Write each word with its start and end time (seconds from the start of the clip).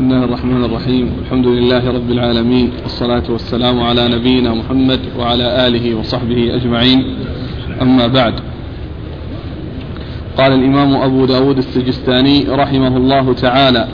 بسم 0.00 0.12
الله 0.12 0.24
الرحمن 0.24 0.64
الرحيم. 0.64 1.12
الحمد 1.22 1.46
لله 1.46 1.90
رب 1.90 2.10
العالمين 2.10 2.70
والصلاة 2.82 3.22
والسلام 3.28 3.80
على 3.80 4.08
نبينا 4.08 4.54
محمد 4.54 5.00
وعلى 5.18 5.66
آله 5.66 5.94
وصحبه 5.94 6.54
أجمعين. 6.54 7.04
أما 7.82 8.06
بعد 8.06 8.34
قال 10.38 10.52
الإمام 10.52 10.96
أبو 10.96 11.24
داود 11.24 11.58
السجستاني 11.58 12.44
رحمه 12.48 12.96
الله 12.96 13.34
تعالى 13.34 13.88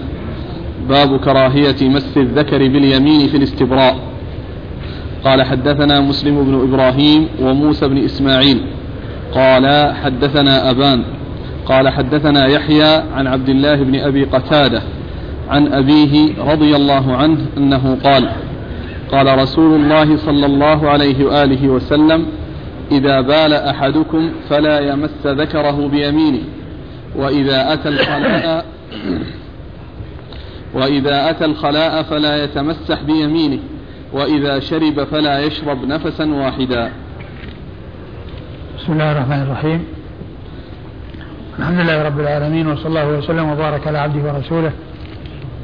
باب 0.88 1.16
كراهية 1.16 1.88
مس 1.88 2.16
الذكر 2.16 2.58
باليمين 2.58 3.28
في 3.28 3.36
الاستبراء. 3.36 3.96
قال 5.24 5.42
حدثنا 5.42 6.00
مسلم 6.00 6.44
بن 6.44 6.54
إبراهيم 6.54 7.28
وموسى 7.42 7.88
بن 7.88 7.98
إسماعيل. 7.98 8.60
قال 9.34 9.94
حدثنا 9.94 10.70
أبان. 10.70 11.04
قال 11.66 11.88
حدثنا 11.88 12.46
يحيى 12.46 13.02
عن 13.14 13.26
عبد 13.26 13.48
الله 13.48 13.76
بن 13.82 13.94
أبي 13.94 14.24
قتادة. 14.24 14.82
عن 15.50 15.72
أبيه 15.72 16.42
رضي 16.52 16.76
الله 16.76 17.16
عنه 17.16 17.46
أنه 17.56 17.98
قال 18.04 18.30
قال 19.12 19.38
رسول 19.38 19.80
الله 19.80 20.16
صلى 20.16 20.46
الله 20.46 20.90
عليه 20.90 21.24
وآله 21.24 21.68
وسلم 21.68 22.26
إذا 22.90 23.20
بال 23.20 23.52
أحدكم 23.52 24.30
فلا 24.48 24.80
يمس 24.80 25.26
ذكره 25.26 25.88
بيمينه 25.88 26.42
وإذا 27.16 27.72
أتى 27.72 27.88
الخلاء 27.88 28.64
وإذا 30.74 31.30
أتى 31.30 31.44
الخلاء 31.44 32.02
فلا 32.02 32.44
يتمسح 32.44 33.02
بيمينه 33.02 33.58
وإذا 34.12 34.58
شرب 34.58 35.04
فلا 35.04 35.40
يشرب 35.40 35.84
نفسا 35.84 36.34
واحدا. 36.34 36.92
بسم 38.78 38.92
الله 38.92 39.12
الرحمن 39.12 39.42
الرحيم. 39.42 39.84
الحمد 41.58 41.80
لله 41.80 42.02
رب 42.02 42.20
العالمين 42.20 42.66
وصلى 42.66 42.86
الله 42.86 43.18
وسلم 43.18 43.50
وبارك 43.50 43.86
على 43.86 43.98
عبده 43.98 44.32
ورسوله 44.32 44.72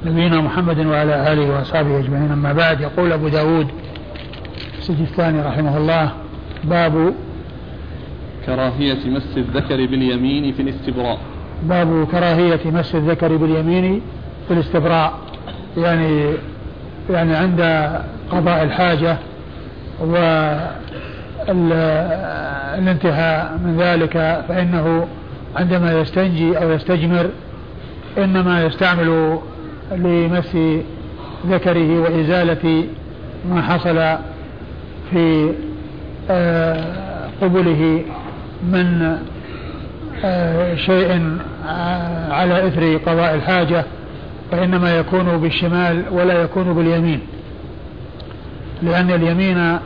نبينا 0.06 0.40
محمد 0.40 0.86
وعلى 0.86 1.32
آله 1.32 1.50
وأصحابه 1.50 1.98
أجمعين. 1.98 2.32
أما 2.32 2.52
بعد 2.52 2.80
يقول 2.80 3.12
أبو 3.12 3.28
داود 3.28 3.66
السجستاني 4.78 5.42
رحمه 5.42 5.76
الله 5.76 6.10
باب 6.64 7.14
كراهية 8.46 9.06
مس 9.06 9.36
الذكر 9.36 9.86
باليمين 9.86 10.52
في 10.52 10.62
الاستبراء. 10.62 11.18
باب 11.62 12.06
كراهية 12.10 12.60
مس 12.64 12.94
الذكر 12.94 13.36
باليمين 13.36 14.00
في 14.48 14.54
الاستبراء. 14.54 15.12
يعني 15.76 16.32
يعني 17.10 17.36
عند 17.36 17.60
قضاء 18.30 18.62
الحاجة 18.62 19.16
والانتهاء 21.46 23.58
من 23.64 23.76
ذلك 23.78 24.44
فإنه 24.48 25.06
عندما 25.56 26.00
يستنجي 26.00 26.58
أو 26.58 26.70
يستجمر 26.70 27.30
إنما 28.18 28.64
يستعمل 28.64 29.38
لمس 29.96 30.56
ذكره 31.46 32.00
وإزالة 32.00 32.84
ما 33.50 33.62
حصل 33.62 34.18
في 35.10 35.52
آه، 36.30 37.28
قبله 37.42 38.04
من 38.62 39.18
آه، 40.24 40.74
شيء 40.74 41.36
آه، 41.68 42.32
على 42.32 42.66
إثر 42.66 42.96
قضاء 42.96 43.34
الحاجة 43.34 43.84
فإنما 44.50 44.98
يكون 44.98 45.36
بالشمال 45.36 46.02
ولا 46.10 46.42
يكون 46.42 46.74
باليمين. 46.74 47.20
لأن 48.82 49.10
اليمين 49.10 49.78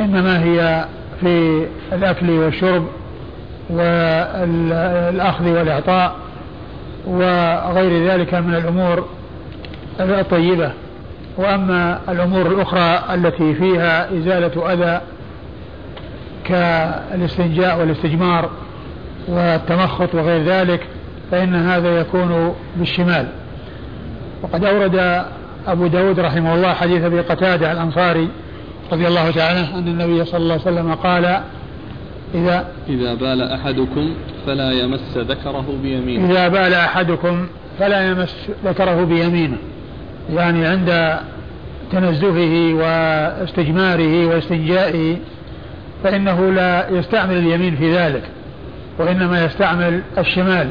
إنما 0.00 0.42
هي 0.44 0.84
في 1.20 1.66
الأكل 1.92 2.30
والشرب 2.30 2.84
والأخذ 3.70 5.48
والإعطاء 5.48 6.16
وغير 7.06 8.10
ذلك 8.10 8.34
من 8.34 8.54
الأمور 8.54 9.17
الطيبة. 10.00 10.72
وأما 11.36 12.00
الأمور 12.08 12.46
الأخرى 12.46 13.14
التي 13.14 13.54
فيها 13.54 14.18
إزالة 14.18 14.72
أذى 14.72 15.00
كالاستنجاء 16.44 17.80
والاستجمار 17.80 18.50
والتمخط 19.28 20.14
وغير 20.14 20.44
ذلك 20.44 20.86
فإن 21.30 21.54
هذا 21.54 22.00
يكون 22.00 22.54
بالشمال. 22.76 23.28
وقد 24.42 24.64
أورد 24.64 25.24
أبو 25.66 25.86
داود 25.86 26.20
رحمه 26.20 26.54
الله 26.54 26.74
حديث 26.74 27.04
أبي 27.04 27.20
قتادة 27.20 27.72
الأنصاري 27.72 28.28
رضي 28.92 29.08
الله 29.08 29.30
تعالى 29.30 29.60
أن 29.74 29.88
النبي 29.88 30.24
صلى 30.24 30.40
الله 30.40 30.52
عليه 30.52 30.62
وسلم 30.62 30.94
قال 30.94 31.40
إذا 32.34 32.68
إذا 32.88 33.14
بال 33.14 33.42
أحدكم 33.42 34.14
فلا 34.46 34.72
يمس 34.72 35.16
ذكره 35.16 35.78
بيمينه. 35.82 36.30
إذا 36.30 36.48
بال 36.48 36.74
أحدكم 36.74 37.46
فلا 37.78 38.10
يمس 38.10 38.36
ذكره 38.64 39.04
بيمينه. 39.04 39.56
يعني 40.34 40.66
عند 40.66 41.18
تنزهه 41.92 42.74
واستجماره 42.74 44.26
واستنجائه 44.26 45.16
فإنه 46.04 46.50
لا 46.50 46.90
يستعمل 46.90 47.36
اليمين 47.36 47.76
في 47.76 47.96
ذلك 47.96 48.22
وإنما 48.98 49.44
يستعمل 49.44 50.02
الشمال. 50.18 50.68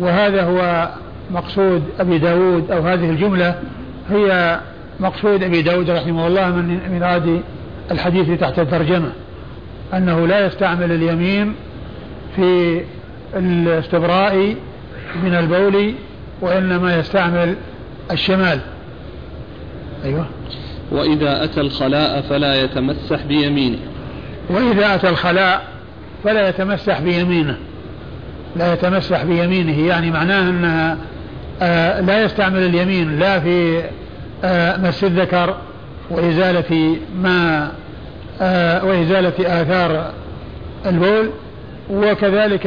وهذا 0.00 0.42
هو 0.44 0.88
مقصود 1.30 1.82
أبي 2.00 2.18
داود 2.18 2.70
أو 2.70 2.82
هذه 2.82 3.10
الجملة 3.10 3.54
هي 4.10 4.60
مقصود 5.00 5.42
أبي 5.42 5.62
داود 5.62 5.90
رحمه 5.90 6.26
الله 6.26 6.48
من 6.48 6.80
مراد 6.98 7.42
الحديث 7.90 8.40
تحت 8.40 8.58
الترجمة 8.58 9.12
أنه 9.94 10.26
لا 10.26 10.46
يستعمل 10.46 10.92
اليمين 10.92 11.54
في 12.36 12.80
الاستبراء 13.36 14.56
من 15.24 15.34
البول 15.34 15.94
وإنما 16.40 16.98
يستعمل 16.98 17.54
الشمال. 18.10 18.60
أيوة. 20.04 20.26
وإذا 20.90 21.44
أتى 21.44 21.60
الخلاء 21.60 22.20
فلا 22.20 22.62
يتمسح 22.62 23.22
بيمينه. 23.22 23.78
وإذا 24.50 24.94
أتى 24.94 25.08
الخلاء 25.08 25.62
فلا 26.24 26.48
يتمسح 26.48 27.00
بيمينه. 27.00 27.56
لا 28.56 28.72
يتمسح 28.72 29.22
بيمينه 29.22 29.86
يعني 29.86 30.10
معناه 30.10 30.40
أنها 30.50 30.98
آه 31.62 32.00
لا 32.00 32.24
يستعمل 32.24 32.62
اليمين 32.62 33.18
لا 33.18 33.40
في 33.40 33.82
آه 34.44 34.76
مس 34.76 35.04
الذكر 35.04 35.56
وإزالة 36.10 36.96
ما 37.22 37.72
آه 38.40 38.84
وإزالة 38.84 39.62
آثار 39.62 40.12
البول 40.86 41.30
وكذلك 41.90 42.66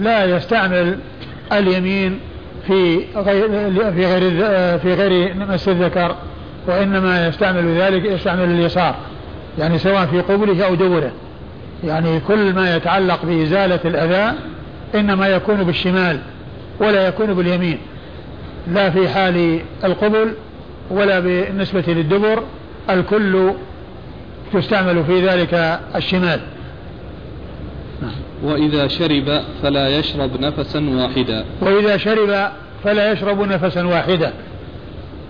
لا 0.00 0.24
يستعمل 0.24 0.98
اليمين 1.52 2.18
في 2.66 3.04
غير 3.16 3.48
في 3.92 4.06
غير 4.06 4.30
في 4.78 4.94
غير 4.94 5.34
مس 5.34 5.68
الذكر 5.68 6.16
وإنما 6.66 7.26
يستعمل 7.28 7.80
ذلك 7.80 8.04
يستعمل 8.04 8.44
اليسار 8.44 8.94
يعني 9.58 9.78
سواء 9.78 10.06
في 10.06 10.20
قبله 10.20 10.66
أو 10.66 10.74
دبره 10.74 11.12
يعني 11.84 12.20
كل 12.20 12.54
ما 12.54 12.76
يتعلق 12.76 13.24
بإزالة 13.24 13.80
الأذى 13.84 14.38
إنما 14.94 15.28
يكون 15.28 15.62
بالشمال 15.62 16.20
ولا 16.80 17.08
يكون 17.08 17.34
باليمين 17.34 17.78
لا 18.68 18.90
في 18.90 19.08
حال 19.08 19.60
القبل 19.84 20.32
ولا 20.90 21.20
بالنسبة 21.20 21.84
للدبر 21.86 22.42
الكل 22.90 23.50
تستعمل 24.52 25.04
في 25.04 25.26
ذلك 25.26 25.80
الشمال. 25.96 26.40
وإذا 28.46 28.88
شرب 28.88 29.42
فلا 29.62 29.88
يشرب 29.88 30.40
نفسا 30.40 30.90
واحدا. 30.90 31.44
وإذا 31.60 31.96
شرب 31.96 32.48
فلا 32.84 33.12
يشرب 33.12 33.40
نفسا 33.40 33.86
واحدا. 33.86 34.32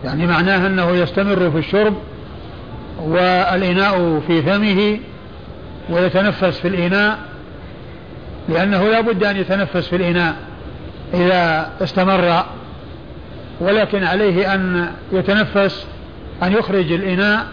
يعني 0.04 0.26
معناه 0.26 0.66
أنه 0.66 0.96
يستمر 0.96 1.50
في 1.50 1.58
الشرب 1.58 1.94
والإناء 3.00 4.22
في 4.26 4.42
فمه 4.42 4.98
ويتنفس 5.90 6.58
في 6.58 6.68
الإناء 6.68 7.18
لأنه 8.48 8.88
لا 8.88 9.00
بد 9.00 9.24
أن 9.24 9.36
يتنفس 9.36 9.88
في 9.88 9.96
الإناء 9.96 10.34
إذا 11.14 11.70
استمر 11.80 12.44
ولكن 13.60 14.04
عليه 14.04 14.54
أن 14.54 14.90
يتنفس 15.12 15.86
أن 16.42 16.52
يخرج 16.52 16.92
الإناء 16.92 17.46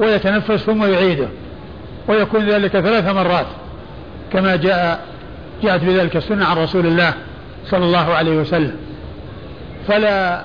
ويتنفس 0.00 0.64
ثم 0.64 0.84
يعيده 0.84 1.28
ويكون 2.08 2.48
ذلك 2.48 2.70
ثلاث 2.70 3.14
مرات. 3.14 3.46
كما 4.34 4.56
جاء 4.56 5.00
جاءت 5.62 5.84
بذلك 5.84 6.16
السنة 6.16 6.44
عن 6.44 6.56
رسول 6.56 6.86
الله 6.86 7.14
صلى 7.66 7.84
الله 7.84 8.14
عليه 8.14 8.36
وسلم. 8.36 8.76
فلا 9.88 10.44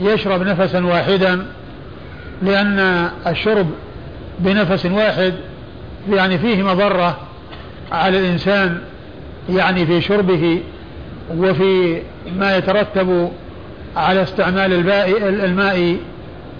يشرب 0.00 0.42
نفسا 0.42 0.86
واحدا 0.86 1.46
لأن 2.42 3.08
الشرب 3.26 3.66
بنفس 4.38 4.86
واحد 4.86 5.34
يعني 6.10 6.38
فيه 6.38 6.62
مضرة 6.62 7.18
على 7.92 8.18
الإنسان 8.18 8.78
يعني 9.50 9.86
في 9.86 10.00
شربه 10.00 10.60
وفي 11.36 12.02
ما 12.36 12.56
يترتب 12.56 13.32
على 13.96 14.22
استعمال 14.22 14.88
الماء 15.44 15.96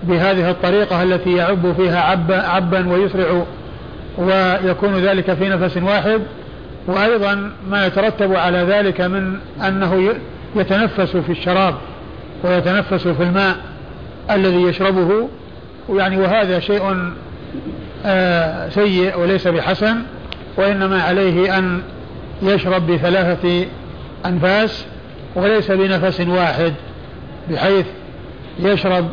بهذه 0.03 0.51
الطريقة 0.51 1.03
التي 1.03 1.33
يعب 1.33 1.73
فيها 1.77 2.01
عبا, 2.01 2.47
عبا 2.47 2.89
ويسرع 2.89 3.45
ويكون 4.19 4.95
ذلك 4.99 5.35
في 5.35 5.49
نفس 5.49 5.77
واحد 5.77 6.21
وأيضا 6.87 7.53
ما 7.71 7.87
يترتب 7.87 8.35
على 8.35 8.59
ذلك 8.59 9.01
من 9.01 9.39
أنه 9.67 10.15
يتنفس 10.57 11.17
في 11.17 11.33
الشراب 11.33 11.75
ويتنفس 12.45 13.09
في 13.09 13.23
الماء 13.23 13.57
الذي 14.31 14.63
يشربه 14.63 15.29
يعني 15.91 16.17
وهذا 16.17 16.61
شيء 16.61 17.13
آه 18.07 18.69
سيء 18.69 19.19
وليس 19.19 19.49
بحسن 19.49 19.97
وإنما 20.57 21.03
عليه 21.03 21.59
أن 21.59 21.83
يشرب 22.43 22.87
بثلاثة 22.87 23.67
أنفاس 24.27 24.85
وليس 25.35 25.71
بنفس 25.71 26.21
واحد 26.21 26.73
بحيث 27.51 27.87
يشرب 28.61 29.09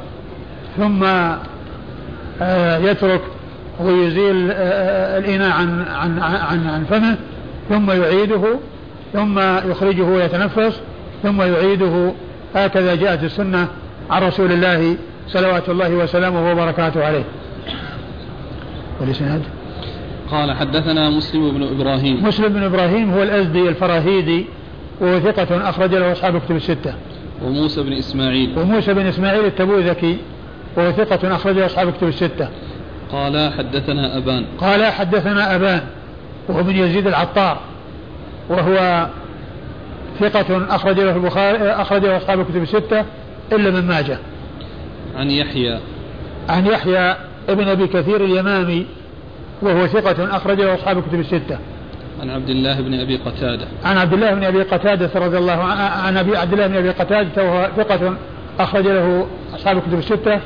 ثم 0.77 1.03
آه 2.41 2.77
يترك 2.77 3.21
ويزيل 3.79 4.51
آه, 4.51 4.55
آه، 4.55 5.17
الإناء 5.17 5.51
عن 5.51 5.81
عن 5.81 6.19
عن 6.19 6.67
عن 6.67 6.83
فمه 6.89 7.17
ثم 7.69 7.91
يعيده 7.91 8.59
ثم 9.13 9.39
يخرجه 9.71 10.03
ويتنفس 10.03 10.81
ثم 11.23 11.41
يعيده. 11.41 12.11
هكذا 12.55 12.95
جاءت 12.95 13.23
السنة 13.23 13.67
عن 14.09 14.23
رسول 14.23 14.51
الله 14.51 14.95
صلوات 15.27 15.69
الله 15.69 15.95
وسلامه 15.95 16.51
وبركاته 16.51 17.05
عليه. 17.05 17.23
والإسناد؟ 19.01 19.41
قال 20.31 20.51
حدثنا 20.51 21.09
مسلم 21.09 21.51
بن 21.51 21.63
إبراهيم. 21.63 22.23
مسلم 22.23 22.47
بن 22.47 22.63
إبراهيم 22.63 23.13
هو 23.13 23.23
الأزدي 23.23 23.69
الفراهيدي 23.69 24.45
وهو 25.01 25.19
ثقة 25.19 25.69
أخرج 25.69 25.95
له 25.95 26.11
أصحاب 26.11 26.37
كتب 26.37 26.55
الستة. 26.55 26.93
وموسى 27.45 27.83
بن 27.83 27.93
إسماعيل. 27.93 28.59
وموسى 28.59 28.93
بن 28.93 29.05
إسماعيل 29.05 29.45
التبوذكي 29.45 30.17
وهو 30.77 30.91
ثقة 30.91 31.35
أخرج 31.35 31.55
له 31.55 31.65
أصحاب 31.65 31.91
كتب 31.91 32.07
الستة. 32.07 32.49
قال 33.11 33.53
حدثنا 33.57 34.17
أبان 34.17 34.45
قال 34.59 34.85
حدثنا 34.85 35.55
أبان 35.55 35.81
وهو 36.49 36.63
بن 36.63 36.75
يزيد 36.75 37.07
العطار 37.07 37.57
وهو 38.49 39.07
ثقة 40.19 40.75
أخرج 40.75 40.99
له 40.99 41.15
البخاري 41.15 41.71
أخرج 41.71 42.05
له 42.05 42.17
أصحاب 42.17 42.39
الكتب 42.39 42.61
الستة 42.61 43.05
إلا 43.51 43.69
من 43.69 43.87
ماجه. 43.87 44.17
عن 45.17 45.31
يحيى 45.31 45.79
عن 46.49 46.65
يحيى 46.65 47.15
ابن 47.49 47.67
أبي 47.67 47.87
كثير 47.87 48.25
اليمامي 48.25 48.85
وهو 49.61 49.87
ثقة 49.87 50.35
أخرج 50.35 50.61
له 50.61 50.75
أصحاب 50.75 50.97
الكتب 50.97 51.19
الستة. 51.19 51.57
عن 52.21 52.29
عبد 52.29 52.49
الله 52.49 52.81
بن 52.81 52.99
أبي 52.99 53.17
قتادة. 53.17 53.65
عن 53.83 53.97
عبد 53.97 54.13
الله 54.13 54.33
بن 54.33 54.43
أبي 54.43 54.63
قتادة 54.63 55.09
رضي 55.15 55.37
الله 55.37 55.63
عنه 55.63 55.81
عن 55.81 56.17
أبي 56.17 56.37
عبد 56.37 56.53
الله 56.53 56.67
بن 56.67 56.75
أبي 56.75 56.89
قتادة 56.89 57.43
وهو 57.43 57.69
ثقة 57.77 58.13
أخرج 58.59 58.87
له 58.87 59.27
أصحاب 59.55 59.77
الكتب 59.77 59.97
الستة. 59.97 60.39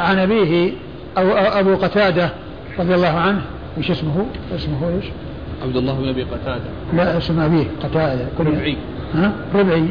عن 0.00 0.18
أبيه 0.18 0.72
أو 1.18 1.30
أبو 1.60 1.74
قتادة 1.74 2.30
رضي 2.78 2.94
الله 2.94 3.08
عنه. 3.08 3.40
وش 3.78 3.90
اسمه؟ 3.90 4.26
اسمه 4.56 4.88
إيش؟ 4.88 5.04
عبد 5.62 5.76
الله 5.76 5.92
بن 5.92 6.08
أبي 6.08 6.22
قتادة. 6.22 6.64
لا 6.94 7.18
اسم 7.18 7.40
أبيه 7.40 7.64
قتادة. 7.82 8.26
ربعي. 8.40 8.76
ها؟ 9.14 9.32
ربعي. 9.54 9.88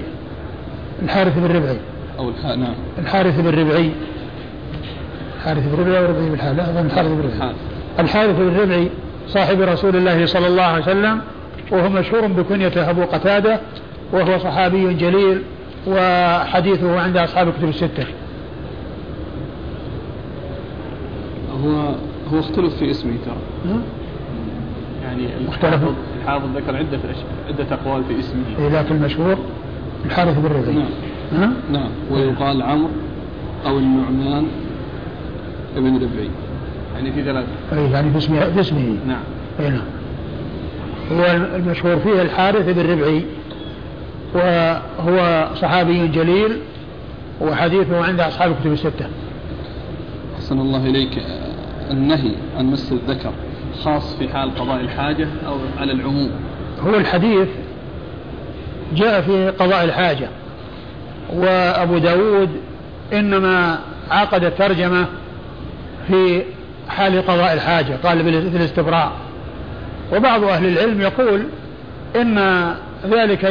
الحارث 1.03 1.37
بن 1.37 1.55
ربعي. 1.55 1.77
أو 2.19 2.29
الح... 2.29 2.45
نعم. 2.45 2.73
الحارث 2.99 3.39
بن 3.39 3.59
ربعي. 3.59 3.91
الحارث 5.37 5.63
بن 5.67 5.79
ربعي 5.79 5.97
أو 5.97 6.05
ربعي 6.05 6.29
بن 6.29 6.57
لا 6.57 6.69
أظن 6.69 6.85
الحارث 6.85 7.07
بن 7.07 7.19
ربعي. 7.19 7.51
الحارث 7.99 8.35
بن 8.35 8.59
ربعي 8.59 8.89
صاحب 9.27 9.61
رسول 9.61 9.95
الله 9.95 10.25
صلى 10.25 10.47
الله 10.47 10.63
عليه 10.63 10.83
وسلم 10.83 11.21
وهو 11.71 11.89
مشهور 11.89 12.27
بكنيته 12.27 12.89
أبو 12.89 13.03
قتادة 13.03 13.59
وهو 14.13 14.39
صحابي 14.39 14.93
جليل 14.93 15.41
وحديثه 15.87 16.99
عند 16.99 17.17
أصحاب 17.17 17.47
الكتب 17.47 17.69
الستة. 17.69 18.05
هو 21.65 21.95
هو 22.33 22.39
اختلف 22.39 22.75
في 22.75 22.91
اسمه 22.91 23.13
ترى. 23.25 23.37
يعني 25.03 25.27
الحافظ 25.47 25.93
الحافظ 26.21 26.47
ذكر 26.55 26.75
عدة 26.75 26.99
عدة 27.47 27.75
أقوال 27.75 28.03
في 28.03 28.19
اسمه. 28.19 28.41
إيه 28.59 28.69
لكن 28.81 28.95
المشهور 28.95 29.37
الحارث 30.05 30.37
بن 30.39 30.45
ربيع. 30.45 30.73
نعم. 30.73 30.89
ها؟ 31.33 31.51
نعم. 31.71 31.89
ويقال 32.11 32.61
عمرو 32.61 32.89
أو 33.65 33.77
النعمان 33.77 34.47
ابن 35.77 35.95
ربعي 35.95 36.29
يعني 36.95 37.11
في 37.11 37.23
ثلاثة. 37.23 37.47
أي 37.73 37.91
يعني 37.91 38.11
في 38.11 38.17
اسمه 38.17 38.49
في 38.49 38.59
اسمه. 38.59 38.97
نعم. 39.07 39.23
أي 39.59 39.69
نعم. 39.69 39.85
هو 41.11 41.25
المشهور 41.55 41.97
فيه 41.97 42.21
الحارث 42.21 42.69
بن 42.69 42.91
ربعي 42.91 43.23
وهو 44.35 45.47
صحابي 45.55 46.07
جليل 46.07 46.57
وحديثه 47.41 48.03
عند 48.05 48.19
أصحاب 48.19 48.51
الكتب 48.51 48.71
الستة. 48.71 49.07
أحسن 50.35 50.59
الله 50.59 50.85
إليك. 50.85 51.21
النهي 51.91 52.31
عن 52.57 52.65
مس 52.65 52.91
الذكر 52.91 53.31
خاص 53.83 54.15
في 54.15 54.29
حال 54.29 54.55
قضاء 54.55 54.81
الحاجة 54.81 55.27
أو 55.47 55.57
على 55.77 55.91
العموم. 55.91 56.31
هو 56.87 56.95
الحديث 56.95 57.47
جاء 58.95 59.21
في 59.21 59.49
قضاء 59.49 59.83
الحاجة 59.83 60.29
وأبو 61.33 61.97
داود 61.97 62.49
إنما 63.13 63.79
عقد 64.11 64.43
الترجمة 64.43 65.05
في 66.07 66.43
حال 66.89 67.27
قضاء 67.27 67.53
الحاجة 67.53 67.93
قال 68.03 68.23
في 68.23 68.57
الاستبراء. 68.57 69.11
وبعض 70.13 70.43
أهل 70.43 70.65
العلم 70.65 71.01
يقول 71.01 71.43
إن 72.15 72.37
ذلك 73.05 73.43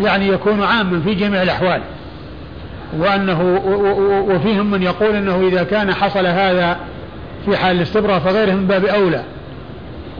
يعني 0.00 0.28
يكون 0.28 0.62
عاما 0.62 1.00
في 1.00 1.14
جميع 1.14 1.42
الأحوال 1.42 1.80
وأنه 2.98 3.42
وفيهم 4.28 4.70
من 4.70 4.82
يقول 4.82 5.14
أنه 5.14 5.48
إذا 5.48 5.62
كان 5.62 5.94
حصل 5.94 6.26
هذا 6.26 6.76
في 7.46 7.56
حال 7.56 7.76
الاستبراء 7.76 8.18
فغيره 8.18 8.52
من 8.52 8.66
باب 8.66 8.84
أولى. 8.84 9.22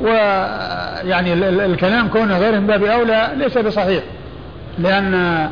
ويعني 0.03 1.33
الكلام 1.65 2.09
كونه 2.09 2.39
غيره 2.39 2.59
من 2.59 2.67
باب 2.67 2.85
أولى 2.85 3.31
ليس 3.37 3.59
بصحيح 3.59 4.03
لأن 4.79 5.49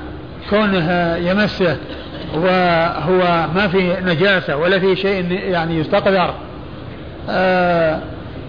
كونه 0.50 1.16
يمسه 1.16 1.76
وهو 2.34 3.46
ما 3.54 3.68
في 3.68 3.96
نجاسة 4.04 4.56
ولا 4.56 4.78
في 4.78 4.96
شيء 4.96 5.32
يعني 5.32 5.78
يستقذر 5.78 6.34
آآ 7.30 8.00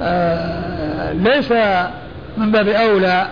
آآ 0.02 1.14
ليس 1.14 1.52
من 2.38 2.52
باب 2.52 2.68
أولى 2.68 3.28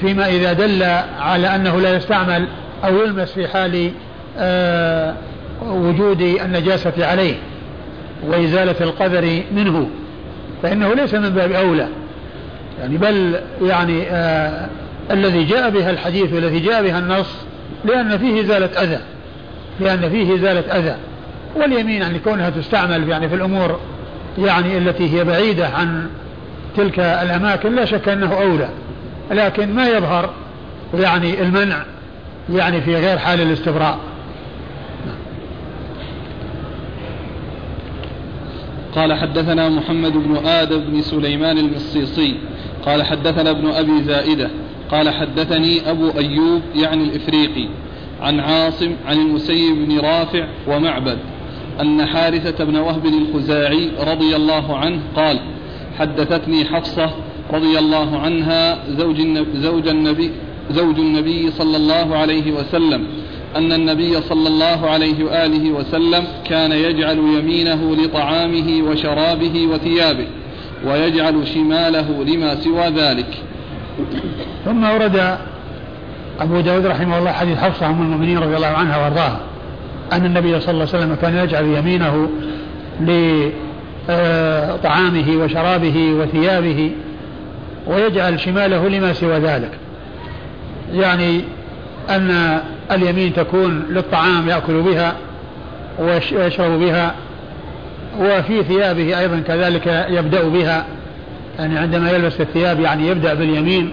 فيما 0.00 0.28
إذا 0.28 0.52
دل 0.52 0.82
على 1.20 1.54
أنه 1.54 1.80
لا 1.80 1.96
يستعمل 1.96 2.46
أو 2.84 2.96
يلمس 2.96 3.32
في 3.32 3.48
حال 3.48 3.90
وجود 5.62 6.20
النجاسة 6.20 7.06
عليه. 7.06 7.34
وإزالة 8.26 8.76
القدر 8.80 9.42
منه 9.54 9.88
فإنه 10.62 10.94
ليس 10.94 11.14
من 11.14 11.30
باب 11.30 11.52
أولى. 11.52 11.88
يعني 12.80 12.98
بل 12.98 13.40
يعني 13.62 14.02
آه 14.10 14.68
الذي 15.10 15.44
جاء 15.44 15.70
بها 15.70 15.90
الحديث 15.90 16.32
والذي 16.32 16.60
جاء 16.60 16.82
بها 16.82 16.98
النص 16.98 17.36
لأن 17.84 18.18
فيه 18.18 18.40
إزالة 18.40 18.82
أذى 18.82 19.00
لأن 19.80 20.10
فيه 20.10 20.34
إزالة 20.34 20.78
أذى. 20.78 20.96
واليمين 21.56 22.02
يعني 22.02 22.18
كونها 22.18 22.50
تستعمل 22.50 23.08
يعني 23.08 23.28
في 23.28 23.34
الأمور 23.34 23.80
يعني 24.38 24.78
التي 24.78 25.18
هي 25.18 25.24
بعيدة 25.24 25.68
عن 25.68 26.06
تلك 26.76 26.98
الأماكن 26.98 27.74
لا 27.74 27.84
شك 27.84 28.08
أنه 28.08 28.34
أولى. 28.42 28.68
لكن 29.30 29.74
ما 29.74 29.88
يظهر 29.88 30.30
يعني 30.94 31.42
المنع 31.42 31.82
يعني 32.52 32.80
في 32.80 32.96
غير 32.96 33.18
حال 33.18 33.40
الاستبراء. 33.40 33.98
قال 38.96 39.12
حدثنا 39.14 39.68
محمد 39.68 40.12
بن 40.12 40.36
آدم 40.36 40.78
بن 40.78 41.02
سليمان 41.02 41.58
المصيصي 41.58 42.34
قال 42.86 43.02
حدثنا 43.02 43.50
ابن 43.50 43.66
أبي 43.68 44.02
زائدة 44.02 44.50
قال 44.90 45.10
حدثني 45.10 45.90
أبو 45.90 46.10
أيوب 46.18 46.62
يعني 46.74 47.04
الإفريقي 47.04 47.68
عن 48.20 48.40
عاصم 48.40 48.92
عن 49.06 49.16
المسيب 49.16 49.88
بن 49.88 49.98
رافع 49.98 50.48
ومعبد 50.68 51.18
أن 51.80 52.06
حارثة 52.06 52.64
بن 52.64 52.76
وهب 52.76 53.06
الخزاعي 53.06 53.90
رضي 54.00 54.36
الله 54.36 54.76
عنه 54.76 55.00
قال 55.16 55.40
حدثتني 55.98 56.64
حفصة 56.64 57.10
رضي 57.52 57.78
الله 57.78 58.18
عنها 58.18 58.78
زوج 58.88 59.20
النبي, 59.20 59.50
زوج 59.54 59.88
النبي, 59.88 60.30
زوج 60.70 60.98
النبي 60.98 61.50
صلى 61.50 61.76
الله 61.76 62.16
عليه 62.16 62.52
وسلم 62.52 63.06
أن 63.56 63.72
النبي 63.72 64.20
صلى 64.20 64.48
الله 64.48 64.90
عليه 64.90 65.24
وآله 65.24 65.70
وسلم 65.70 66.24
كان 66.44 66.72
يجعل 66.72 67.18
يمينه 67.18 67.96
لطعامه 67.96 68.82
وشرابه 68.90 69.66
وثيابه 69.66 70.26
ويجعل 70.86 71.46
شماله 71.46 72.24
لما 72.24 72.54
سوى 72.54 72.88
ذلك. 72.88 73.38
ثم 74.64 74.84
ورد 74.84 75.38
أبو 76.40 76.60
داود 76.60 76.86
رحمه 76.86 77.18
الله 77.18 77.32
حديث 77.32 77.58
حفصة 77.58 77.86
أم 77.86 78.02
المؤمنين 78.02 78.38
رضي 78.38 78.56
الله 78.56 78.66
عنها 78.66 78.96
وأرضاها 78.96 79.40
أن 80.12 80.26
النبي 80.26 80.60
صلى 80.60 80.70
الله 80.70 80.88
عليه 80.88 80.98
وسلم 80.98 81.14
كان 81.22 81.36
يجعل 81.36 81.64
يمينه 81.64 82.28
لطعامه 84.08 85.44
وشرابه 85.44 86.12
وثيابه 86.12 86.90
ويجعل 87.86 88.40
شماله 88.40 88.88
لما 88.88 89.12
سوى 89.12 89.38
ذلك. 89.38 89.70
يعني 90.92 91.44
أن 92.10 92.60
اليمين 92.92 93.34
تكون 93.34 93.84
للطعام 93.90 94.48
يأكل 94.48 94.82
بها 94.82 95.16
ويشرب 95.98 96.80
بها 96.80 97.14
وفي 98.20 98.62
ثيابه 98.62 99.20
أيضا 99.20 99.42
كذلك 99.46 100.06
يبدأ 100.08 100.48
بها 100.48 100.86
يعني 101.58 101.78
عندما 101.78 102.10
يلبس 102.10 102.40
الثياب 102.40 102.80
يعني 102.80 103.08
يبدأ 103.08 103.34
باليمين. 103.34 103.90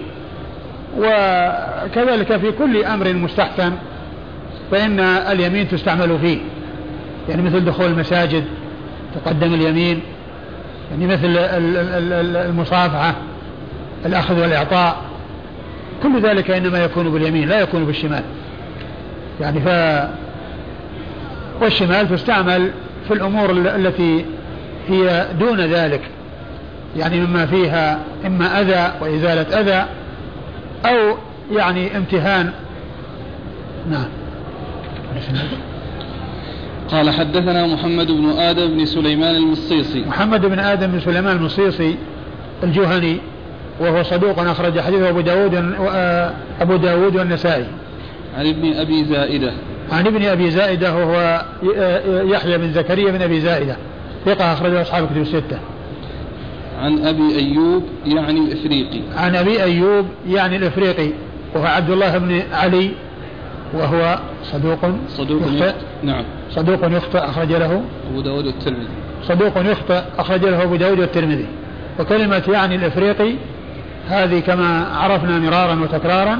وكذلك 0.98 2.36
في 2.36 2.52
كل 2.52 2.84
أمر 2.84 3.12
مستحسن 3.12 3.72
فإن 4.70 5.00
اليمين 5.00 5.68
تستعمل 5.68 6.18
فيه. 6.18 6.38
يعني 7.28 7.42
مثل 7.42 7.64
دخول 7.64 7.86
المساجد 7.86 8.44
تقدم 9.14 9.54
اليمين. 9.54 10.00
يعني 10.90 11.06
مثل 11.06 11.36
المصافحة 12.48 13.14
الأخذ 14.06 14.40
والإعطاء. 14.40 14.96
كل 16.02 16.20
ذلك 16.20 16.50
إنما 16.50 16.84
يكون 16.84 17.10
باليمين 17.10 17.48
لا 17.48 17.60
يكون 17.60 17.84
بالشمال. 17.84 18.22
يعني 19.40 19.60
ف 19.60 19.68
والشمال 21.62 22.08
تستعمل 22.08 22.70
في 23.08 23.14
الأمور 23.14 23.50
التي 23.50 24.24
هي 24.88 25.26
دون 25.40 25.60
ذلك. 25.60 26.00
يعني 26.96 27.20
مما 27.20 27.46
فيها 27.46 27.98
إما 28.26 28.60
أذى 28.60 28.92
وإزالة 29.00 29.60
أذى 29.60 29.86
أو 30.84 31.16
يعني 31.56 31.96
امتهان. 31.96 32.50
نعم. 33.90 34.08
قال 36.90 37.10
حدثنا 37.10 37.66
محمد 37.66 38.06
بن 38.06 38.30
آدم 38.30 38.66
بن 38.66 38.84
سليمان 38.84 39.34
المصيصي. 39.34 40.04
محمد 40.04 40.46
بن 40.46 40.58
آدم 40.58 40.86
بن 40.86 41.00
سليمان 41.00 41.36
المصيصي 41.36 41.96
الجهني 42.62 43.16
وهو 43.80 44.02
صدوق 44.02 44.38
أخرج 44.38 44.80
حديثه 44.80 45.08
أبو 45.08 45.20
داود 45.20 45.74
أبو 46.60 46.76
داود 46.76 47.16
والنسائي. 47.16 47.66
عن 48.38 48.46
ابن 48.46 48.72
أبي 48.72 49.04
زائدة. 49.04 49.52
عن 49.92 50.06
ابن 50.06 50.24
أبي 50.24 50.50
زائدة 50.50 50.96
وهو 50.96 51.44
آه، 51.76 52.22
يحيى 52.22 52.58
بن 52.58 52.72
زكريا 52.72 53.10
بن 53.10 53.22
أبي 53.22 53.40
زائدة. 53.40 53.76
ثقة 54.26 54.52
أخرجه 54.52 54.82
أصحاب 54.82 55.04
الكتب 55.04 55.20
الستة. 55.20 55.58
عن 56.80 57.06
أبي 57.06 57.36
أيوب 57.36 57.84
يعني 58.06 58.40
الإفريقي. 58.40 59.00
عن 59.16 59.36
أبي 59.36 59.62
أيوب 59.62 60.06
يعني 60.28 60.56
الإفريقي. 60.56 61.10
وهو 61.54 61.64
عبد 61.64 61.90
الله 61.90 62.18
بن 62.18 62.42
علي 62.52 62.90
وهو 63.74 64.18
صدوق 64.44 64.78
صدوق 65.08 65.42
يخطئ. 65.42 65.74
نعم. 66.02 66.24
صدوق 66.50 66.84
يخطئ 66.84 67.18
أخرج 67.18 67.52
له. 67.52 67.82
أبو 68.10 68.20
داود 68.20 68.46
والترمذي. 68.46 68.88
صدوق 69.22 69.58
يخطئ 69.58 70.02
أخرج 70.18 70.44
له 70.44 70.62
أبو 70.62 70.76
داود 70.76 71.00
والترمذي. 71.00 71.46
وكلمة 72.00 72.42
يعني 72.48 72.74
الإفريقي 72.74 73.34
هذه 74.08 74.40
كما 74.40 74.86
عرفنا 74.86 75.38
مرارا 75.38 75.80
وتكرارا 75.82 76.38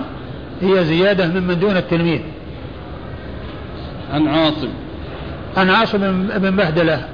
هي 0.62 0.84
زيادة 0.84 1.26
ممن 1.26 1.58
دون 1.58 1.76
التلميذ. 1.76 2.20
عن 4.14 4.28
عاصم. 4.28 4.68
عن 5.56 5.70
عاصم 5.70 5.98
بن 6.38 6.56
بهدلة 6.56 7.04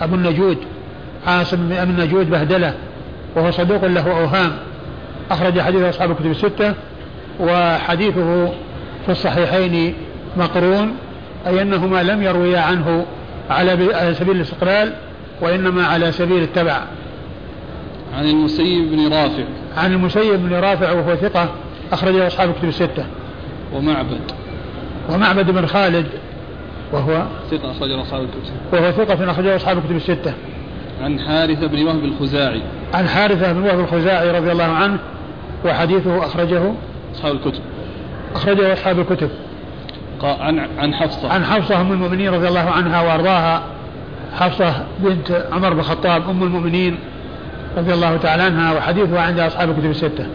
أبو 0.00 0.14
النجود. 0.14 0.58
عاصم 1.26 1.56
بن 1.56 1.72
النجود 1.72 2.30
بهدلة 2.30 2.74
وهو 3.36 3.50
صدوق 3.50 3.84
له 3.84 4.10
أوهام. 4.10 4.52
أخرج 5.30 5.60
حديث 5.60 5.82
أصحاب 5.82 6.10
الكتب 6.10 6.30
الستة 6.30 6.74
وحديثه 7.40 8.46
في 9.06 9.08
الصحيحين 9.08 9.94
مقرون 10.36 10.94
أي 11.46 11.62
أنهما 11.62 12.02
لم 12.02 12.22
يرويا 12.22 12.60
عنه 12.60 13.06
على 13.50 14.14
سبيل 14.18 14.36
الاستقلال 14.36 14.92
وإنما 15.40 15.86
على 15.86 16.12
سبيل 16.12 16.42
التبع. 16.42 16.80
عن 18.18 18.24
المسيب 18.24 18.90
بن 18.90 19.12
رافع. 19.12 19.44
عن 19.76 19.92
المسيب 19.92 20.48
بن 20.48 20.54
رافع 20.54 20.92
وهو 20.92 21.16
ثقة. 21.16 21.48
أخرجه 21.92 22.26
أصحاب 22.26 22.50
الكتب 22.50 22.68
الستة. 22.68 23.04
ومعبد. 23.74 24.20
ومعبد 25.10 25.50
بن 25.50 25.66
خالد 25.66 26.06
وهو 26.92 27.26
ثقة 27.50 27.70
أخرجه 27.70 28.02
أصحاب 28.02 28.22
الكتب 28.22 28.52
وهو 28.72 28.92
ثقة 28.92 29.30
أخرجه 29.30 29.56
أصحاب 29.56 29.78
الكتب 29.78 29.96
الستة. 29.96 30.34
عن 31.02 31.20
حارثة 31.20 31.66
بن 31.66 31.86
وهب 31.86 32.04
الخزاعي. 32.04 32.62
عن 32.94 33.08
حارثة 33.08 33.52
بن 33.52 33.62
وهب 33.62 33.80
الخزاعي 33.80 34.30
رضي 34.30 34.52
الله 34.52 34.64
عنه 34.64 34.98
وحديثه 35.64 36.26
أخرجه 36.26 36.72
أصحاب 37.14 37.34
الكتب. 37.34 37.60
أخرجه 38.34 38.72
أصحاب 38.72 38.98
الكتب. 39.00 39.30
عن 40.22 40.66
عن 40.78 40.94
حفصة. 40.94 41.32
عن 41.32 41.44
حفصة 41.44 41.80
أم 41.80 41.92
المؤمنين 41.92 42.34
رضي 42.34 42.48
الله 42.48 42.70
عنها 42.70 43.02
وأرضاها. 43.02 43.62
حفصة 44.38 44.84
بنت 44.98 45.46
عمر 45.52 45.72
بن 45.72 45.80
الخطاب 45.80 46.30
أم 46.30 46.42
المؤمنين 46.42 46.98
رضي 47.76 47.94
الله 47.94 48.16
تعالى 48.16 48.42
عنها 48.42 48.72
وحديثها 48.72 49.20
عند 49.20 49.38
أصحاب 49.38 49.70
الكتب 49.70 49.90
الستة. 49.90 50.26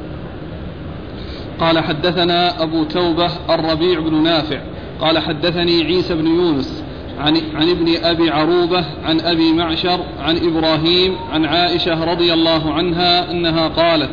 قال 1.60 1.80
حدثنا 1.80 2.64
أبو 2.64 2.84
توبة 2.84 3.30
الربيع 3.50 4.00
بن 4.00 4.24
نافع 4.24 4.62
قال 5.02 5.20
حدثني 5.20 5.84
عيسى 5.84 6.16
بن 6.16 6.28
يونس 6.28 6.84
عن, 7.20 7.38
عن 7.56 7.70
ابن 7.70 7.96
أبي 8.04 8.30
عروبة 8.30 8.86
عن 9.06 9.20
أبي 9.20 9.54
معشر 9.54 10.00
عن 10.20 10.38
إبراهيم 10.38 11.16
عن 11.34 11.46
عائشة 11.46 12.04
رضي 12.12 12.34
الله 12.34 12.74
عنها 12.74 13.32
أنها 13.32 13.68
قالت 13.68 14.10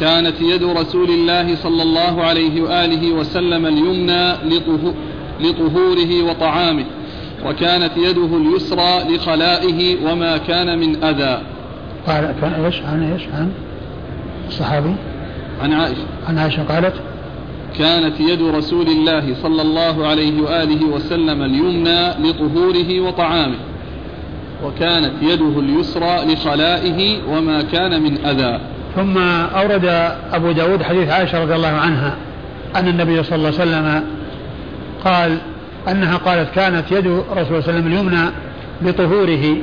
كانت 0.00 0.40
يد 0.40 0.62
رسول 0.62 1.10
الله 1.10 1.54
صلى 1.54 1.82
الله 1.82 2.22
عليه 2.22 2.62
وآله 2.62 3.12
وسلم 3.12 3.66
اليمنى 3.66 4.32
لطهوره 5.40 6.22
وطعامه 6.22 6.84
وكانت 7.46 7.96
يده 7.96 8.36
اليسرى 8.36 9.14
لخلائه 9.14 10.06
وما 10.06 10.36
كان 10.36 10.78
من 10.78 11.04
أذى. 11.04 11.42
قال 12.06 12.34
كان 12.40 12.64
إيش 12.64 12.82
عن 12.82 13.12
إيش 13.12 13.22
عن 13.34 13.52
الصحابي 14.48 14.94
عن 15.62 15.72
عائشة. 15.72 16.04
عن 16.28 16.38
عائشة 16.38 16.62
قالت 16.62 16.94
كانت 17.78 18.20
يد 18.20 18.42
رسول 18.42 18.86
الله 18.86 19.34
صلى 19.42 19.62
الله 19.62 20.06
عليه 20.06 20.42
وآله 20.42 20.84
وسلم 20.84 21.42
اليمنى 21.42 22.08
لطهوره 22.10 23.00
وطعامه 23.00 23.58
وكانت 24.64 25.12
يده 25.22 25.60
اليسرى 25.60 26.34
لخلائه 26.34 27.18
وما 27.28 27.62
كان 27.62 28.02
من 28.02 28.24
أذى. 28.24 28.60
ثم 28.96 29.18
أورد 29.58 29.84
أبو 30.32 30.52
داود 30.52 30.82
حديث 30.82 31.08
عائشة 31.10 31.42
رضي 31.42 31.54
الله 31.54 31.68
عنها 31.68 32.16
أن 32.76 32.88
النبي 32.88 33.22
صلى 33.22 33.36
الله 33.36 33.60
عليه 33.60 33.70
وسلم 33.70 34.04
قال 35.04 35.38
أنها 35.88 36.16
قالت 36.16 36.54
كانت 36.54 36.92
يد 36.92 37.06
رسول 37.06 37.22
الله 37.30 37.44
صلى 37.44 37.58
الله 37.58 37.68
عليه 37.68 37.72
وسلم 37.72 37.86
اليمنى 37.86 38.30
لطهوره 38.82 39.56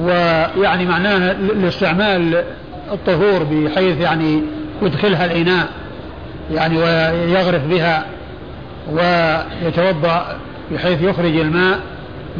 ويعني 0.00 0.86
معناه 0.86 1.32
لاستعمال 1.32 2.44
الطهور 2.92 3.42
بحيث 3.42 4.00
يعني 4.00 4.42
يدخلها 4.82 5.24
الإناء 5.24 5.68
يعني 6.50 6.78
ويغرف 6.78 7.66
بها 7.66 8.06
ويتوضأ 8.92 10.36
بحيث 10.72 11.02
يخرج 11.02 11.36
الماء 11.36 11.80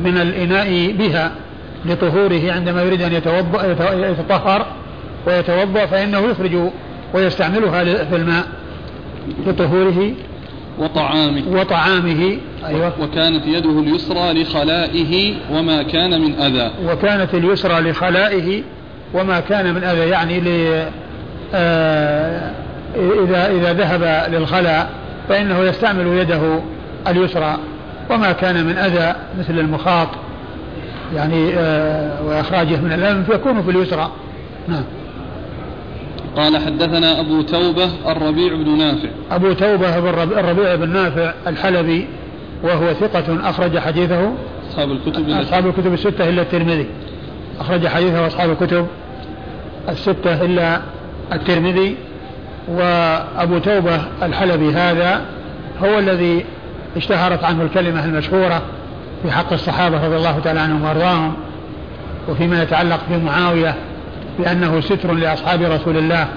من 0.04 0.18
الإناء 0.18 0.92
بها 0.92 1.32
لطهوره 1.84 2.52
عندما 2.52 2.82
يريد 2.82 3.02
أن 3.02 3.12
يتوضأ 3.12 3.66
يتطهر 4.10 4.66
ويتوضأ 5.26 5.86
فإنه 5.86 6.18
يخرج 6.18 6.70
ويستعملها 7.14 8.04
في 8.04 8.16
الماء 8.16 8.44
لطهوره 9.46 10.12
وطعامه. 10.78 11.42
وطعامه 11.48 12.38
أيوة. 12.66 12.92
وكانت 13.00 13.46
يده 13.46 13.80
اليسرى 13.80 14.42
لخلائه 14.42 15.34
وما 15.50 15.82
كان 15.82 16.20
من 16.20 16.34
أذى. 16.34 16.70
وكانت 16.84 17.34
اليسرى 17.34 17.90
لخلائه 17.90 18.62
وما 19.14 19.40
كان 19.40 19.74
من 19.74 19.84
أذى 19.84 20.08
يعني 20.08 20.40
إذا 23.24 23.50
إذا 23.50 23.72
ذهب 23.72 24.32
للخلاء 24.32 24.90
فإنه 25.28 25.58
يستعمل 25.58 26.06
يده 26.06 26.60
اليسرى 27.08 27.56
وما 28.10 28.32
كان 28.32 28.64
من 28.64 28.78
أذى 28.78 29.14
مثل 29.38 29.58
المخاط 29.58 30.08
يعني 31.16 31.54
آه 31.54 32.22
وإخراجه 32.26 32.76
من 32.76 32.92
الأنف 32.92 33.28
يكون 33.28 33.62
في 33.62 33.70
اليسرى. 33.70 34.10
نعم. 34.68 34.84
قال 36.36 36.56
حدثنا 36.56 37.20
أبو 37.20 37.42
توبة 37.42 37.88
الربيع 38.06 38.54
بن 38.54 38.78
نافع. 38.78 39.08
أبو 39.30 39.52
توبة 39.52 39.98
الربيع 40.22 40.74
بن 40.74 40.88
نافع 40.88 41.32
الحلبي 41.46 42.06
وهو 42.62 42.92
ثقة 42.92 43.50
أخرج 43.50 43.78
حديثه 43.78 44.32
أصحاب 44.70 44.90
الكتب 44.90 45.30
أصحاب 45.30 45.66
الكتب 45.66 45.92
الستة 45.92 46.28
إلا 46.28 46.42
الترمذي. 46.42 46.86
أخرج 47.60 47.86
حديثه 47.86 48.26
أصحاب 48.26 48.50
الكتب 48.50 48.86
الستة 49.88 50.44
إلا 50.44 50.80
الترمذي 51.32 51.96
وأبو 52.68 53.58
توبة 53.58 54.00
الحلبي 54.22 54.72
هذا 54.72 55.20
هو 55.84 55.98
الذي 55.98 56.44
اشتهرت 56.96 57.44
عنه 57.44 57.62
الكلمة 57.62 58.04
المشهورة 58.04 58.62
في 59.22 59.30
حق 59.30 59.52
الصحابة 59.52 60.06
رضي 60.06 60.16
الله 60.16 60.38
تعالى 60.44 60.60
عنهم 60.60 60.84
وأرضاهم 60.84 61.34
وفيما 62.28 62.62
يتعلق 62.62 63.00
بمعاوية 63.10 63.74
بأنه 64.38 64.80
ستر 64.80 65.12
لأصحاب 65.12 65.62
رسول 65.62 65.96
الله 65.96 66.28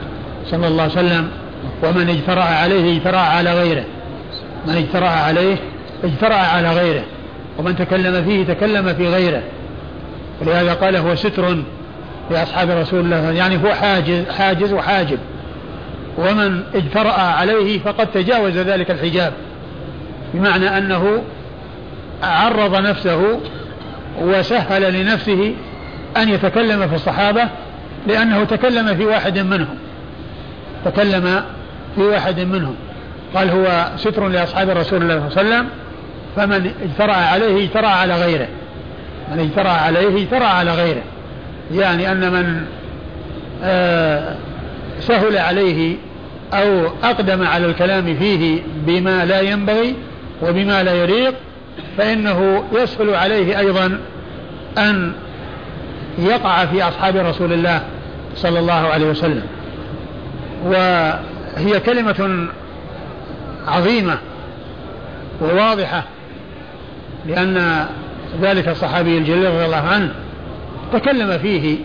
صلى 0.51 0.67
الله 0.67 0.83
عليه 0.83 0.91
وسلم 0.91 1.27
ومن 1.83 2.09
اجترأ 2.09 2.43
عليه 2.43 2.97
اجترأ 2.97 3.17
على 3.17 3.53
غيره. 3.53 3.83
من 4.67 4.73
اجترأ 4.73 5.07
عليه 5.07 5.57
اجترأ 6.03 6.35
على 6.35 6.73
غيره 6.73 7.03
ومن 7.57 7.75
تكلم 7.75 8.23
فيه 8.23 8.53
تكلم 8.53 8.93
في 8.93 9.07
غيره. 9.07 9.41
ولهذا 10.41 10.73
قال 10.73 10.95
هو 10.95 11.15
ستر 11.15 11.57
لأصحاب 12.31 12.69
رسول 12.69 12.99
الله 12.99 13.31
يعني 13.31 13.63
هو 13.63 13.73
حاجز, 13.73 14.29
حاجز 14.29 14.73
وحاجب. 14.73 15.19
ومن 16.17 16.63
اجترأ 16.75 17.11
عليه 17.13 17.79
فقد 17.79 18.07
تجاوز 18.07 18.57
ذلك 18.57 18.91
الحجاب. 18.91 19.33
بمعنى 20.33 20.77
أنه 20.77 21.23
عرض 22.23 22.75
نفسه 22.75 23.39
وسهل 24.21 24.93
لنفسه 24.93 25.53
أن 26.17 26.29
يتكلم 26.29 26.87
في 26.87 26.95
الصحابة 26.95 27.43
لأنه 28.07 28.43
تكلم 28.43 28.95
في 28.95 29.05
واحد 29.05 29.39
منهم. 29.39 29.77
تكلم 30.85 31.43
في 31.95 32.01
واحد 32.01 32.39
منهم. 32.39 32.75
قال 33.35 33.49
هو 33.49 33.87
ستر 33.97 34.27
لأصحاب 34.27 34.69
رسول 34.69 35.01
الله 35.01 35.29
صلى 35.29 35.41
الله 35.41 35.55
عليه 35.55 35.65
وسلم 35.65 35.69
فمن 36.35 36.71
اجترأ 36.83 37.13
عليه 37.13 37.65
اجترأ 37.65 37.87
على 37.87 38.15
غيره. 38.15 38.47
من 39.31 39.39
اجترأ 39.39 39.69
عليه 39.69 40.23
اجترأ 40.23 40.45
على 40.45 40.71
غيره. 40.71 41.01
يعني 41.71 42.11
أن 42.11 42.31
من 42.31 42.65
آه 43.63 44.35
سهل 44.99 45.37
عليه 45.37 45.95
أو 46.53 46.87
أقدم 47.03 47.43
على 47.47 47.65
الكلام 47.65 48.15
فيه 48.15 48.61
بما 48.85 49.25
لا 49.25 49.41
ينبغي 49.41 49.95
وبما 50.41 50.83
لا 50.83 50.93
يليق 51.03 51.33
فإنه 51.97 52.63
يسهل 52.73 53.15
عليه 53.15 53.59
أيضا 53.59 53.99
أن 54.77 55.13
يقع 56.19 56.65
في 56.65 56.83
أصحاب 56.83 57.15
رسول 57.15 57.53
الله 57.53 57.81
صلى 58.35 58.59
الله 58.59 58.73
عليه 58.73 59.05
وسلم. 59.05 59.43
وهي 60.65 61.79
كلمة 61.85 62.47
عظيمة 63.67 64.17
وواضحة 65.41 66.03
لأن 67.27 67.85
ذلك 68.41 68.67
الصحابي 68.67 69.17
الجليل 69.17 69.53
رضي 69.53 69.65
الله 69.65 69.77
عنه 69.77 70.11
تكلم 70.93 71.37
فيه 71.37 71.77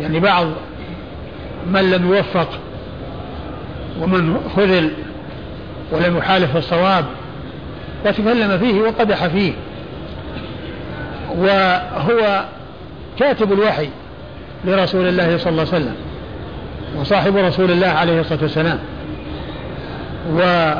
يعني 0.00 0.20
بعض 0.20 0.46
من 1.72 1.90
لم 1.90 2.14
يوفق 2.14 2.48
ومن 4.00 4.36
خذل 4.56 4.90
ولم 5.92 6.16
يحالف 6.16 6.56
الصواب 6.56 7.04
وتكلم 8.06 8.58
فيه 8.58 8.82
وقدح 8.82 9.26
فيه. 9.26 9.52
وهو 11.38 12.44
كاتب 13.18 13.52
الوحي 13.52 13.88
لرسول 14.64 15.08
الله 15.08 15.38
صلى 15.38 15.50
الله 15.50 15.60
عليه 15.60 15.84
وسلم 15.84 15.94
وصاحب 16.96 17.36
رسول 17.36 17.70
الله 17.70 17.88
عليه 17.88 18.20
الصلاة 18.20 18.42
والسلام. 18.42 18.78
و 20.34 20.72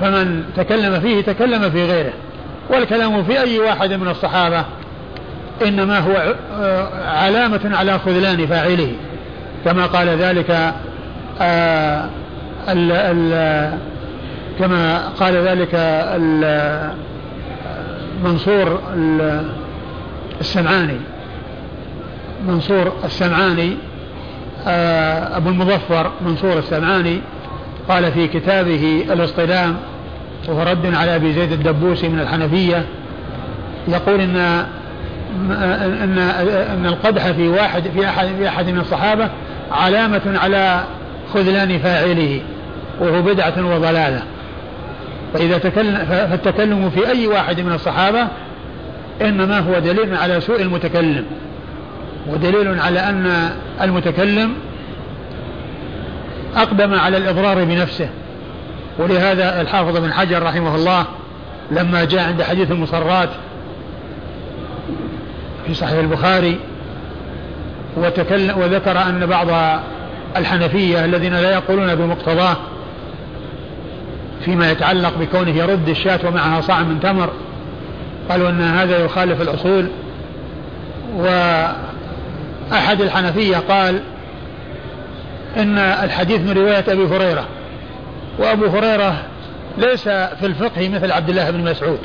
فمن 0.00 0.44
تكلم 0.56 1.00
فيه 1.00 1.20
تكلم 1.20 1.70
في 1.70 1.84
غيره 1.84 2.12
والكلام 2.70 3.24
في 3.24 3.40
أي 3.40 3.58
واحد 3.58 3.92
من 3.92 4.08
الصحابة 4.08 4.64
إنما 5.62 5.98
هو 5.98 6.34
علامة 7.06 7.60
على 7.64 7.98
خذلان 7.98 8.46
فاعله 8.46 8.92
كما 9.64 9.86
قال 9.86 10.08
ذلك 10.08 10.74
آه، 11.40 12.04
ال 12.68 12.92
ال 12.92 13.78
كما 14.58 15.08
قال 15.08 15.36
ذلك 15.36 15.74
منصور 18.24 18.80
السمعاني 20.40 20.98
منصور 22.48 22.92
السمعاني 23.04 23.76
آه، 24.66 25.36
أبو 25.36 25.48
المظفر 25.48 26.10
منصور 26.26 26.58
السمعاني 26.58 27.20
قال 27.88 28.12
في 28.12 28.28
كتابه 28.28 29.04
الاصطلام 29.12 29.76
وهو 30.48 30.62
رد 30.62 30.94
على 30.94 31.16
أبي 31.16 31.32
زيد 31.32 31.52
الدبوسي 31.52 32.08
من 32.08 32.20
الحنفية 32.20 32.84
يقول 33.88 34.20
إن 34.20 34.66
أن 36.04 36.18
أن 36.74 36.86
القدح 36.86 37.30
في 37.30 37.48
واحد 37.48 37.82
في 37.88 38.08
أحد 38.08 38.28
في 38.38 38.48
أحد 38.48 38.68
من 38.68 38.78
الصحابة 38.78 39.28
علامة 39.72 40.20
على 40.26 40.84
خذلان 41.34 41.78
فاعله 41.78 42.40
وهو 43.00 43.22
بدعة 43.22 43.74
وضلالة. 43.74 44.22
فإذا 45.34 45.58
تكلم 45.58 45.96
فالتكلم 46.08 46.90
في 46.90 47.08
أي 47.08 47.26
واحد 47.26 47.60
من 47.60 47.72
الصحابة 47.72 48.28
إنما 49.22 49.58
هو 49.58 49.78
دليل 49.78 50.16
على 50.16 50.40
سوء 50.40 50.62
المتكلم 50.62 51.24
ودليل 52.26 52.80
على 52.80 53.00
أن 53.00 53.50
المتكلم 53.82 54.54
أقدم 56.56 56.94
على 56.94 57.16
الإضرار 57.16 57.64
بنفسه. 57.64 58.08
ولهذا 58.98 59.60
الحافظ 59.60 59.96
بن 59.96 60.12
حجر 60.12 60.42
رحمه 60.42 60.74
الله 60.74 61.04
لما 61.70 62.04
جاء 62.04 62.26
عند 62.26 62.42
حديث 62.42 62.70
المصرات 62.70 63.28
في 65.70 65.76
صحيح 65.76 65.98
البخاري 65.98 66.58
وتكلم 67.96 68.58
وذكر 68.58 69.02
أن 69.02 69.26
بعض 69.26 69.80
الحنفية 70.36 71.04
الذين 71.04 71.34
لا 71.34 71.52
يقولون 71.52 71.94
بمقتضاه 71.94 72.56
فيما 74.44 74.70
يتعلق 74.70 75.12
بكونه 75.20 75.50
يرد 75.50 75.88
الشاة 75.88 76.20
ومعها 76.24 76.60
صاع 76.60 76.82
من 76.82 77.00
تمر 77.00 77.30
قالوا 78.28 78.48
أن 78.48 78.60
هذا 78.60 79.04
يخالف 79.04 79.42
الأصول. 79.42 79.88
وأحد 81.16 83.00
الحنفية 83.00 83.56
قال 83.56 84.00
إن 85.56 85.78
الحديث 85.78 86.40
من 86.40 86.52
رواية 86.52 86.84
أبي 86.88 87.06
هريرة 87.16 87.44
وأبو 88.38 88.66
هريرة 88.66 89.22
ليس 89.78 90.08
في 90.08 90.46
الفقه 90.46 90.88
مثل 90.88 91.12
عبد 91.12 91.28
الله 91.28 91.50
بن 91.50 91.70
مسعود 91.70 91.98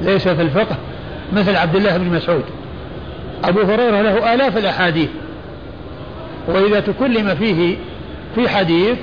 ليس 0.00 0.28
في 0.28 0.42
الفقه 0.42 0.76
مثل 1.32 1.56
عبد 1.56 1.76
الله 1.76 1.96
بن 1.96 2.06
مسعود. 2.06 2.44
أبو 3.44 3.60
هريرة 3.60 4.02
له 4.02 4.34
آلاف 4.34 4.56
الأحاديث. 4.58 5.08
وإذا 6.48 6.80
تكلم 6.80 7.34
فيه 7.34 7.76
في 8.34 8.48
حديث 8.48 8.98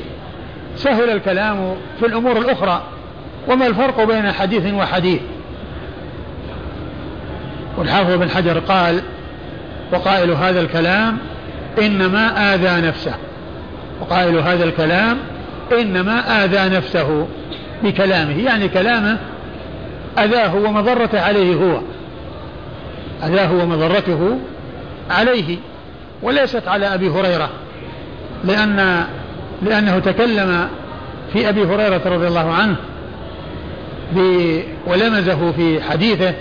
سهل 0.76 1.10
الكلام 1.10 1.76
في 2.00 2.06
الأمور 2.06 2.38
الأخرى. 2.38 2.84
وما 3.48 3.68
الفرق 3.68 4.04
بين 4.04 4.32
حديث 4.32 4.74
وحديث؟ 4.74 5.20
والحافظ 7.78 8.14
بن 8.14 8.30
حجر 8.30 8.60
قال 8.60 9.02
وقائل 9.94 10.32
هذا 10.32 10.62
الكلام 10.62 11.18
إنما 11.82 12.54
آذى 12.54 12.88
نفسه. 12.88 13.16
وقائل 14.02 14.38
هذا 14.38 14.64
الكلام 14.64 15.18
إنما 15.80 16.44
آذى 16.44 16.76
نفسه 16.78 17.28
بكلامه. 17.84 18.44
يعني 18.44 18.68
كلامه 18.68 19.18
أذاه 20.18 20.56
ومضرته 20.56 21.22
عليه 21.22 21.56
هو. 21.56 21.82
أذاه 23.24 23.54
ومضرته 23.54 24.40
عليه 25.10 25.58
وليست 26.24 26.68
على 26.68 26.94
أبي 26.94 27.10
هريرة 27.10 27.50
لأن 28.44 29.04
لأنه 29.62 30.00
تكلم 30.00 30.68
في 31.34 31.50
أبي 31.50 31.64
هريرة 31.64 32.02
رضي 32.06 32.28
الله 32.28 32.54
عنه 32.54 32.76
ولمزه 34.88 35.52
في 35.52 35.82
حديثه 35.82 36.34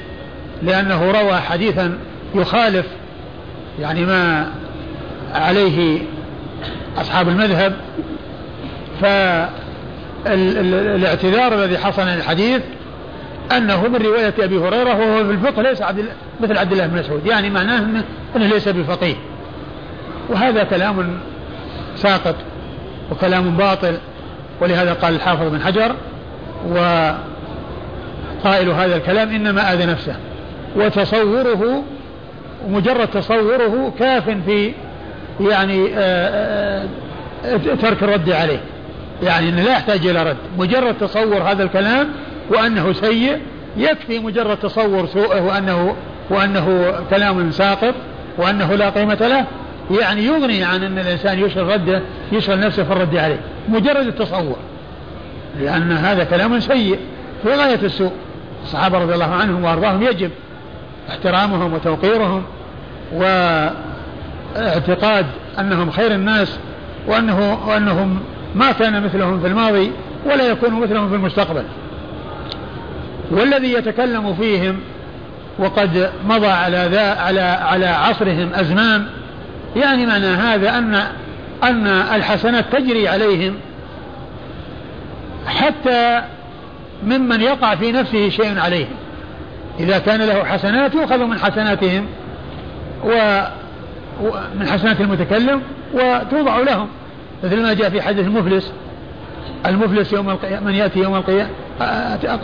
لأنه 0.62 1.10
روى 1.10 1.36
حديثا 1.36 1.98
يخالف 2.34 2.86
يعني 3.80 4.04
ما 4.06 4.46
عليه 5.34 5.98
أصحاب 6.98 7.28
المذهب. 7.28 7.76
فالاعتذار 10.24 11.54
الذي 11.54 11.78
حصل 11.78 12.02
عن 12.02 12.14
الحديث 12.14 12.62
أنه 13.52 13.88
من 13.88 13.96
رواية 13.96 14.34
أبي 14.38 14.58
هريرة 14.58 14.94
وهو 14.94 15.24
في 15.24 15.30
الفقه 15.30 15.62
ليس 15.62 15.82
عبد 15.82 16.04
مثل 16.40 16.58
عبد 16.58 16.72
الله 16.72 16.86
بن 16.86 16.98
مسعود. 16.98 17.26
يعني 17.26 17.50
معناه 17.50 17.78
أنه, 18.36 18.46
ليس 18.46 18.68
بفقيه. 18.68 19.14
وهذا 20.28 20.64
كلام 20.64 21.18
ساقط 21.96 22.34
وكلام 23.10 23.56
باطل 23.56 23.98
ولهذا 24.60 24.92
قال 24.92 25.14
الحافظ 25.14 25.48
بن 25.48 25.60
حجر 25.60 25.94
وقائل 26.70 28.68
هذا 28.68 28.96
الكلام 28.96 29.28
إنما 29.28 29.72
آذى 29.72 29.86
نفسه. 29.86 30.16
وتصوره 30.76 31.82
مجرد 32.68 33.08
تصوره 33.08 33.92
كاف 33.98 34.30
في 34.30 34.72
يعني 35.40 35.88
آه، 35.94 36.86
آه، 37.44 37.56
ترك 37.82 38.02
الرد 38.02 38.30
عليه. 38.30 38.60
يعني 39.22 39.50
لا 39.50 39.72
يحتاج 39.72 40.06
إلى 40.06 40.22
رد. 40.22 40.36
مجرد 40.58 40.94
تصور 40.98 41.42
هذا 41.42 41.62
الكلام 41.62 42.08
وأنه 42.50 42.92
سيء 42.92 43.38
يكفي 43.76 44.18
مجرد 44.18 44.56
تصور 44.56 45.06
سوءه 45.06 45.42
وانه 45.42 45.94
وأنه 46.30 46.94
كلام 47.10 47.50
ساقط 47.50 47.94
وأنه 48.38 48.74
لا 48.74 48.90
قيمة 48.90 49.14
له. 49.20 49.44
يعني 50.00 50.24
يغني 50.24 50.64
عن 50.64 50.82
أن 50.82 50.98
الإنسان 50.98 51.38
يشغل 51.38 51.66
رده 51.66 52.02
يشغل 52.32 52.60
نفسه 52.60 52.84
في 52.84 52.92
الرد 52.92 53.16
عليه. 53.16 53.40
مجرد 53.68 54.06
التصور. 54.06 54.56
لأن 55.60 55.92
هذا 55.92 56.24
كلام 56.24 56.60
سيء 56.60 56.98
في 57.42 57.48
غاية 57.48 57.80
السوء. 57.82 58.12
الصحابة 58.64 58.98
رضي 58.98 59.14
الله 59.14 59.34
عنهم 59.34 59.64
وأرضاهم 59.64 60.02
يجب 60.02 60.30
احترامهم 61.08 61.74
وتوقيرهم 61.74 62.42
واعتقاد 64.56 65.26
أنهم 65.58 65.90
خير 65.90 66.12
الناس 66.14 66.58
وانه 67.06 67.58
وأنهم 67.66 68.18
ما 68.54 68.72
كان 68.72 69.02
مثلهم 69.04 69.40
في 69.40 69.46
الماضي 69.46 69.92
ولا 70.26 70.48
يكون 70.48 70.80
مثلهم 70.80 71.08
في 71.08 71.14
المستقبل. 71.14 71.62
والذي 73.30 73.72
يتكلم 73.72 74.34
فيهم 74.34 74.80
وقد 75.58 76.10
مضى 76.28 76.46
على 76.46 76.88
ذا 76.90 77.10
على 77.20 77.40
على 77.40 77.86
عصرهم 77.86 78.54
أزمان 78.54 79.06
يعني 79.76 80.06
معنى 80.06 80.26
هذا 80.26 80.78
أن 80.78 80.94
أن 81.62 81.86
الحسنات 81.86 82.64
تجري 82.72 83.08
عليهم 83.08 83.54
حتى 85.46 86.22
ممن 87.06 87.40
يقع 87.40 87.74
في 87.74 87.92
نفسه 87.92 88.28
شيء 88.28 88.58
عليهم. 88.58 88.88
إذا 89.80 89.98
كان 89.98 90.22
له 90.22 90.44
حسنات 90.44 90.94
يؤخذ 90.94 91.18
من 91.18 91.38
حسناتهم 91.38 92.06
ومن 93.04 94.68
حسنات 94.68 95.00
المتكلم 95.00 95.62
وتوضع 95.94 96.58
لهم 96.58 96.88
مثل 97.44 97.62
ما 97.62 97.72
جاء 97.74 97.90
في 97.90 98.02
حديث 98.02 98.26
المفلس 98.26 98.72
المفلس 99.66 100.12
يوم 100.12 100.30
القيامة 100.30 100.66
من 100.66 100.74
يأتي 100.74 100.98
يوم 100.98 101.14
القيامة؟ 101.16 101.50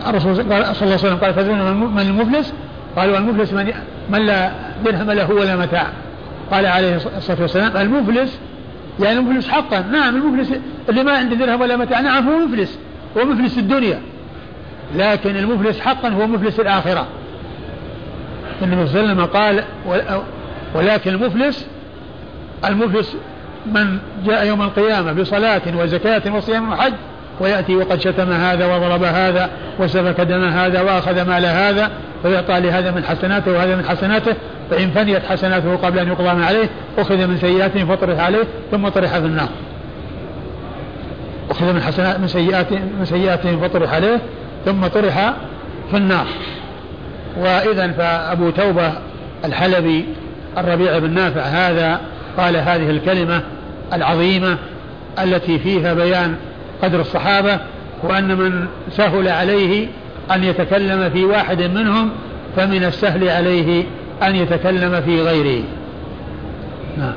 الرسول 0.09 0.37
صلى 0.37 0.43
الله 0.43 0.67
عليه 0.83 0.95
وسلم 0.95 1.17
قال 1.17 1.37
تدرون 1.37 1.75
من 1.95 2.01
المفلس؟ 2.01 2.53
قالوا 2.97 3.19
المفلس 3.19 3.53
من 3.53 3.73
من 4.11 4.27
لا 4.27 4.51
درهم 4.85 5.11
له 5.11 5.31
ولا 5.31 5.57
متاع. 5.57 5.87
قال 6.53 6.67
عليه 6.67 6.97
الصلاة 7.17 7.41
والسلام 7.41 7.77
المفلس؟ 7.77 8.39
يعني 9.01 9.19
المفلس 9.19 9.49
حقا. 9.49 9.81
نعم 9.81 10.17
المفلس 10.17 10.53
اللي 10.89 11.05
ما 11.05 11.13
عنده 11.13 11.37
درهم 11.37 11.61
ولا 11.61 11.77
متاع 11.77 12.01
نعم 12.01 12.29
هو 12.29 12.39
مفلس. 12.39 12.79
هو 13.19 13.25
مفلس 13.25 13.59
الدنيا. 13.59 14.01
لكن 14.97 15.37
المفلس 15.37 15.81
حقا 15.81 16.09
هو 16.09 16.27
مفلس 16.27 16.61
الآخرة. 16.61 17.07
النبي 18.63 18.87
صلى 18.87 19.01
الله 19.01 19.11
عليه 19.11 19.23
وسلم 19.23 19.25
قال 19.25 19.65
ولكن 20.75 21.11
المفلس 21.11 21.67
المفلس 22.65 23.17
من 23.67 23.99
جاء 24.27 24.47
يوم 24.47 24.63
القيامة 24.63 25.13
بصلاة 25.13 25.63
وزكاة 25.77 26.37
وصيام 26.37 26.73
وحج 26.73 26.93
ويأتي 27.43 27.77
وقد 27.77 28.01
شتم 28.01 28.33
هذا 28.33 28.67
وضرب 28.67 29.03
هذا 29.03 29.51
وسفك 29.79 30.21
دم 30.21 30.45
هذا 30.45 30.81
وأخذ 30.81 31.23
مال 31.23 31.47
هذا 31.47 31.91
فيعطى 32.23 32.61
لهذا 32.61 32.91
من 32.91 33.05
حسناته 33.05 33.53
وهذا 33.53 33.77
من 33.77 33.85
حسناته 33.85 34.35
فإن 34.71 34.91
فنيت 34.91 35.23
حسناته 35.25 35.77
قبل 35.77 35.99
أن 35.99 36.09
يقضى 36.09 36.29
عليه 36.29 36.69
أخذ 36.99 37.27
من 37.27 37.39
سيئاته 37.41 37.85
فطرح 37.85 38.21
عليه 38.21 38.45
ثم 38.71 38.89
طرح 38.89 39.19
في 39.19 39.27
النار. 39.27 39.49
أخذ 41.51 41.73
من 41.73 41.83
حسنات 41.83 42.21
من 42.21 42.29
سيئات 42.29 42.73
من 42.73 43.05
سيئاتهم 43.05 43.61
فطرح 43.61 43.95
عليه 43.95 44.19
ثم 44.65 44.87
طرح 44.87 45.35
في 45.91 45.97
النار. 45.97 46.27
وإذا 47.37 47.93
فأبو 47.93 48.51
توبة 48.51 48.93
الحلبي 49.45 50.05
الربيع 50.59 50.99
بن 50.99 51.11
نافع 51.11 51.41
هذا 51.41 52.01
قال 52.37 52.57
هذه 52.57 52.91
الكلمة 52.91 53.43
العظيمة 53.93 54.59
التي 55.23 55.59
فيها 55.59 55.95
بيان 55.95 56.37
قدر 56.83 57.01
الصحابة 57.01 57.61
وأن 58.03 58.37
من 58.39 58.67
سهل 58.91 59.29
عليه 59.29 59.89
أن 60.31 60.45
يتكلم 60.45 61.11
في 61.11 61.25
واحد 61.25 61.63
منهم 61.63 62.11
فمن 62.57 62.85
السهل 62.85 63.29
عليه 63.29 63.85
أن 64.23 64.37
يتكلم 64.37 65.01
في 65.01 65.23
غيره. 65.23 65.65
نعم. 66.99 67.15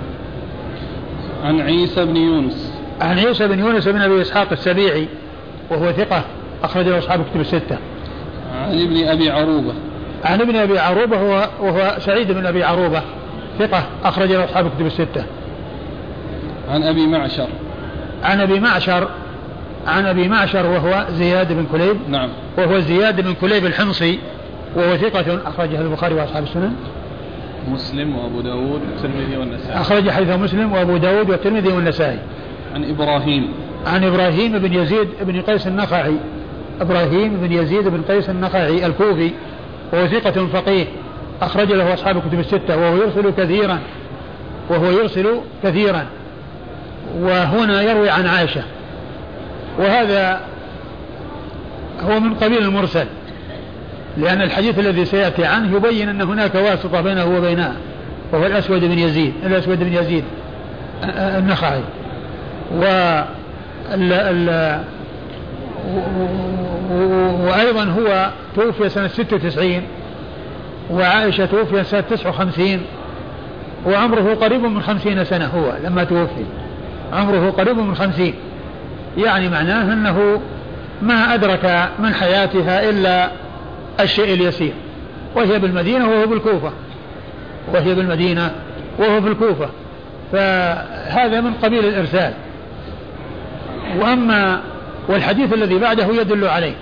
عن 1.43 1.61
عيسى 1.61 2.05
بن 2.05 2.17
يونس. 2.17 2.73
عن 3.01 3.19
عيسى 3.19 3.47
بن 3.47 3.59
يونس 3.59 3.87
بن 3.87 4.01
أبي 4.01 4.21
إسحاق 4.21 4.51
السبيعي 4.51 5.07
وهو 5.69 5.91
ثقة 5.91 6.23
أخرج 6.63 6.87
له 6.87 6.97
أصحاب 6.97 7.25
كتب 7.31 7.41
الستة. 7.41 7.77
عن 8.55 8.81
ابن 8.81 9.07
أبي 9.07 9.29
عروبة. 9.29 9.73
عن 10.23 10.41
ابن 10.41 10.55
أبي 10.55 10.79
عروبة 10.79 11.21
وهو, 11.21 11.49
وهو 11.61 11.95
سعيد 11.99 12.31
بن 12.31 12.45
أبي 12.45 12.63
عروبة 12.63 13.01
ثقة 13.59 13.83
أخرج 14.03 14.31
له 14.31 14.45
أصحاب 14.45 14.71
كتب 14.75 14.85
الستة. 14.85 15.25
عن 16.69 16.83
أبي 16.83 17.07
معشر. 17.07 17.47
عن 18.23 18.41
أبي 18.41 18.59
معشر 18.59 19.09
عن 19.87 20.05
أبي 20.05 20.27
معشر 20.27 20.65
وهو 20.65 21.05
زياد 21.11 21.53
بن 21.53 21.65
كليب. 21.71 21.97
نعم. 22.09 22.29
وهو 22.57 22.79
زياد 22.79 23.21
بن 23.21 23.33
كليب 23.33 23.65
الحمصي 23.65 24.19
وهو 24.75 24.97
ثقة 24.97 25.39
أخرجه 25.45 25.81
البخاري 25.81 26.15
وأصحاب 26.15 26.43
السنن. 26.43 26.75
مسلم 27.71 28.15
وأبو 28.15 28.41
داود 28.41 28.81
والترمذي 28.91 29.37
والنسائي. 29.37 29.81
أخرج 29.81 30.09
حديث 30.09 30.29
مسلم 30.29 30.73
وأبو 30.73 30.97
داود 30.97 31.29
والترمذي 31.29 31.69
والنسائي. 31.69 32.19
عن 32.75 32.83
إبراهيم. 32.83 33.47
عن 33.87 34.03
إبراهيم 34.03 34.59
بن 34.59 34.73
يزيد 34.73 35.07
بن 35.21 35.41
قيس 35.41 35.67
النخعي. 35.67 36.15
إبراهيم 36.81 37.37
بن 37.37 37.51
يزيد 37.51 37.87
بن 37.87 38.01
قيس 38.01 38.29
النخعي 38.29 38.85
الكوفي. 38.85 39.31
وهو 39.93 40.07
ثقة 40.07 40.47
فقيه 40.47 40.85
أخرج 41.41 41.71
له 41.71 41.93
أصحاب 41.93 42.17
الكتب 42.17 42.39
الستة. 42.39 42.77
وهو 42.77 42.95
يرسل 42.95 43.31
كثيرا 43.37 43.79
وهو 44.69 44.91
يرسل 44.91 45.27
كثيرا. 45.63 46.05
وهنا 47.19 47.81
يروي 47.81 48.09
عن 48.09 48.27
عائشة. 48.27 48.63
وهذا 49.79 50.41
هو 52.01 52.19
من 52.19 52.33
قبيل 52.33 52.57
المرسل 52.57 53.05
لأن 54.17 54.41
الحديث 54.41 54.79
الذي 54.79 55.05
سيأتي 55.05 55.45
عنه 55.45 55.75
يبين 55.75 56.09
أن 56.09 56.21
هناك 56.21 56.55
واسطة 56.55 57.01
بينه 57.01 57.25
وبينها 57.37 57.73
وهو 58.31 58.45
الأسود 58.45 58.79
بن 58.81 58.99
يزيد 58.99 59.33
الأسود 59.45 59.79
بن 59.79 59.93
يزيد 59.93 60.23
النخعي. 61.17 61.81
و 62.75 62.83
وأيضا 67.47 67.83
هو 67.83 68.29
توفي 68.55 68.89
سنة 68.89 69.07
96 69.07 69.81
وعائشة 70.91 71.45
توفي 71.45 71.83
سنة 71.83 72.01
59 72.01 72.81
وعمره 73.85 74.33
قريب 74.33 74.63
من 74.63 74.81
خمسين 74.81 75.23
سنة 75.23 75.45
هو 75.45 75.73
لما 75.83 76.03
توفي. 76.03 76.45
عمره 77.13 77.49
قريب 77.49 77.77
من 77.77 77.95
خمسين. 77.95 78.33
يعني 79.17 79.49
معناه 79.49 79.93
أنه 79.93 80.41
ما 81.01 81.33
أدرك 81.33 81.89
من 81.99 82.13
حياتها 82.13 82.89
إلا 82.89 83.29
الشيء 83.99 84.33
اليسير 84.33 84.73
وهي 85.35 85.59
بالمدينة 85.59 86.09
وهو 86.09 86.27
بالكوفة 86.27 86.71
وهي 87.73 87.95
بالمدينة 87.95 88.51
وهو 88.99 89.21
في 89.21 89.27
الكوفة 89.27 89.69
فهذا 90.31 91.41
من 91.41 91.53
قبيل 91.53 91.85
الإرسال. 91.85 92.33
وأما 93.99 94.61
والحديث 95.07 95.53
الذي 95.53 95.79
بعده 95.79 96.05
يدل 96.05 96.47
عليه 96.47 96.75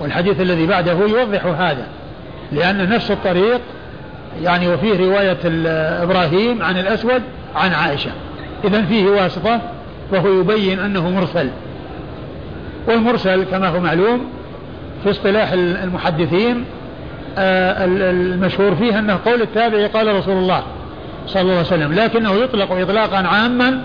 والحديث 0.00 0.40
الذي 0.40 0.66
بعده 0.66 0.92
يوضح 0.92 1.46
هذا 1.46 1.86
لأن 2.52 2.88
نفس 2.88 3.10
الطريق 3.10 3.60
يعني 4.42 4.68
وفيه 4.68 5.06
رواية 5.06 5.38
إبراهيم 6.02 6.62
عن 6.62 6.78
الأسود 6.78 7.22
عن 7.56 7.72
عائشة. 7.72 8.10
إذا 8.64 8.82
فيه 8.82 9.08
واسطة 9.08 9.60
وهو 10.12 10.40
يبين 10.40 10.78
أنه 10.78 11.10
مرسل. 11.10 11.50
والمرسل 12.88 13.44
كما 13.44 13.68
هو 13.68 13.80
معلوم 13.80 14.26
في 15.04 15.10
اصطلاح 15.10 15.52
المحدثين 15.52 16.64
آه، 17.38 17.84
المشهور 17.84 18.74
فيه 18.74 18.98
أنه 18.98 19.18
قول 19.24 19.42
التابعي 19.42 19.86
قال 19.86 20.14
رسول 20.14 20.36
الله 20.36 20.62
صلى 21.26 21.42
الله 21.42 21.52
عليه 21.52 21.66
وسلم 21.66 21.92
لكنه 21.92 22.34
يطلق 22.34 22.72
إطلاقا 22.72 23.16
عاما 23.16 23.80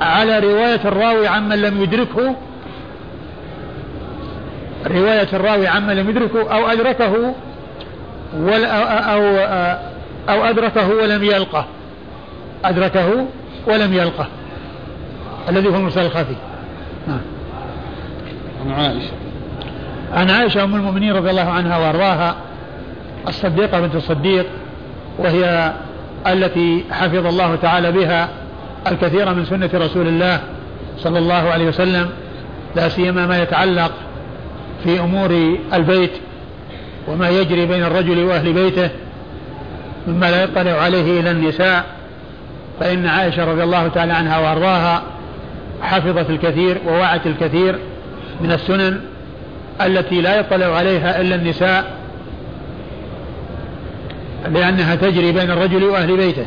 على 0.00 0.38
رواية 0.38 0.80
الراوي 0.84 1.28
عمن 1.28 1.62
لم 1.62 1.82
يدركه 1.82 2.36
رواية 4.86 5.28
الراوي 5.32 5.66
عمن 5.66 5.96
لم 5.96 6.10
يدركه 6.10 6.54
أو 6.54 6.66
أدركه 6.66 7.34
أو, 8.34 9.22
أو 10.28 10.44
أدركه 10.44 10.88
ولم 10.88 11.24
يلقه. 11.24 11.66
أدركه 12.64 13.26
ولم 13.66 13.94
يلقه. 13.94 14.26
الذي 15.48 15.68
هو 15.68 15.76
المرسل 15.76 16.06
الخفي 16.06 16.36
نعم. 17.08 17.20
عن 18.66 18.72
عائشة. 18.72 19.12
عن 20.12 20.30
عائشة 20.30 20.64
أم 20.64 20.74
المؤمنين 20.74 21.12
رضي 21.12 21.30
الله 21.30 21.50
عنها 21.50 21.78
وأرضاها 21.78 22.34
الصديقة 23.28 23.80
بنت 23.80 23.94
الصديق 23.94 24.46
وهي 25.18 25.72
التي 26.26 26.84
حفظ 26.90 27.26
الله 27.26 27.56
تعالى 27.56 27.92
بها 27.92 28.28
الكثير 28.86 29.34
من 29.34 29.44
سنة 29.44 29.70
رسول 29.74 30.08
الله 30.08 30.40
صلى 30.98 31.18
الله 31.18 31.50
عليه 31.50 31.68
وسلم 31.68 32.10
لا 32.76 32.88
سيما 32.88 33.26
ما 33.26 33.42
يتعلق 33.42 33.92
في 34.84 35.00
أمور 35.00 35.58
البيت 35.74 36.12
وما 37.08 37.28
يجري 37.28 37.66
بين 37.66 37.82
الرجل 37.82 38.24
وأهل 38.24 38.52
بيته 38.52 38.90
مما 40.06 40.30
لا 40.30 40.42
يطلع 40.42 40.72
عليه 40.72 41.20
إلى 41.20 41.30
النساء 41.30 41.84
فإن 42.80 43.06
عائشة 43.06 43.44
رضي 43.44 43.62
الله 43.62 43.88
تعالى 43.88 44.12
عنها 44.12 44.38
وأرضاها 44.38 45.02
حفظت 45.82 46.30
الكثير 46.30 46.78
ووعت 46.86 47.26
الكثير 47.26 47.78
من 48.40 48.52
السنن 48.52 49.00
التي 49.80 50.20
لا 50.20 50.40
يطلع 50.40 50.66
عليها 50.66 51.20
إلا 51.20 51.34
النساء 51.34 51.84
لأنها 54.48 54.94
تجري 54.94 55.32
بين 55.32 55.50
الرجل 55.50 55.84
وأهل 55.84 56.16
بيته 56.16 56.46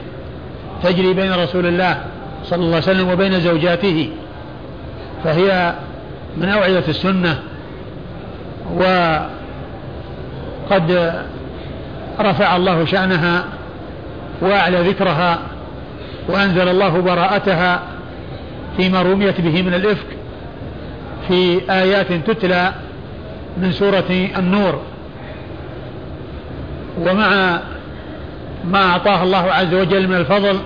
تجري 0.83 1.13
بين 1.13 1.33
رسول 1.33 1.65
الله 1.65 2.01
صلى 2.43 2.59
الله 2.59 2.75
عليه 2.75 2.77
وسلم 2.77 3.09
وبين 3.09 3.39
زوجاته 3.39 4.09
فهي 5.23 5.73
من 6.37 6.49
أوعية 6.49 6.83
السنة 6.87 7.39
و 8.77 8.83
قد 10.71 11.13
رفع 12.19 12.55
الله 12.55 12.85
شأنها 12.85 13.43
وأعلى 14.41 14.81
ذكرها 14.89 15.39
وأنزل 16.29 16.69
الله 16.69 17.01
براءتها 17.01 17.79
فيما 18.77 19.01
رميت 19.01 19.41
به 19.41 19.61
من 19.61 19.73
الإفك 19.73 20.07
في 21.27 21.61
آيات 21.71 22.13
تتلى 22.13 22.73
من 23.57 23.71
سورة 23.71 24.29
النور. 24.37 24.81
ومع 26.99 27.59
ما 28.65 28.85
أعطاه 28.85 29.23
الله 29.23 29.51
عز 29.51 29.73
وجل 29.73 30.07
من 30.07 30.15
الفضل 30.15 30.59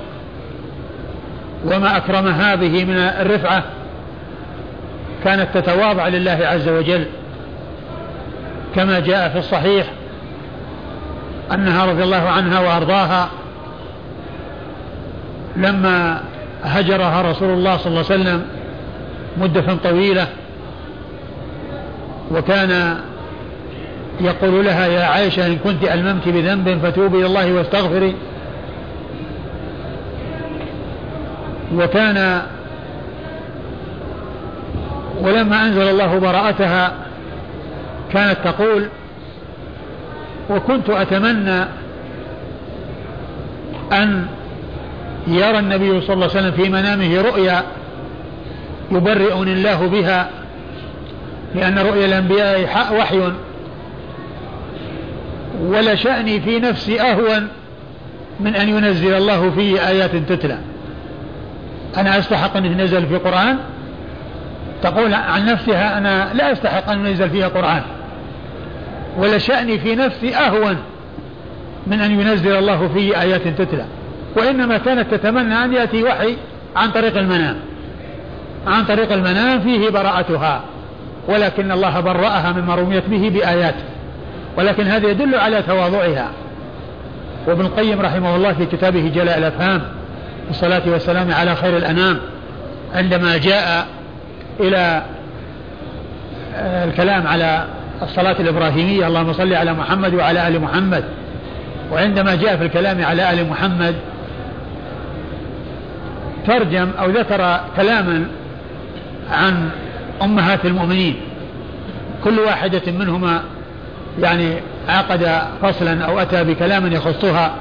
وما 1.65 1.97
أكرمها 1.97 2.55
به 2.55 2.85
من 2.85 2.95
الرفعة 2.97 3.63
كانت 5.23 5.57
تتواضع 5.57 6.07
لله 6.07 6.39
عز 6.43 6.69
وجل. 6.69 7.05
كما 8.75 8.99
جاء 8.99 9.29
في 9.29 9.39
الصحيح 9.39 9.87
أنها 11.51 11.85
رضي 11.85 12.03
الله 12.03 12.29
عنها 12.29 12.59
وأرضاها 12.59 13.29
لما 15.55 16.23
هجرها 16.63 17.21
رسول 17.31 17.49
الله 17.49 17.77
صلى 17.77 17.87
الله 17.87 18.05
عليه 18.09 18.21
وسلم 18.21 18.45
مدة 19.37 19.75
طويلة 19.83 20.27
وكان 22.31 22.97
يقول 24.21 24.65
لها 24.65 24.87
يا 24.87 25.03
عائشة 25.03 25.47
إن 25.47 25.57
كنت 25.57 25.83
ألممت 25.83 26.27
بذنب 26.29 26.79
فتوبي 26.83 27.17
إلى 27.17 27.25
الله 27.25 27.53
واستغفري. 27.53 28.15
وكان 31.75 32.41
ولما 35.21 35.65
أنزل 35.65 35.81
الله 35.89 36.19
براءتها 36.19 36.93
كانت 38.13 38.37
تقول 38.43 38.87
وكنت 40.49 40.89
أتمنى 40.89 41.65
أن 43.91 44.25
يرى 45.37 45.59
النبي 45.59 46.01
صلى 46.01 46.13
الله 46.13 46.29
عليه 46.29 46.39
وسلم 46.39 46.51
في 46.51 46.69
منامه 46.69 47.21
رؤيا 47.21 47.63
يبرئني 48.91 49.53
الله 49.53 49.87
بها 49.87 50.29
لأن 51.55 51.79
رؤيا 51.79 52.05
الأنبياء 52.05 52.61
وحي. 52.99 53.31
ولشأني 55.61 56.41
في 56.41 56.59
نفسي 56.59 57.01
أهون 57.01 57.47
من 58.39 58.55
أن 58.55 58.69
ينزل 58.69 59.13
الله 59.13 59.51
في 59.51 59.87
آيات 59.87 60.15
تتلى. 60.15 60.57
أنا 61.97 62.19
أستحق 62.19 62.57
أن 62.57 62.65
ينزل 62.65 63.05
في 63.07 63.15
قرآن؟ 63.15 63.57
تقول 64.83 65.13
عن 65.13 65.45
نفسها 65.45 65.97
أنا 65.97 66.33
لا 66.33 66.51
أستحق 66.51 66.89
أن 66.89 67.05
ينزل 67.05 67.29
فيها 67.29 67.47
قرآن. 67.47 67.81
ولشأني 69.17 69.79
في 69.79 69.95
نفسي 69.95 70.35
أهون 70.35 70.77
من 71.87 72.01
أن 72.01 72.19
ينزل 72.19 72.55
الله 72.55 72.87
فيه 72.93 73.21
آيات 73.21 73.47
تتلى. 73.47 73.85
وإنما 74.35 74.77
كانت 74.77 75.13
تتمنى 75.13 75.63
أن 75.63 75.73
يأتي 75.73 76.03
وحي 76.03 76.37
عن 76.75 76.91
طريق 76.91 77.17
المنام. 77.17 77.55
عن 78.67 78.85
طريق 78.85 79.11
المنام 79.11 79.59
فيه 79.59 79.89
براءتها. 79.89 80.61
ولكن 81.27 81.71
الله 81.71 81.99
برأها 81.99 82.51
مما 82.51 82.75
رميت 82.75 83.03
به 83.09 83.29
بآيات 83.29 83.75
ولكن 84.57 84.87
هذا 84.87 85.09
يدل 85.09 85.35
على 85.35 85.61
تواضعها. 85.61 86.29
وابن 87.47 87.65
القيم 87.65 88.01
رحمه 88.01 88.35
الله 88.35 88.53
في 88.53 88.65
كتابه 88.65 89.11
جلاء 89.15 89.37
الأفهام 89.37 89.81
والصلاة 90.47 90.81
والسلام 90.85 91.31
على 91.31 91.55
خير 91.55 91.77
الأنام 91.77 92.19
عندما 92.95 93.37
جاء 93.37 93.87
إلى 94.59 95.03
آه، 96.55 96.85
الكلام 96.85 97.27
على 97.27 97.65
الصلاة 98.01 98.35
الإبراهيمية 98.39 99.07
اللهم 99.07 99.33
صل 99.33 99.53
على 99.53 99.73
محمد 99.73 100.13
وعلى 100.13 100.47
آل 100.47 100.61
محمد. 100.61 101.03
وعندما 101.91 102.35
جاء 102.35 102.57
في 102.57 102.63
الكلام 102.63 103.05
على 103.05 103.33
آل 103.33 103.49
محمد 103.49 103.95
ترجم 106.47 106.89
أو 106.99 107.09
ذكر 107.09 107.59
كلاما 107.77 108.25
عن 109.31 109.69
أمهات 110.21 110.65
المؤمنين. 110.65 111.15
كل 112.23 112.39
واحدة 112.39 112.81
منهما 112.99 113.41
يعني 114.19 114.53
عقد 114.89 115.41
فصلا 115.61 116.05
أو 116.05 116.19
أتى 116.19 116.43
بكلام 116.43 116.93
يخصها. 116.93 117.51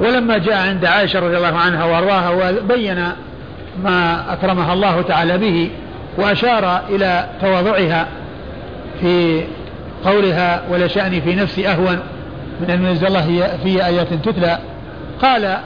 ولما 0.00 0.38
جاء 0.38 0.68
عند 0.68 0.84
عائشة 0.84 1.20
رضي 1.20 1.36
الله 1.36 1.58
عنها 1.58 1.84
وأرضاها 1.84 2.30
وبين 2.30 3.04
ما 3.84 4.24
أكرمها 4.32 4.72
الله 4.72 5.02
تعالى 5.02 5.38
به 5.38 5.70
وأشار 6.18 6.80
إلى 6.88 7.26
تواضعها 7.40 8.06
في 9.00 9.44
قولها 10.04 10.62
ولا 10.70 10.86
شأني 10.86 11.20
في 11.20 11.34
نفسي 11.34 11.68
أهون 11.68 11.98
من 12.60 12.70
أن 12.70 12.86
ينزل 12.86 13.06
الله 13.06 13.58
في 13.64 13.86
آيات 13.86 14.14
تتلى 14.14 14.58
قال 15.22 15.58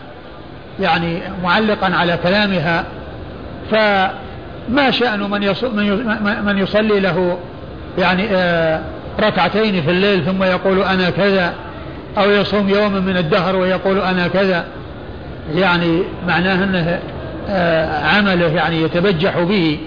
يعني 0.80 1.22
معلقا 1.42 1.94
على 1.94 2.18
كلامها 2.22 2.84
فما 3.70 4.90
شأن 4.90 5.20
من 5.20 5.54
من 6.44 6.58
يصلي 6.58 7.00
له 7.00 7.38
يعني 7.98 8.28
آه، 8.30 8.80
ركعتين 9.20 9.82
في 9.82 9.90
الليل 9.90 10.24
ثم 10.24 10.42
يقول 10.42 10.82
أنا 10.82 11.10
كذا 11.10 11.54
أو 12.18 12.30
يصوم 12.30 12.68
يوما 12.68 13.00
من 13.00 13.16
الدهر 13.16 13.56
ويقول 13.56 13.98
أنا 13.98 14.28
كذا 14.28 14.64
يعني 15.54 16.02
معناه 16.26 16.64
أنه 16.64 16.98
آه، 17.48 18.06
عمله 18.06 18.46
يعني 18.46 18.82
يتبجح 18.82 19.38
به. 19.38 19.78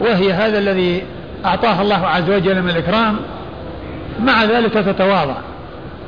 وهي 0.00 0.32
هذا 0.32 0.58
الذي 0.58 1.02
أعطاه 1.44 1.82
الله 1.82 2.06
عز 2.06 2.30
وجل 2.30 2.62
من 2.62 2.70
الإكرام 2.70 3.16
مع 4.24 4.44
ذلك 4.44 4.72
تتواضع 4.72 5.34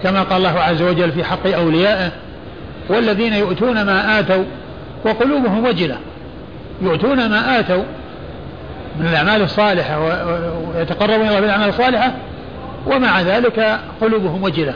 كما 0.03 0.23
قال 0.23 0.37
الله 0.37 0.61
عز 0.61 0.83
وجل 0.83 1.13
في 1.13 1.25
حق 1.25 1.47
أوليائه 1.47 2.11
والذين 2.89 3.33
يؤتون 3.33 3.83
ما 3.83 4.21
آتوا 4.21 4.45
وقلوبهم 5.05 5.65
وجلة. 5.65 5.97
يؤتون 6.83 7.31
ما 7.31 7.61
آتوا 7.61 7.83
من 9.01 9.07
الأعمال 9.07 9.43
الصالحة 9.43 10.01
ويتقربون 10.77 11.29
إلى 11.29 11.41
بالأعمال 11.41 11.69
الصالحة 11.69 12.15
ومع 12.87 13.23
ذلك 13.23 13.81
قلوبهم 14.01 14.43
وجلة. 14.43 14.75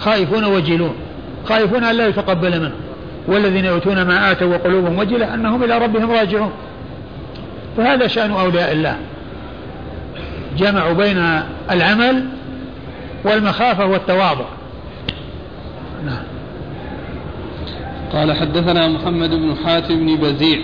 خائفون 0.00 0.44
وجلون. 0.44 0.94
خائفون 1.48 1.84
أن 1.84 1.96
لا 1.96 2.06
يتقبل 2.06 2.60
منهم 2.60 2.80
والذين 3.28 3.64
يؤتون 3.64 4.02
ما 4.02 4.32
آتوا 4.32 4.54
وقلوبهم 4.54 4.98
وجلة 4.98 5.34
أنهم 5.34 5.64
إلى 5.64 5.78
ربهم 5.78 6.10
راجعون. 6.10 6.52
فهذا 7.76 8.06
شأن 8.06 8.30
أولياء 8.30 8.72
الله. 8.72 8.96
جمعوا 10.58 10.92
بين 10.92 11.42
العمل 11.70 12.24
والمخافة 13.24 13.86
والتواضع. 13.86 14.44
نعم. 16.06 16.29
قال 18.12 18.32
حدثنا 18.32 18.88
محمد 18.88 19.30
بن 19.30 19.54
حاتم 19.64 20.06
بن 20.06 20.16
بزيع 20.16 20.58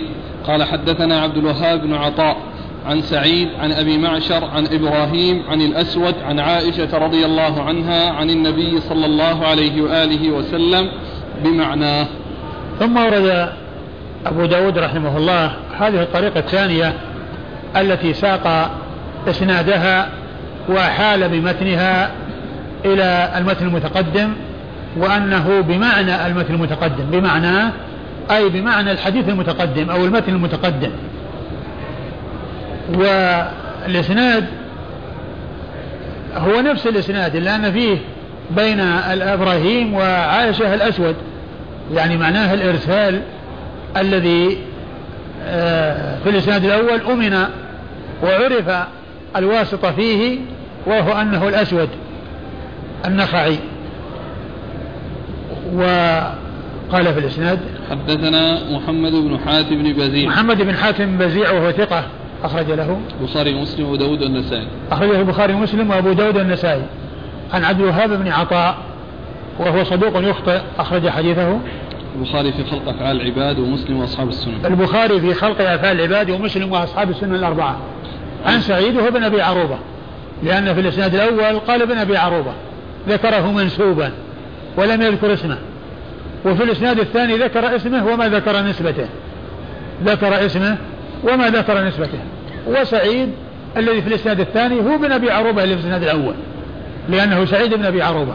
قال 0.47 0.63
حدثنا 0.63 1.21
عبد 1.21 1.37
الوهاب 1.37 1.81
بن 1.81 1.93
عطاء 1.93 2.37
عن 2.85 3.01
سعيد 3.01 3.49
عن 3.59 3.71
أبي 3.71 3.97
معشر 3.97 4.45
عن 4.45 4.67
إبراهيم 4.67 5.43
عن 5.49 5.61
الأسود 5.61 6.15
عن 6.25 6.39
عائشة 6.39 6.97
رضي 6.97 7.25
الله 7.25 7.61
عنها 7.61 8.11
عن 8.11 8.29
النبي 8.29 8.81
صلى 8.81 9.05
الله 9.05 9.45
عليه 9.45 9.81
وآله 9.81 10.31
وسلم 10.31 10.91
بمعناه. 11.43 12.07
ثم 12.79 12.97
ورد 12.97 13.49
أبو 14.25 14.45
داود 14.45 14.77
رحمه 14.77 15.17
الله 15.17 15.51
هذه 15.79 16.01
الطريقة 16.01 16.39
الثانية 16.39 16.93
التي 17.75 18.13
ساق 18.13 18.71
إسنادها 19.27 20.09
واحال 20.69 21.29
بمتنها 21.29 22.11
إلى 22.85 23.33
المتن 23.37 23.67
المتقدم 23.67 24.33
وأنه 24.97 25.61
بمعنى 25.61 26.27
المتن 26.27 26.53
المتقدم 26.53 27.05
بمعنى 27.11 27.71
أي 28.31 28.49
بمعنى 28.49 28.91
الحديث 28.91 29.29
المتقدم 29.29 29.89
أو 29.89 30.05
المتن 30.05 30.33
المتقدم. 30.33 30.91
والإسناد 32.93 34.45
هو 36.37 36.61
نفس 36.61 36.87
الإسناد 36.87 37.35
إلا 37.35 37.55
أن 37.55 37.71
فيه 37.71 37.97
بين 38.51 38.79
إبراهيم 39.21 39.93
وعائشة 39.93 40.73
الأسود 40.73 41.15
يعني 41.93 42.17
معناه 42.17 42.53
الإرسال 42.53 43.21
الذي 43.97 44.57
آه، 45.45 46.17
في 46.23 46.29
الإسناد 46.29 46.65
الأول 46.65 47.01
أمن 47.01 47.47
وعرف 48.23 48.87
الواسطة 49.35 49.91
فيه 49.91 50.39
وهو 50.85 51.21
أنه 51.21 51.47
الأسود 51.47 51.89
النخعي. 53.05 53.59
وقال 55.75 57.13
في 57.13 57.19
الإسناد 57.19 57.59
حدثنا 57.89 58.59
محمد 58.71 59.11
بن 59.11 59.39
حاتم 59.45 59.83
بن 59.83 59.93
بزيع. 59.93 60.29
محمد 60.29 60.61
بن 60.61 60.75
حاتم 60.75 61.17
بزيع 61.17 61.51
وهو 61.51 61.71
ثقة 61.71 62.03
أخرج 62.43 62.71
له. 62.71 62.99
البخاري 63.21 63.53
ومسلم 63.53 63.85
وأبو 63.85 63.95
داود 63.95 64.23
والنسائي. 64.23 64.67
أخرجه 64.91 65.19
البخاري 65.19 65.53
ومسلم 65.53 65.89
وأبو 65.89 66.13
داود 66.13 66.37
والنسائي. 66.37 66.83
عن 67.53 67.63
عبد 67.63 67.79
الوهاب 67.79 68.09
بن 68.09 68.27
عطاء 68.27 68.77
وهو 69.59 69.83
صدوق 69.83 70.29
يخطئ 70.29 70.59
أخرج 70.79 71.09
حديثه. 71.09 71.59
البخاري 72.15 72.51
في 72.51 72.63
خلق 72.63 72.89
أفعال 72.89 73.21
العباد 73.21 73.59
ومسلم 73.59 73.99
وأصحاب 73.99 74.29
السنن 74.29 74.65
البخاري 74.65 75.21
في 75.21 75.33
خلق 75.33 75.61
أفعال 75.61 75.99
العباد 76.01 76.29
ومسلم 76.29 76.71
وأصحاب 76.71 77.09
السنن 77.09 77.35
الأربعة. 77.35 77.77
عن 78.45 78.61
سعيد 78.61 78.95
وهو 78.95 79.11
بن 79.11 79.23
أبي 79.23 79.41
عروبة 79.41 79.77
لأن 80.43 80.73
في 80.73 80.79
الإسناد 80.79 81.15
الأول 81.15 81.59
قال 81.59 81.81
ابن 81.81 81.97
أبي 81.97 82.17
عروبة 82.17 82.51
ذكره 83.09 83.51
منسوبا. 83.51 84.11
ولم 84.77 85.01
يذكر 85.01 85.33
اسمه. 85.33 85.57
وفي 86.45 86.63
الإسناد 86.63 86.99
الثاني 86.99 87.37
ذكر 87.37 87.75
اسمه 87.75 88.07
وما 88.07 88.27
ذكر 88.27 88.61
نسبته. 88.61 89.07
ذكر 90.03 90.45
اسمه 90.45 90.77
وما 91.23 91.49
ذكر 91.49 91.83
نسبته. 91.87 92.19
وسعيد 92.67 93.29
الذي 93.77 94.01
في 94.01 94.07
الإسناد 94.07 94.39
الثاني 94.39 94.79
هو 94.79 94.97
بن 94.97 95.11
أبي 95.11 95.31
عروبة 95.31 95.63
اللي 95.63 95.75
في 95.75 95.81
الإسناد 95.81 96.03
الأول. 96.03 96.33
لأنه 97.09 97.45
سعيد 97.45 97.73
بن 97.73 97.85
أبي 97.85 98.01
عروبة. 98.01 98.33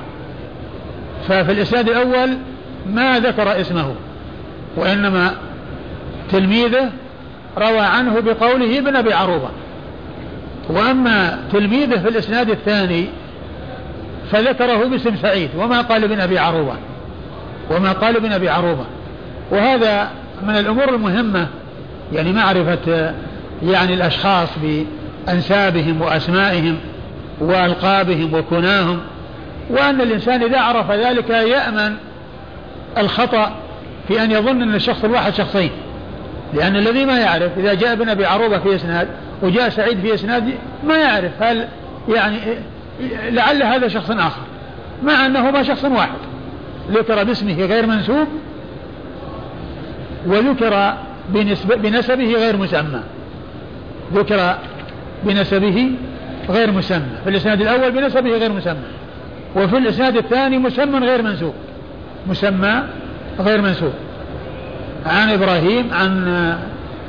ففي 1.28 1.52
الإسناد 1.52 1.88
الأول 1.88 2.36
ما 2.86 3.18
ذكر 3.18 3.60
اسمه. 3.60 3.94
وإنما 4.76 5.34
تلميذه 6.32 6.90
روى 7.58 7.80
عنه 7.80 8.20
بقوله 8.20 8.78
ابن 8.78 8.96
أبي 8.96 9.12
عروبة. 9.12 9.48
وأما 10.68 11.38
تلميذه 11.52 11.98
في 11.98 12.08
الإسناد 12.08 12.50
الثاني 12.50 13.06
فذكره 14.32 14.84
باسم 14.84 15.16
سعيد 15.16 15.50
وما 15.58 15.80
قال 15.80 16.04
ابن 16.04 16.20
أبي 16.20 16.38
عروبة. 16.38 16.74
وما 17.70 17.92
قال 17.92 18.16
ابن 18.16 18.32
أبي 18.32 18.48
عروبة. 18.48 18.84
وهذا 19.50 20.10
من 20.42 20.56
الأمور 20.56 20.88
المهمة 20.88 21.46
يعني 22.12 22.32
معرفة 22.32 23.14
يعني 23.62 23.94
الأشخاص 23.94 24.48
بأنسابهم 24.62 26.02
وأسمائهم 26.02 26.78
وألقابهم 27.40 28.34
وكناهم 28.34 29.00
وأن 29.70 30.00
الإنسان 30.00 30.42
إذا 30.42 30.60
عرف 30.60 30.90
ذلك 30.90 31.30
يأمن 31.30 31.96
الخطأ 32.98 33.52
في 34.08 34.24
أن 34.24 34.30
يظن 34.30 34.62
أن 34.62 34.74
الشخص 34.74 35.04
الواحد 35.04 35.34
شخصين. 35.34 35.70
لأن 36.54 36.76
الذي 36.76 37.04
ما 37.04 37.18
يعرف 37.18 37.58
إذا 37.58 37.74
جاء 37.74 37.92
ابن 37.92 38.08
أبي 38.08 38.26
عروبة 38.26 38.58
في 38.58 38.76
إسناد 38.76 39.08
وجاء 39.42 39.68
سعيد 39.68 40.00
في 40.00 40.14
إسناد 40.14 40.54
ما 40.84 40.96
يعرف 40.96 41.42
هل 41.42 41.68
يعني 42.08 42.36
لعل 43.30 43.62
هذا 43.62 43.88
شخص 43.88 44.10
آخر 44.10 44.42
مع 45.02 45.26
أنه 45.26 45.50
ما 45.50 45.62
شخص 45.62 45.84
واحد. 45.84 46.18
ذكر 46.90 47.24
باسمه 47.24 47.64
غير 47.64 47.86
منسوب 47.86 48.28
وذكر 50.26 50.94
بنسبه 51.82 52.34
غير 52.34 52.56
مسمى. 52.56 53.00
ذكر 54.14 54.56
بنسبه 55.24 55.90
غير 56.50 56.72
مسمى. 56.72 57.18
في 57.24 57.30
الإسناد 57.30 57.60
الأول 57.60 57.90
بنسبه 57.90 58.30
غير 58.30 58.52
مسمى 58.52 58.84
وفي 59.56 59.78
الإسناد 59.78 60.16
الثاني 60.16 60.58
مسمى 60.58 60.98
غير 61.06 61.22
منسوب. 61.22 61.54
مسمى 62.26 62.82
غير 63.40 63.62
منسوب. 63.62 63.92
عن 65.06 65.30
إبراهيم 65.30 65.88
عن 65.92 66.28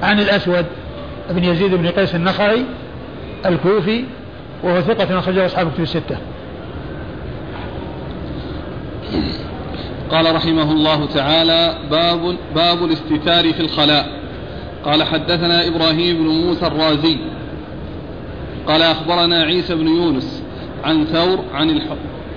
عن 0.04 0.20
الأسود 0.20 0.66
بن 1.30 1.44
يزيد 1.44 1.76
بن 1.76 1.88
قيس 1.88 2.16
النخعي 2.16 2.66
الكوفي 3.46 4.04
وهو 4.64 4.82
ثقة 4.82 5.20
أخرجه 5.20 5.46
أصحاب 5.46 5.72
كتب 5.72 5.84
الستة. 5.84 6.18
قال 10.12 10.36
رحمه 10.36 10.72
الله 10.72 11.06
تعالى 11.06 11.78
باب 11.92 12.36
باب 12.56 12.84
الاستتار 12.84 13.54
في 13.54 13.60
الخلاء 13.60 14.24
قال 14.86 15.04
حدثنا 15.04 15.68
إبراهيم 15.68 16.18
بن 16.18 16.28
موسى 16.28 16.68
الرازي 16.68 17.18
قال 18.68 18.82
أخبرنا 18.82 19.44
عيسى 19.44 19.76
بن 19.76 19.88
يونس 19.88 20.44
عن 20.84 21.06
ثور 21.06 21.40
عن 21.54 21.82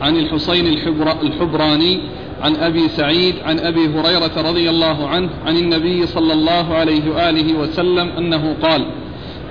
عن 0.03 0.17
الحسين 0.17 0.67
الحبر 0.67 1.13
الحبراني 1.23 2.01
عن 2.43 2.57
أبي 2.57 2.89
سعيد 2.89 3.35
عن 3.45 3.59
أبي 3.59 3.89
هريرة 3.89 4.49
رضي 4.51 4.71
الله 4.71 5.09
عنه 5.09 5.31
عن 5.47 5.57
النبي 5.57 6.07
صلى 6.07 6.33
الله 6.33 6.75
عليه 6.75 7.11
وآله 7.11 7.55
وسلم 7.59 8.09
أنه 8.09 8.57
قال 8.63 8.87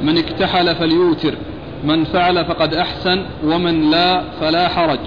من 0.01 0.17
اكتحل 0.17 0.75
فليوتر 0.75 1.35
من 1.85 2.03
فعل 2.03 2.45
فقد 2.45 2.73
أحسن 2.73 3.25
ومن 3.43 3.91
لا 3.91 4.21
فلا 4.41 4.67
حرج. 4.67 4.99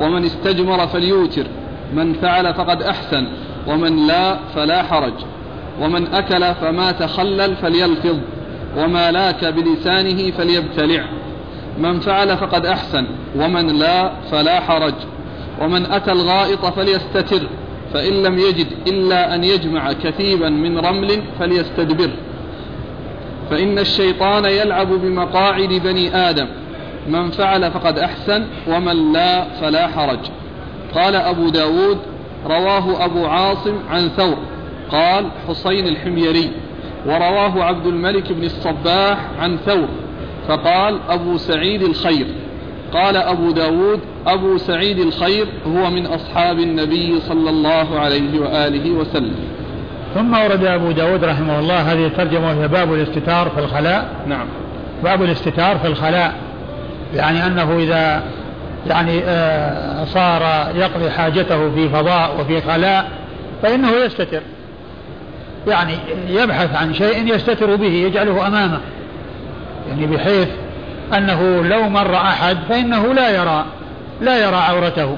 ومن 0.00 0.24
استجمر 0.24 0.86
فليوتر 0.86 1.46
من 1.94 2.14
فعل 2.14 2.54
فقد 2.54 2.82
أحسن 2.82 3.26
ومن 3.68 4.06
لا 4.06 4.36
فلا 4.54 4.82
حرج. 4.82 5.12
ومن 5.80 6.06
أكل 6.06 6.54
فما 6.54 6.92
تخلل 6.92 7.56
فليلفظ 7.56 8.16
وما 8.76 9.12
لاك 9.12 9.44
بلسانه 9.44 10.30
فليبتلع. 10.30 11.04
من 11.78 12.00
فعل 12.00 12.36
فقد 12.36 12.66
أحسن 12.66 13.06
ومن 13.36 13.78
لا 13.78 14.12
فلا 14.30 14.60
حرج. 14.60 14.94
ومن 15.60 15.86
أتى 15.86 16.12
الغائط 16.12 16.66
فليستتر 16.66 17.40
فإن 17.94 18.22
لم 18.22 18.38
يجد 18.38 18.66
إلا 18.86 19.34
أن 19.34 19.44
يجمع 19.44 19.92
كثيبا 19.92 20.48
من 20.48 20.78
رمل 20.78 21.22
فليستدبر. 21.38 22.10
فإن 23.52 23.78
الشيطان 23.78 24.44
يلعب 24.44 24.88
بمقاعد 24.88 25.68
بني 25.68 26.16
آدم. 26.16 26.46
من 27.08 27.30
فعل 27.30 27.70
فقد 27.70 27.98
أحسن 27.98 28.44
ومن 28.68 29.12
لا 29.12 29.44
فلا 29.44 29.86
حرج. 29.86 30.18
قال 30.94 31.16
أبو 31.16 31.48
داود 31.48 31.98
رواه 32.46 33.04
أبو 33.04 33.26
عاصم 33.26 33.74
عن 33.90 34.08
ثور. 34.08 34.36
قال 34.90 35.26
حسين 35.48 35.88
الحميري. 35.88 36.50
ورواه 37.06 37.62
عبد 37.62 37.86
الملك 37.86 38.32
بن 38.32 38.44
الصباح 38.44 39.18
عن 39.40 39.56
ثور. 39.56 39.88
فقال 40.48 40.98
أبو 41.08 41.36
سعيد 41.36 41.82
الخير. 41.82 42.26
قال 42.94 43.16
أبو 43.16 43.50
داود 43.50 44.00
أبو 44.26 44.58
سعيد 44.58 44.98
الخير 44.98 45.46
هو 45.66 45.90
من 45.90 46.06
أصحاب 46.06 46.58
النبي 46.58 47.20
صلى 47.20 47.50
الله 47.50 47.98
عليه 47.98 48.40
وآله 48.40 48.90
وسلم. 48.90 49.36
ثم 50.14 50.34
ورد 50.34 50.64
أبو 50.64 50.90
داود 50.90 51.24
رحمه 51.24 51.58
الله 51.58 51.92
هذه 51.92 52.06
الترجمة 52.06 52.48
وهي 52.48 52.68
باب 52.68 52.94
الاستتار 52.94 53.48
في 53.48 53.60
الخلاء. 53.60 54.08
نعم. 54.26 54.46
باب 55.04 55.22
الاستتار 55.22 55.78
في 55.78 55.86
الخلاء. 55.86 56.34
يعني 57.14 57.46
أنه 57.46 57.78
إذا 57.78 58.22
يعني 58.86 59.20
آه، 59.24 60.04
صار 60.04 60.72
يقضي 60.76 61.10
حاجته 61.10 61.70
في 61.70 61.88
فضاء 61.88 62.40
وفي 62.40 62.60
خلاء 62.60 63.08
فإنه 63.62 63.90
يستتر. 63.90 64.40
يعني 65.66 65.94
يبحث 66.28 66.76
عن 66.76 66.94
شيء 66.94 67.34
يستتر 67.34 67.76
به 67.76 67.92
يجعله 67.92 68.46
أمامه. 68.46 68.80
يعني 69.88 70.06
بحيث 70.06 70.48
أنه 71.16 71.62
لو 71.64 71.88
مر 71.88 72.16
أحد 72.16 72.56
فإنه 72.68 73.14
لا 73.14 73.30
يرى 73.30 73.64
لا 74.20 74.38
يرى 74.38 74.56
عورته. 74.56 75.16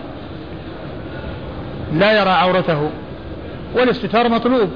لا 1.94 2.20
يرى 2.20 2.30
عورته. 2.30 2.90
والاستتار 3.74 4.28
مطلوب. 4.28 4.70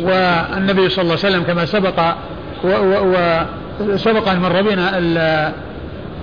والنبي 0.00 0.88
صلى 0.88 1.02
الله 1.02 1.18
عليه 1.24 1.36
وسلم 1.36 1.42
كما 1.42 1.66
سبق 1.66 2.14
وسبق 3.80 4.28
أن 4.28 4.40
مر 4.40 4.62
بنا 4.62 4.98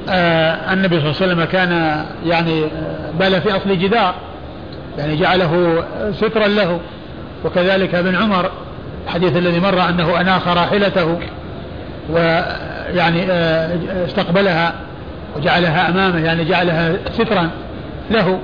آه، 0.09 0.73
النبي 0.73 0.99
صلى 0.99 1.09
الله 1.09 1.21
عليه 1.21 1.33
وسلم 1.33 1.43
كان 1.43 2.03
يعني 2.25 2.65
بال 3.19 3.41
في 3.41 3.55
أصل 3.55 3.77
جدار 3.79 4.15
يعني 4.97 5.15
جعله 5.17 5.83
سترا 6.11 6.47
له. 6.47 6.79
وكذلك 7.45 7.95
ابن 7.95 8.15
عمر 8.15 8.51
الحديث 9.05 9.37
الذي 9.37 9.59
مر 9.59 9.89
أنه 9.89 10.21
أناخ 10.21 10.47
راحلته 10.47 11.19
ويعني 12.09 13.31
آه، 13.31 14.05
استقبلها 14.05 14.73
وجعلها 15.37 15.89
أمامه 15.89 16.25
يعني 16.25 16.45
جعلها 16.45 16.93
سترا 17.11 17.49
له. 18.11 18.39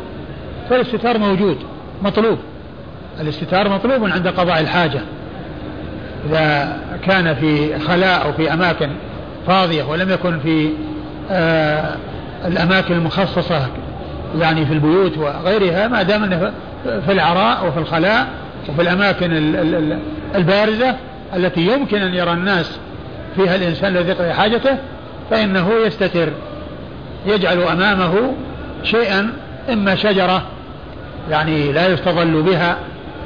فالاستتار 0.69 1.17
موجود 1.17 1.57
مطلوب. 2.03 2.37
الاستتار 3.21 3.69
مطلوب 3.69 4.09
عند 4.09 4.27
قضاء 4.27 4.59
الحاجة. 4.59 5.01
إذا 6.29 6.77
كان 7.05 7.35
في 7.35 7.79
خلاء 7.79 8.25
أو 8.25 8.33
في 8.33 8.53
أماكن 8.53 8.89
فاضية 9.47 9.83
ولم 9.83 10.11
يكن 10.11 10.39
في 10.39 10.69
آه 11.31 11.95
الأماكن 12.45 12.93
المخصصة 12.93 13.67
يعني 14.39 14.65
في 14.65 14.73
البيوت 14.73 15.17
وغيرها 15.17 15.87
ما 15.87 16.03
دام 16.03 16.23
أنه 16.23 16.51
في 16.83 17.11
العراء 17.11 17.67
وفي 17.67 17.79
الخلاء 17.79 18.27
وفي 18.69 18.81
الأماكن 18.81 19.31
البارزة 20.35 20.95
التي 21.35 21.61
يمكن 21.61 22.01
أن 22.01 22.13
يرى 22.13 22.33
الناس 22.33 22.77
فيها 23.35 23.55
الإنسان 23.55 23.97
الذي 23.97 24.09
يقضي 24.09 24.33
حاجته 24.33 24.77
فإنه 25.31 25.69
يستتر 25.85 26.29
يجعل 27.25 27.61
أمامه 27.61 28.33
شيئا 28.83 29.33
إما 29.69 29.95
شجرة 29.95 30.43
يعني 31.31 31.71
لا 31.71 31.87
يستظل 31.87 32.41
بها 32.41 32.77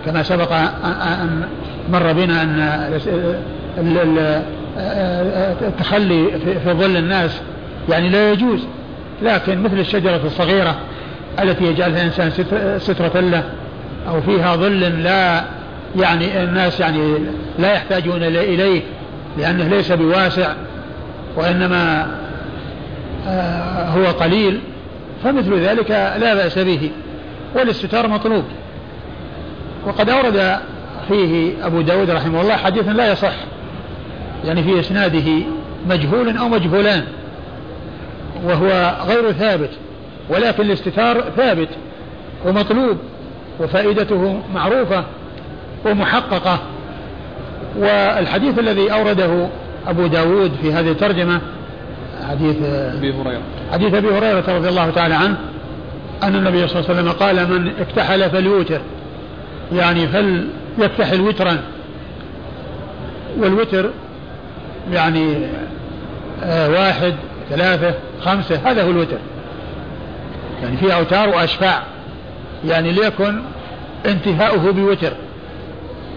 كما 0.06 0.24
سبق 0.24 0.52
أن 0.52 1.44
مر 1.90 2.14
بنا 2.14 2.42
أن 2.42 2.60
التخلي 5.62 6.26
في 6.64 6.74
ظل 6.74 6.98
الناس 6.98 7.42
يعني 7.90 8.10
لا 8.10 8.32
يجوز 8.32 8.60
لكن 9.22 9.64
مثل 9.64 9.80
الشجرة 9.80 10.22
الصغيرة 10.26 10.76
التي 11.40 11.66
يجعلها 11.66 12.02
الإنسان 12.02 12.32
سترة 12.80 13.20
له 13.20 13.44
أو 14.08 14.22
فيها 14.22 14.56
ظل 14.56 14.80
لا 14.80 15.44
يعني 15.96 16.44
الناس 16.44 16.80
يعني 16.80 17.18
لا 17.60 17.74
يحتاجون 17.74 18.24
إليه 18.24 18.82
لأنه 19.38 19.68
ليس 19.68 19.92
بواسع 19.92 20.54
وإنما 21.36 22.08
آه، 23.28 23.90
هو 23.90 24.06
قليل 24.06 24.60
فمثل 25.24 25.60
ذلك 25.60 25.92
لا 25.92 26.34
بأس 26.36 26.60
به 26.60 26.92
والاستتار 27.56 28.08
مطلوب. 28.08 28.44
وقد 29.86 30.10
أورد 30.10 30.58
فيه 31.12 31.54
أبو 31.66 31.82
داود 31.82 32.10
رحمه 32.10 32.42
الله 32.42 32.56
حديث 32.56 32.88
لا 32.88 33.12
يصح. 33.12 33.34
يعني 34.46 34.64
في 34.64 34.80
إسناده 34.80 35.44
مجهول 35.90 36.38
أو 36.38 36.50
مجهولان 36.50 37.04
وهو 38.44 38.96
غير 39.08 39.32
ثابت 39.32 39.70
ولكن 40.30 40.64
الاستتار 40.64 41.24
ثابت 41.38 41.70
ومطلوب 42.46 42.98
وفائدته 43.60 44.42
معروفة 44.54 45.04
ومحققة. 45.86 46.60
والحديث 47.78 48.60
الذي 48.60 48.94
أورده 48.94 49.48
أبو 49.88 50.08
داود 50.08 50.52
في 50.62 50.74
هذه 50.74 50.92
الترجمة 50.92 51.42
حديث 52.30 52.56
أبي 52.64 53.14
هريرة. 53.14 53.42
حديث 53.72 53.94
أبي 53.94 54.08
هريرة 54.08 54.58
رضي 54.58 54.70
الله 54.70 54.90
تعالى 54.90 55.16
عنه 55.16 55.38
أن 56.24 56.36
النبي 56.36 56.68
صلى 56.68 56.80
الله 56.80 56.90
عليه 56.90 57.00
وسلم 57.00 57.12
قال 57.12 57.36
من 57.36 57.72
اكتحل 57.80 58.30
فليوتر 58.30 58.82
يعني 59.74 60.08
فليكتحل 60.78 61.22
وترا 61.22 61.58
والوتر 63.38 63.90
يعني 64.92 65.38
آه 66.44 66.70
واحد 66.70 67.14
ثلاثة 67.50 67.94
خمسة 68.22 68.60
هذا 68.66 68.84
هو 68.84 68.90
الوتر. 68.90 69.18
يعني 70.64 70.78
في 70.78 70.96
أوتار 70.96 71.30
وأشفاع. 71.30 71.84
يعني 72.66 72.92
ليكن 72.92 73.42
انتهاؤه 74.06 74.72
بوتر 74.72 75.14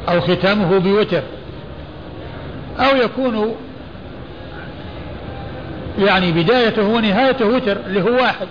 أو 0.08 0.20
ختامه 0.20 0.78
بوتر. 0.78 1.22
أو 2.78 2.96
يكون 2.96 3.54
يعني 5.98 6.32
بدايته 6.32 6.82
ونهايته 6.82 7.46
وتر 7.46 7.76
اللي 7.86 8.02
هو 8.02 8.14
واحد. 8.14 8.46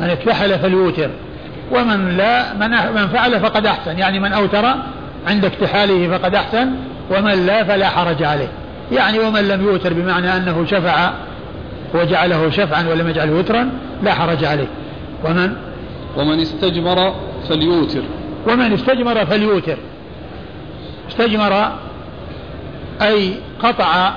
من 0.00 0.10
اكتحل 0.10 0.58
فليوتر 0.58 1.10
ومن 1.72 2.16
لا 2.16 2.54
من 2.54 2.70
من 2.94 3.08
فعل 3.08 3.40
فقد 3.40 3.66
أحسن. 3.66 3.98
يعني 3.98 4.20
من 4.20 4.32
أوتر 4.32 4.64
عند 5.26 5.44
اكتحاله 5.44 6.18
فقد 6.18 6.34
أحسن 6.34 6.70
ومن 7.10 7.46
لا 7.46 7.64
فلا 7.64 7.88
حرج 7.88 8.22
عليه. 8.22 8.48
يعني 8.92 9.18
ومن 9.18 9.48
لم 9.48 9.62
يوتر 9.62 9.92
بمعنى 9.92 10.36
أنه 10.36 10.66
شفع 10.66 11.10
وجعله 11.94 12.50
شفعا 12.50 12.88
ولم 12.88 13.08
يجعله 13.08 13.32
وترا 13.32 13.70
لا 14.02 14.14
حرج 14.14 14.44
عليه. 14.44 14.68
ومن؟ 15.24 15.56
ومن 16.16 16.40
استجمر 16.40 17.14
فليوتر. 17.48 18.02
ومن 18.48 18.72
استجمر 18.72 19.26
فليوتر. 19.26 19.76
استجمر 21.10 21.72
أي 23.02 23.34
قطع 23.62 24.12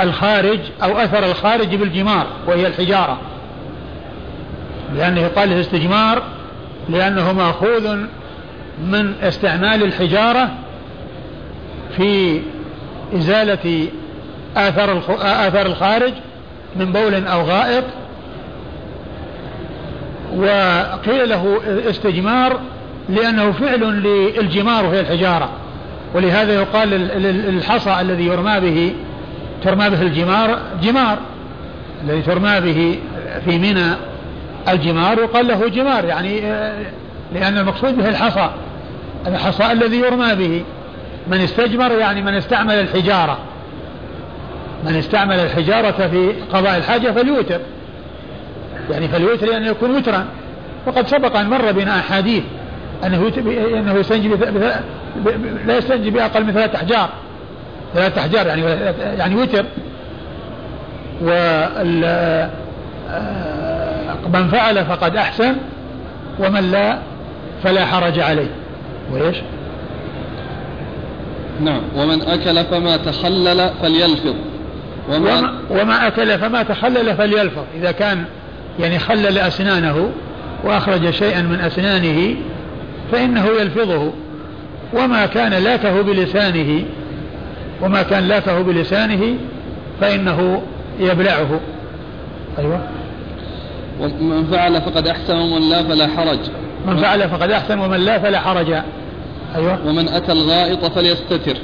الخارج 0.00 0.58
أو 0.82 0.98
أثر 0.98 1.24
الخارج 1.24 1.74
بالجمار 1.74 2.26
وهي 2.46 2.66
الحجارة. 2.66 3.18
لأنه 4.96 5.20
يقال 5.20 5.50
له 5.50 5.60
استجمار 5.60 6.22
لأنه 6.88 7.32
مأخوذ 7.32 7.96
من 8.84 9.12
استعمال 9.22 9.82
الحجارة 9.82 10.50
في 11.96 12.40
إزالة 13.14 13.88
آثار 14.56 15.02
آثار 15.20 15.66
الخارج 15.66 16.12
من 16.76 16.92
بول 16.92 17.26
أو 17.26 17.42
غائط. 17.42 17.84
وقيل 20.36 21.28
له 21.28 21.60
استجمار 21.90 22.60
لأنه 23.08 23.52
فعل 23.52 23.80
للجمار 23.80 24.86
وهي 24.86 25.00
الحجارة. 25.00 25.50
ولهذا 26.14 26.54
يقال 26.54 26.94
الحصى 27.48 28.00
الذي 28.00 28.26
يرمى 28.26 28.60
به 28.60 28.94
ترمى 29.64 29.90
به 29.90 30.02
الجمار 30.02 30.58
جمار. 30.82 31.18
الذي 32.04 32.22
ترمى 32.22 32.60
به 32.60 32.98
في 33.44 33.58
منى. 33.58 34.15
الجمار 34.68 35.18
يقال 35.18 35.48
له 35.48 35.68
جمار 35.68 36.04
يعني 36.04 36.40
لأن 37.34 37.58
المقصود 37.58 37.96
به 37.96 38.08
الحصى 38.08 38.50
الحصى 39.26 39.72
الذي 39.72 39.96
يرمى 39.96 40.34
به. 40.34 40.64
من 41.28 41.40
استجمر 41.40 41.92
يعني 41.92 42.22
من 42.22 42.34
استعمل 42.34 42.74
الحجارة. 42.74 43.38
من 44.84 44.96
استعمل 44.96 45.34
الحجارة 45.34 46.08
في 46.08 46.32
قضاء 46.52 46.76
الحاجة 46.76 47.10
فليوتر. 47.10 47.60
يعني 48.90 49.08
فليوتر 49.08 49.48
يعني 49.48 49.66
يكون 49.66 49.96
وترا. 49.96 50.24
وقد 50.86 51.06
سبق 51.06 51.36
أن 51.36 51.50
مر 51.50 51.72
بنا 51.72 51.98
أحاديث 51.98 52.42
أنه 53.06 53.32
أنه 53.78 53.92
يستنجي 53.92 54.30
لا 55.66 55.78
يستنجي 55.78 56.10
بأقل 56.10 56.44
من 56.44 56.52
ثلاثة 56.52 56.76
أحجار. 56.76 57.08
ثلاثة 57.94 58.20
أحجار 58.20 58.46
يعني 58.46 58.62
يعني 59.18 59.34
وتر. 59.34 59.64
ومن 61.22 62.06
آه، 64.34 64.48
فعل 64.48 64.84
فقد 64.84 65.16
أحسن 65.16 65.56
ومن 66.38 66.70
لا 66.70 66.98
فلا 67.64 67.86
حرج 67.86 68.18
عليه. 68.18 68.50
وإيش؟ 69.12 69.36
نعم. 71.60 71.80
ومن 71.96 72.22
أكل 72.22 72.64
فما 72.64 72.96
تخلل 72.96 73.70
فليلفظ. 73.82 74.34
وما, 75.12 75.54
وما 75.70 76.06
أكل 76.06 76.38
فما 76.38 76.62
تخلل 76.62 77.16
فليلفظ. 77.16 77.62
إذا 77.78 77.90
كان 77.90 78.24
يعني 78.80 78.98
خلل 78.98 79.38
أسنانه 79.38 80.10
وأخرج 80.64 81.10
شيئا 81.10 81.42
من 81.42 81.60
أسنانه 81.60 82.34
فإنه 83.12 83.46
يلفظه. 83.60 84.12
وما 84.94 85.26
كان 85.26 85.52
لاكه 85.52 86.02
بلسانه 86.02 86.84
وما 87.82 88.02
كان 88.02 88.28
لاكه 88.28 88.62
بلسانه 88.62 89.34
فإنه 90.00 90.62
يبلعه. 91.00 91.60
أيوة. 92.58 92.80
ومن 94.00 94.46
فعل 94.50 94.80
فقد 94.80 95.08
أحسن 95.08 95.36
ومن 95.36 95.68
لا 95.68 95.82
فلا 95.82 96.06
حرج. 96.06 96.38
من 96.86 96.96
فعل 96.96 97.28
فقد 97.28 97.50
أحسن 97.50 97.78
ومن 97.78 98.00
لا 98.00 98.18
فلا 98.18 98.40
حرج. 98.40 98.70
أيوة. 99.56 99.78
ومن 99.86 100.08
أتى 100.08 100.32
الغائط 100.32 100.84
فليستتر 100.84 101.56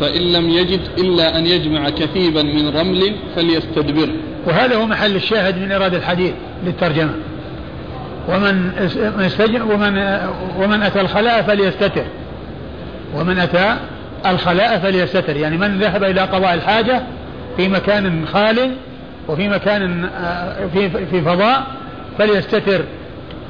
فإن 0.00 0.32
لم 0.32 0.50
يجد 0.50 0.80
إلا 0.98 1.38
أن 1.38 1.46
يجمع 1.46 1.90
كثيبا 1.90 2.42
من 2.42 2.68
رمل 2.68 3.14
فليستدبر. 3.36 4.08
وهذا 4.46 4.76
هو 4.76 4.86
محل 4.86 5.16
الشاهد 5.16 5.58
من 5.58 5.72
إرادة 5.72 5.96
الحديث 5.96 6.32
للترجمة. 6.64 7.14
ومن 8.28 8.70
ومن 9.70 10.18
ومن 10.58 10.82
أتى 10.82 11.00
الخلاء 11.00 11.42
فليستتر. 11.42 12.04
ومن 13.16 13.38
أتى 13.38 13.76
الخلاء 14.26 14.78
فليستتر. 14.78 15.36
يعني 15.36 15.56
من 15.56 15.78
ذهب 15.78 16.04
إلى 16.04 16.20
قضاء 16.20 16.54
الحاجة 16.54 17.02
في 17.56 17.68
مكان 17.68 18.26
خال 18.32 18.70
وفي 19.28 19.48
مكان 19.48 20.04
آه، 20.04 20.66
في 20.66 20.90
في 21.06 21.20
فضاء 21.20 21.66
فليستتر 22.18 22.84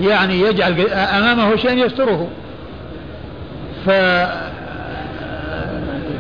يعني 0.01 0.41
يجعل 0.41 0.81
أمامه 0.91 1.57
شيء 1.57 1.87
يستره. 1.87 2.29
ف 3.87 3.91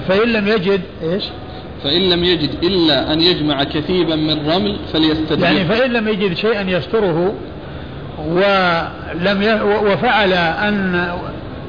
فإن 0.09 0.29
لم 0.29 0.49
يجد 0.49 0.81
إيش؟ 1.03 1.25
فإن 1.85 2.11
لم 2.11 2.25
يجد 2.25 2.51
إلا 2.63 3.13
أن 3.13 3.21
يجمع 3.21 3.65
كثيبا 3.65 4.17
من 4.17 4.51
رمل 4.51 4.77
فليستدبر 4.93 5.45
يعني 5.45 5.65
فإن 5.65 5.93
لم 5.93 6.09
يجد 6.09 6.35
شيئا 6.35 6.63
يستره 6.63 7.35
ولم 8.29 9.43
ي... 9.43 9.61
وفعل 9.63 10.33
أن 10.33 11.09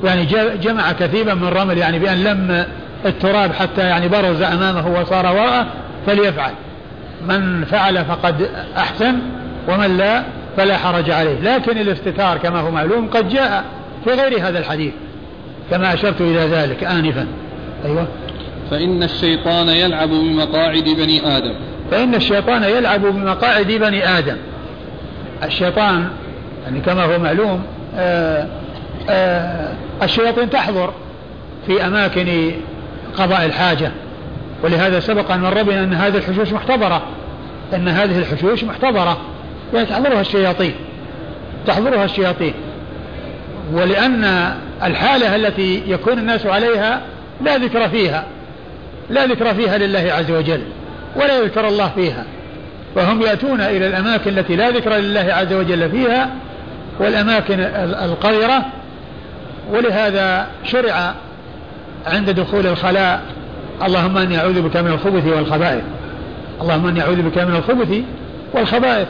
يعني 0.04 0.26
جمع 0.62 0.92
كثيبا 0.92 1.34
من 1.34 1.48
رمل 1.48 1.78
يعني 1.78 2.00
بأن 2.00 2.24
لم 2.24 2.66
التراب 3.06 3.54
حتى 3.54 3.82
يعني 3.82 4.08
برز 4.08 4.42
أمامه 4.42 5.00
وصار 5.00 5.26
وراءه 5.26 5.68
فليفعل. 6.08 6.52
من 7.28 7.66
فعل 7.66 8.06
فقد 8.06 8.50
أحسن 8.78 9.16
ومن 9.68 9.98
لا 9.98 10.24
فلا 10.58 10.78
حرج 10.78 11.12
عليه. 11.12 11.40
لكن 11.40 11.78
الاستتار 11.78 12.38
كما 12.38 12.60
هو 12.60 12.72
معلوم 12.72 13.08
قد 13.08 13.30
جاء 13.30 13.64
في 14.04 14.12
غير 14.12 14.48
هذا 14.48 14.60
الحديث 14.60 14.94
كما 15.72 15.94
أشرت 15.94 16.22
إلى 16.22 16.40
ذلك 16.40 16.84
آنفا. 16.84 17.28
أيوة. 17.86 18.08
فإن 18.72 19.04
الشيطان 19.04 19.70
يلعب 19.70 20.10
بمقاعد 20.10 20.84
بني 20.84 21.38
آدم. 21.38 21.54
فإن 21.92 22.16
الشيطان 22.16 22.64
يلعب 22.64 23.02
بمقاعد 23.02 23.68
بني 23.68 24.18
آدم. 24.18 24.38
الشيطان 25.44 26.08
يعني 26.66 26.80
كما 26.80 27.04
هو 27.04 27.20
معلوم 27.20 27.64
آآ 27.96 28.48
آآ 29.10 29.74
الشياطين 30.04 30.50
تحضر 30.50 30.94
في 31.68 31.88
أماكن 31.88 32.52
قضاء 33.18 33.46
الحاجة. 33.46 33.92
ولهذا 34.66 35.00
سبق 35.00 35.32
أن 35.32 35.42
مر 35.42 35.62
أن 35.62 35.94
هذه 35.94 36.18
الحشوش 36.18 36.54
محتضرة. 36.54 37.02
أن 37.74 37.88
هذه 37.88 38.20
الحشوش 38.20 38.64
محتضرة. 38.64 39.18
يعني 39.74 39.86
تحضرها 39.86 40.22
الشياطين. 40.22 40.74
تحضرها 41.68 42.06
الشياطين. 42.06 42.54
ولأن 43.74 44.54
الحالة 44.84 45.36
التي 45.36 45.84
يكون 45.88 46.20
الناس 46.20 46.46
عليها 46.46 47.02
لا 47.42 47.58
ذكر 47.58 47.90
فيها. 47.90 48.26
لا 49.10 49.26
ذكر 49.26 49.54
فيها 49.54 49.78
لله 49.78 50.14
عز 50.14 50.32
وجل. 50.32 50.62
ولا 51.16 51.38
يذكر 51.40 51.68
الله 51.68 51.92
فيها. 51.96 52.26
فهم 52.96 53.22
يأتون 53.22 53.62
إلى 53.62 53.88
الأماكن 53.88 54.38
التي 54.38 54.56
لا 54.56 54.70
ذكر 54.70 54.94
لله 54.94 55.34
عز 55.34 55.54
وجل 55.54 55.90
فيها 55.90 56.30
والأماكن 57.00 57.60
القذرة. 58.04 58.66
ولهذا 59.72 60.48
شرع 60.64 61.14
عند 62.08 62.30
دخول 62.30 62.68
الخلاء 62.68 63.22
اللهم 63.84 64.18
إني 64.18 64.38
أعوذ 64.38 64.62
بك 64.62 64.78
من 64.78 64.92
الخبث 64.92 65.28
والخبائث. 65.28 65.84
اللهم 66.62 66.88
إني 66.88 67.02
أعوذ 67.02 67.22
بك 67.22 67.38
من 67.38 67.56
الخبث 67.56 68.02
والخبائث. 68.54 69.08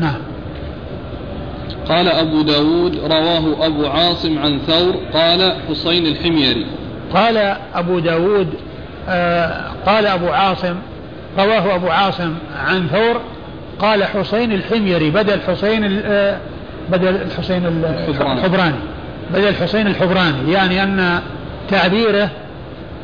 نعم. 0.00 0.18
قال 1.88 2.08
أبو 2.08 2.42
داود 2.42 2.98
رواه 3.10 3.66
أبو 3.66 3.86
عاصم 3.86 4.38
عن 4.38 4.58
ثور 4.66 4.94
قال 5.14 5.52
حسين 5.68 6.06
الحميري. 6.06 6.66
قال 7.14 7.56
أبو 7.74 7.98
داود 7.98 8.48
آه 9.08 9.70
قال 9.86 10.06
أبو 10.06 10.28
عاصم 10.28 10.74
رواه 11.38 11.74
أبو 11.74 11.88
عاصم 11.88 12.34
عن 12.66 12.88
ثور 12.88 13.20
قال 13.78 14.04
حسين 14.04 14.52
الحميري 14.52 15.10
بدل 15.10 15.40
حسين 15.40 16.00
آه 16.04 16.38
بدل 16.92 17.16
الحسين 17.16 17.66
الحبراني. 17.66 18.78
بدل 19.34 19.48
الحسين 19.48 19.86
الحبراني 19.86 20.52
يعني 20.52 20.82
أن 20.82 21.20
تعبيره 21.70 22.30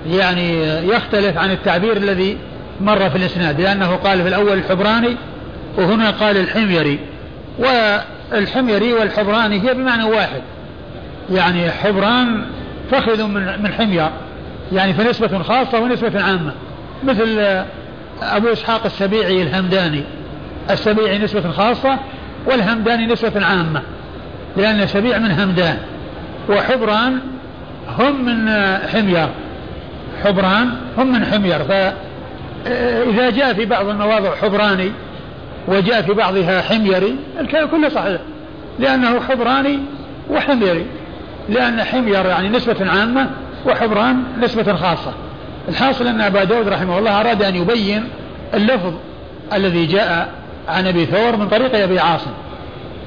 يعني 0.07 0.77
يختلف 0.87 1.39
عن 1.39 1.51
التعبير 1.51 1.97
الذي 1.97 2.39
مر 2.81 3.11
في 3.11 3.17
الإسناد 3.17 3.61
لأنه 3.61 3.97
قال 3.97 4.23
في 4.23 4.29
الأول 4.29 4.53
الحبراني 4.53 5.17
وهنا 5.79 6.11
قال 6.11 6.37
الحميري. 6.37 6.99
والحميري 7.59 8.93
والحبراني 8.93 9.69
هي 9.69 9.75
بمعنى 9.75 10.05
واحد. 10.05 10.43
يعني 11.31 11.71
حبران 11.71 12.45
فخذ 12.91 13.25
من 13.25 13.63
من 13.63 13.73
حمير. 13.73 14.09
يعني 14.73 14.95
في 14.95 15.03
نسبة 15.03 15.43
خاصة 15.43 15.81
ونسبة 15.81 16.23
عامة. 16.23 16.53
مثل 17.05 17.63
أبو 18.23 18.53
إسحاق 18.53 18.85
السبيعي 18.85 19.43
الهمداني. 19.43 20.03
السبيعي 20.71 21.19
نسبة 21.19 21.51
خاصة 21.51 21.99
والهمداني 22.47 23.07
نسبة 23.07 23.47
عامة. 23.47 23.83
لأن 24.57 24.87
سبيع 24.87 25.19
من 25.19 25.31
همدان. 25.31 25.79
وحبران 26.49 27.19
هم 27.99 28.25
من 28.25 28.49
حمير. 28.89 29.29
حبران 30.25 30.71
هم 30.99 31.13
من 31.13 31.25
حمير. 31.25 31.59
ف 31.59 31.73
إذا 33.11 33.31
جاء 33.31 33.55
في 33.55 33.65
بعض 33.65 33.89
المواضع 33.89 34.35
حبراني 34.43 34.91
وجاء 35.69 36.03
في 36.03 36.13
بعضها 36.13 36.63
حميري 36.63 37.17
الكلام 37.41 37.69
كله 37.69 37.89
صحيح. 37.89 38.21
لأنه 38.79 39.21
حبراني 39.21 39.79
وحميري. 40.31 40.87
لأن 41.49 41.83
حمير 41.83 42.27
يعني 42.27 42.49
نسبة 42.49 42.91
عامة 42.91 43.31
وحبران 43.67 44.23
نسبة 44.43 44.75
خاصة. 44.75 45.13
الحاصل 45.69 46.07
أن 46.07 46.21
أبا 46.21 46.45
داود 46.45 46.69
رحمه 46.69 46.99
الله 46.99 47.21
أراد 47.21 47.43
أن 47.43 47.57
يبين 47.57 48.05
اللفظ 48.55 48.93
الذي 49.53 49.87
جاء 49.87 50.29
عن 50.69 50.87
أبي 50.87 51.07
ثور 51.07 51.37
من 51.37 51.49
طريق 51.49 51.83
أبي 51.83 51.99
عاصم. 51.99 52.31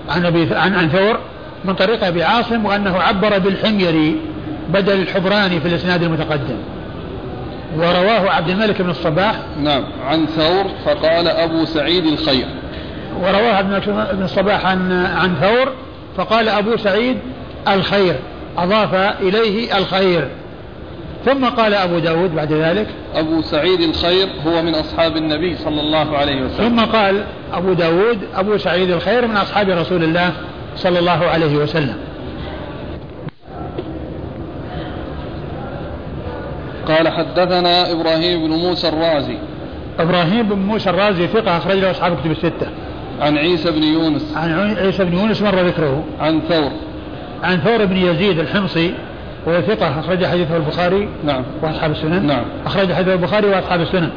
عن 0.09 0.25
أبي 0.25 0.55
عن 0.55 0.75
عن 0.75 0.89
ثور 0.89 1.19
من 1.65 1.73
طريق 1.73 2.05
أبي 2.05 2.23
عاصم 2.23 2.65
وأنه 2.65 2.97
عبر 3.01 3.39
بالحميري 3.39 4.15
بدل 4.69 5.01
الحبراني 5.01 5.59
في 5.59 5.67
الإسناد 5.67 6.03
المتقدم. 6.03 6.57
ورواه 7.77 8.29
عبد 8.29 8.49
الملك 8.49 8.81
بن 8.81 8.89
الصباح. 8.89 9.35
نعم 9.63 9.83
عن 10.07 10.25
ثور 10.25 10.65
فقال 10.85 11.27
أبو 11.27 11.65
سعيد 11.65 12.05
الخير. 12.05 12.45
ورواه 13.21 13.53
عبد 13.53 13.73
الملك 13.73 14.15
بن 14.15 14.23
الصباح 14.23 14.65
عن 14.65 14.91
عن 15.05 15.35
ثور 15.35 15.71
فقال 16.17 16.49
أبو 16.49 16.77
سعيد 16.77 17.17
الخير 17.67 18.15
أضاف 18.57 18.93
إليه 19.21 19.77
الخير. 19.77 20.27
ثم 21.25 21.45
قال 21.45 21.73
أبو 21.73 21.99
داود 21.99 22.35
بعد 22.35 22.53
ذلك. 22.53 22.87
أبو 23.15 23.41
سعيد 23.41 23.81
الخير 23.81 24.27
هو 24.47 24.61
من 24.61 24.75
أصحاب 24.75 25.17
النبي 25.17 25.57
صلى 25.57 25.81
الله 25.81 26.17
عليه 26.17 26.41
وسلم. 26.41 26.69
ثم 26.69 26.79
قال 26.79 27.23
أبو 27.53 27.73
داود 27.73 28.19
أبو 28.35 28.57
سعيد 28.57 28.89
الخير 28.91 29.27
من 29.27 29.37
أصحاب 29.37 29.69
رسول 29.69 30.03
الله 30.03 30.31
صلى 30.75 30.99
الله 30.99 31.25
عليه 31.25 31.55
وسلم. 31.55 31.95
قال 36.87 37.07
حدثنا 37.07 37.91
إبراهيم 37.91 38.47
بن 38.47 38.53
موسى 38.53 38.89
الرازي. 38.89 39.37
إبراهيم 39.99 40.49
بن 40.49 40.59
موسى 40.59 40.89
الرازي 40.89 41.27
ثقة 41.27 41.57
أخرج 41.57 41.75
له 41.75 41.91
أصحاب 41.91 42.17
كتب 42.17 42.31
الستة. 42.31 42.67
عن 43.21 43.37
عيسى 43.37 43.71
بن 43.71 43.83
يونس. 43.83 44.33
عن 44.37 44.75
عيسى 44.77 45.05
بن 45.05 45.17
يونس 45.17 45.41
مر 45.41 45.59
ذكره. 45.59 46.03
عن 46.19 46.41
ثور. 46.49 46.71
عن 47.43 47.57
ثور 47.57 47.85
بن 47.85 47.97
يزيد 47.97 48.39
الحمصي 48.39 48.93
وهو 49.45 49.61
ثقة 49.61 49.99
أخرج 49.99 50.25
حديثه 50.25 50.57
البخاري 50.57 51.09
نعم. 51.25 51.43
وأصحاب 51.61 51.91
السنن. 51.91 52.25
نعم. 52.25 52.43
أخرج 52.65 52.93
حديثه 52.93 53.13
البخاري 53.13 53.47
وأصحاب 53.47 53.81
السنن. 53.81 54.09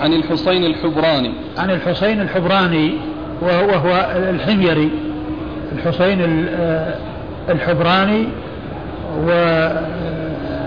عن 0.00 0.12
الحسين 0.12 0.64
الحبراني. 0.64 1.32
عن 1.58 1.70
الحسين 1.70 2.20
الحبراني 2.20 2.92
وهو 3.42 4.06
الحميري. 4.14 4.90
الحسين 5.72 6.46
الحبراني 7.48 8.28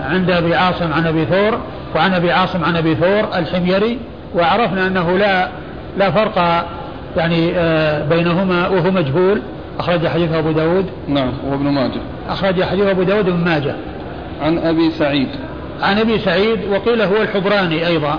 وعند 0.02 0.30
أبي 0.30 0.54
عاصم 0.54 0.92
عن 0.92 1.06
أبي 1.06 1.24
ثور 1.24 1.58
وعن 1.94 2.14
أبي 2.14 2.32
عاصم 2.32 2.64
عن 2.64 2.76
أبي 2.76 2.94
ثور 2.94 3.38
الحميري 3.38 3.98
وعرفنا 4.34 4.86
أنه 4.86 5.18
لا 5.18 5.48
لا 5.98 6.10
فرق 6.10 6.66
يعني 7.16 7.52
آه، 7.54 8.04
بينهما 8.04 8.68
وهو 8.68 8.90
مجهول. 8.90 9.42
أخرج 9.78 10.06
حديث 10.06 10.32
أبو 10.32 10.52
داود. 10.52 10.86
نعم 11.08 11.32
وابن 11.46 11.64
ماجه. 11.64 12.00
أخرج 12.28 12.62
حديث 12.62 12.86
أبو 12.86 13.02
داود 13.02 13.28
وابن 13.28 13.44
ماجه. 13.44 13.74
عن 14.42 14.58
أبي 14.58 14.90
سعيد. 14.90 15.28
عن 15.82 15.98
أبي 15.98 16.18
سعيد 16.18 16.58
وقيل 16.70 17.02
هو 17.02 17.22
الحبراني 17.22 17.86
أيضا. 17.86 18.18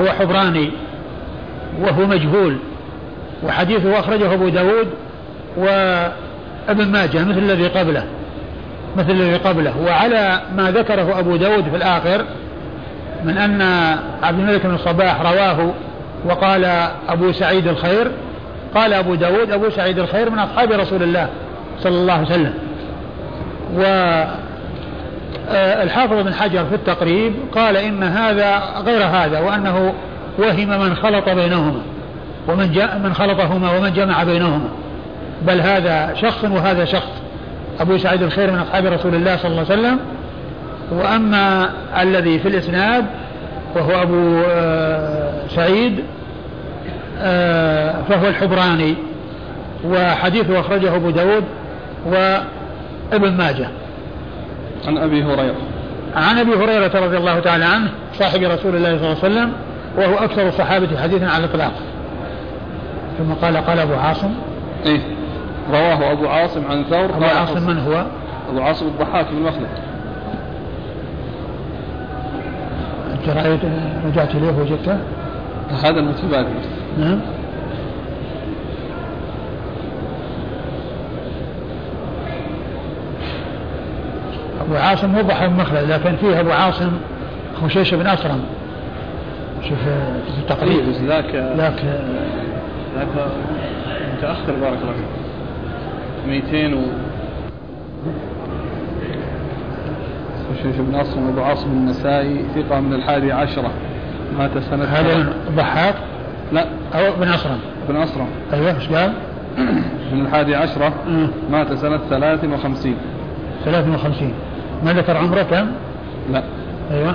هو 0.00 0.06
حبراني 0.06 0.70
وهو 1.80 2.06
مجهول. 2.06 2.56
وحديثه 3.46 3.98
أخرجه 3.98 4.34
أبو 4.34 4.48
داود 4.48 4.88
وابن 5.56 6.92
ماجه 6.92 7.24
مثل 7.24 7.38
الذي 7.38 7.66
قبله. 7.66 8.04
مثل 8.96 9.10
الذي 9.10 9.36
قبله. 9.36 9.74
وعلى 9.86 10.40
ما 10.56 10.70
ذكره 10.70 11.18
أبو 11.18 11.36
داود 11.36 11.64
في 11.68 11.76
الآخر 11.76 12.24
من 13.24 13.38
أن 13.38 13.62
عبد 14.22 14.38
الملك 14.38 14.66
بن 14.66 14.74
الصباح 14.74 15.20
رواه 15.20 15.72
وقال 16.24 16.64
أبو 17.08 17.32
سعيد 17.32 17.68
الخير 17.68 18.10
قال 18.74 18.92
أبو 18.92 19.14
داود 19.14 19.50
أبو 19.50 19.70
سعيد 19.70 19.98
الخير 19.98 20.30
من 20.30 20.38
أصحاب 20.38 20.72
رسول 20.72 21.02
الله 21.02 21.28
صلى 21.80 21.94
الله 21.94 22.12
عليه 22.12 22.26
وسلم. 22.26 22.54
و 23.76 23.82
آه، 25.52 26.22
بن 26.22 26.34
حجر 26.34 26.64
في 26.64 26.74
التقريب 26.74 27.34
قال 27.54 27.76
إن 27.76 28.02
هذا 28.02 28.62
غير 28.86 29.02
هذا 29.02 29.40
وأنه 29.40 29.94
وهم 30.38 30.68
من 30.68 30.96
خلط 30.96 31.28
بينهما 31.28 31.80
ومن 32.48 32.72
جاء 32.72 32.98
من 32.98 33.14
خلطهما 33.14 33.70
ومن 33.70 33.92
جمع 33.92 34.24
بينهما. 34.24 34.68
بل 35.42 35.60
هذا 35.60 36.14
شخص 36.14 36.44
وهذا 36.44 36.84
شخص. 36.84 37.12
أبو 37.80 37.98
سعيد 37.98 38.22
الخير 38.22 38.50
من 38.50 38.58
أصحاب 38.58 38.86
رسول 38.86 39.14
الله 39.14 39.36
صلى 39.36 39.50
الله 39.50 39.64
عليه 39.70 39.80
وسلم. 39.80 39.98
وأما 40.90 41.70
الذي 42.00 42.38
في 42.38 42.48
الإسناد 42.48 43.04
وهو 43.76 44.02
أبو 44.02 44.42
آه، 44.50 45.32
سعيد 45.48 46.00
آه، 47.18 48.02
فهو 48.08 48.28
الحبراني 48.28 48.94
وحديثه 49.84 50.60
أخرجه 50.60 50.96
أبو 50.96 51.10
داود 51.10 51.44
وابن 52.06 53.32
ماجه. 53.32 53.68
عن 54.86 54.98
أبي 54.98 55.22
هريرة. 55.24 55.56
عن 56.16 56.38
أبي 56.38 56.54
هريرة 56.54 57.04
رضي 57.04 57.16
الله 57.16 57.40
تعالى 57.40 57.64
عنه 57.64 57.88
صاحب 58.18 58.42
رسول 58.42 58.76
الله 58.76 58.98
صلى 58.98 59.12
الله 59.12 59.24
عليه 59.24 59.34
وسلم 59.34 59.52
وهو 59.96 60.24
أكثر 60.24 60.48
الصحابة 60.48 61.00
حديثا 61.02 61.24
على 61.24 61.44
الإطلاق. 61.44 61.72
ثم 63.18 63.32
قال 63.32 63.56
قال 63.56 63.78
أبو 63.78 63.94
عاصم 63.94 64.34
إيه. 64.86 65.00
رواه 65.70 66.12
أبو 66.12 66.26
عاصم 66.26 66.62
عن 66.70 66.84
ثور. 66.84 67.04
أبو 67.04 67.24
عاصم 67.24 67.66
من 67.66 67.78
هو؟ 67.78 68.04
أبو 68.50 68.60
عاصم 68.60 68.86
الضحاك 68.86 69.26
بن 69.32 69.42
مخلد. 69.42 69.68
أنت 73.12 73.28
رأيت 73.28 73.60
رجعت 74.06 74.34
إليه 74.34 74.52
وجدته؟ 74.60 74.98
هذا 75.84 76.00
المتبادل 76.00 76.54
نعم. 76.98 77.20
أبو 84.60 84.76
عاصم 84.76 85.08
مو 85.08 85.22
بحر 85.22 85.50
مخلد 85.50 85.90
لكن 85.90 86.16
فيه 86.16 86.40
أبو 86.40 86.50
عاصم 86.50 86.90
خشيش 87.62 87.94
بن 87.94 88.06
أسرم. 88.06 88.40
شوف 89.68 89.78
التقريب. 90.38 90.78
إيه، 90.78 91.06
ذاك 91.06 91.34
ذاك 91.34 91.84
ذاك 92.96 93.08
متأخر 94.18 94.52
بارك 94.60 94.78
الله 94.82 94.92
فيك. 94.92 95.19
200 96.26 96.74
و 96.74 96.80
خشيش 100.50 100.76
بن 100.76 100.94
أسرم 100.94 101.28
أبو 101.28 101.40
عاصم 101.40 101.70
النسائي 101.70 102.44
ثقة 102.54 102.80
من 102.80 102.94
الحادي 102.94 103.32
عشرة 103.32 103.70
مات 104.38 104.58
سنة 104.58 104.84
هذا 104.84 105.32
ضحاك 105.56 105.94
لا. 106.52 106.66
أو 106.94 107.12
بن 107.20 107.28
أسرم 107.28 107.58
بن 107.88 107.96
أسرم 107.96 108.26
أيوه 108.52 108.76
إيش 108.76 108.88
قال؟ 108.88 109.12
من 110.12 110.20
الحادي 110.20 110.54
عشرة 110.54 110.92
مات 111.50 111.72
سنة 111.72 112.00
ثلاث 112.10 112.44
وخمسين. 112.44 112.96
ثلاث 113.64 113.88
وخمسين. 113.88 114.32
ما 114.84 114.92
ذكر 114.92 115.16
عمره 115.16 115.42
كم؟ 115.42 115.66
لا. 116.32 116.42
أيوه. 116.90 117.14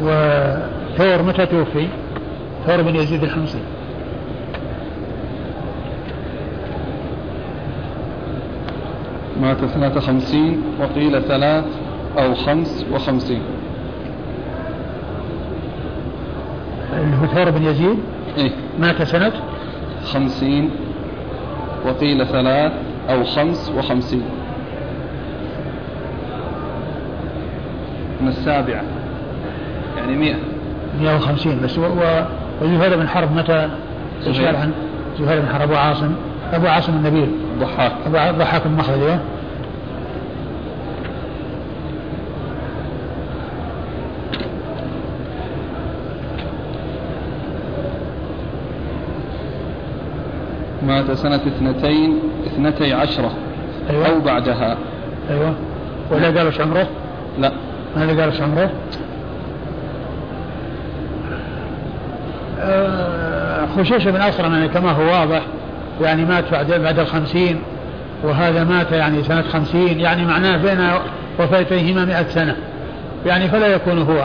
وثور 0.00 1.22
متى 1.22 1.46
توفي؟ 1.46 1.88
ثور 2.66 2.82
بن 2.82 2.96
يزيد 2.96 3.22
الحمصي. 3.22 3.58
مات 9.40 9.64
سنة 9.64 10.00
خمسين 10.00 10.62
وقيل 10.80 11.22
ثلاث 11.22 11.64
أو 12.18 12.34
خمس 12.34 12.86
وخمسين. 12.92 13.42
اللي 16.92 17.16
هو 17.16 17.26
ثور 17.26 17.50
بن 17.50 17.62
يزيد؟ 17.64 17.98
إيه. 18.38 18.50
مات 18.78 19.02
سنة؟ 19.02 19.32
خمسين 20.04 20.70
وقيل 21.86 22.26
ثلاث 22.26 22.72
أو 23.10 23.24
خمس 23.24 23.72
وخمسين. 23.76 24.22
من 28.20 28.28
السابعة. 28.28 28.82
يعني 29.96 30.16
مئة. 30.16 30.36
150 31.00 31.60
بس 31.62 31.78
و... 31.78 31.82
و... 31.82 32.24
وزهير 32.62 32.96
بن 32.96 33.08
حرب 33.08 33.36
متى؟ 33.36 33.68
زهير. 34.22 34.56
عن 34.56 34.72
زهير 35.18 35.40
بن 35.40 35.48
حرب. 35.48 35.62
أبو 35.62 35.74
عاصم. 35.74 36.12
أبو 36.52 36.66
عاصم 36.66 36.92
النبيل 36.92 37.28
ضحاك 37.60 37.92
أبو 38.06 38.16
ع- 38.16 38.30
ضحاك 38.30 38.66
بن 38.66 38.76
أيوه 38.76 39.18
مات 50.86 51.10
سنة 51.12 51.34
اثنتين 51.36 52.18
اثنتي 52.46 52.92
عشرة. 52.92 53.30
أيوه. 53.90 54.06
أو 54.08 54.20
بعدها. 54.20 54.76
أيوه. 55.30 55.54
ولا 56.10 56.26
قالوا 56.26 56.50
عمره؟ 56.60 56.86
لا. 57.38 57.52
ماذا 57.96 58.08
قالوا 58.20 58.32
إيش 58.32 58.40
عمره؟ 58.40 58.70
آه، 62.60 63.66
خشيش 63.76 64.08
بن 64.08 64.20
أسرم 64.20 64.52
يعني 64.52 64.68
كما 64.68 64.90
هو 64.90 65.02
واضح 65.02 65.42
يعني 66.00 66.24
مات 66.24 66.44
بعد 66.52 66.72
بعد 66.72 66.98
الخمسين 66.98 67.58
وهذا 68.24 68.64
مات 68.64 68.92
يعني 68.92 69.24
سنة 69.24 69.42
خمسين 69.42 70.00
يعني 70.00 70.24
معناه 70.24 70.56
بين 70.56 70.90
وفاتيهما 71.38 72.04
مئة 72.04 72.28
سنة. 72.28 72.56
يعني 73.26 73.48
فلا 73.48 73.66
يكون 73.66 74.02
هو. 74.02 74.24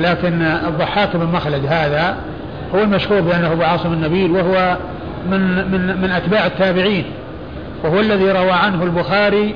لكن 0.00 0.42
الضحاك 0.42 1.16
بن 1.16 1.26
مخلد 1.26 1.66
هذا 1.66 2.16
هو 2.74 2.82
المشهور 2.82 3.20
بأنه 3.20 3.52
أبو 3.52 3.62
عاصم 3.62 3.92
النبيل 3.92 4.30
وهو 4.30 4.76
من 5.30 5.70
من 5.70 6.00
من 6.02 6.10
أتباع 6.10 6.46
التابعين 6.46 7.04
وهو 7.84 8.00
الذي 8.00 8.30
روى 8.30 8.52
عنه 8.52 8.82
البخاري 8.84 9.54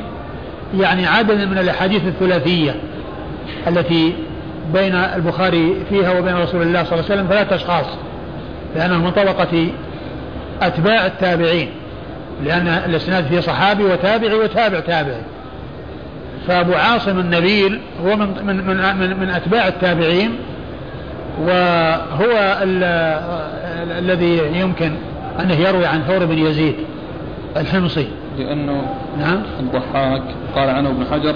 يعني 0.79 1.07
عددا 1.07 1.45
من 1.47 1.59
الأحاديث 1.59 2.05
الثلاثية 2.07 2.75
التي 3.69 4.15
بين 4.73 4.95
البخاري 4.95 5.75
فيها 5.89 6.19
وبين 6.19 6.37
رسول 6.37 6.63
الله 6.63 6.85
صلى 6.85 6.93
الله 6.93 7.05
عليه 7.11 7.15
وسلم 7.15 7.27
ثلاثة 7.27 7.57
أشخاص 7.57 7.87
لأنه 8.77 8.99
من 8.99 9.11
طبقة 9.11 9.67
أتباع 10.63 11.07
التابعين 11.07 11.69
لأن 12.45 12.69
الإسناد 12.69 13.25
فيه 13.25 13.41
صحابي 13.41 13.85
وتابعي 13.85 14.35
وتابع 14.35 14.81
تابعي. 14.81 15.23
فأبو 16.49 16.73
عاصم 16.75 17.19
النبيل 17.19 17.81
هو 18.05 18.17
من 18.17 18.27
من 18.47 18.67
من, 18.67 18.77
من, 18.97 19.21
من 19.21 19.31
أتباع 19.31 19.69
التابعين 19.69 20.31
وهو 21.41 22.59
الذي 23.99 24.41
يمكن 24.61 24.93
أنه 25.41 25.55
يروي 25.55 25.87
عن 25.87 26.03
ثور 26.03 26.25
بن 26.25 26.39
يزيد 26.39 26.75
الحمصي. 27.57 28.09
لأنه 28.39 28.83
نعم. 29.19 29.43
الضحاك 29.61 30.23
قال 30.57 30.71
عنه 30.71 30.89
ابن 30.89 31.07
حجر 31.13 31.35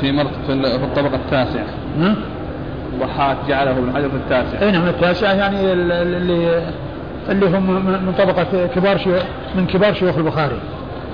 في 0.00 0.12
مرت 0.12 0.30
في 0.46 0.52
الطبقة 0.52 1.14
التاسعة. 1.14 1.66
نعم. 1.98 2.16
الضحاك 2.92 3.36
جعله 3.48 3.70
ابن 3.70 3.92
حجر 3.94 4.08
في 4.08 4.16
التاسعة. 4.16 4.62
أي 4.62 4.70
نعم 4.70 4.88
التاسعة 4.88 5.32
يعني 5.32 5.72
اللي 5.72 6.62
اللي 7.28 7.46
هم 7.46 7.84
من 7.86 8.14
طبقة 8.18 8.66
كبار 8.74 8.98
شيوخ 8.98 9.22
من 9.54 9.66
كبار 9.66 9.94
شيوخ 9.94 10.16
البخاري. 10.16 10.58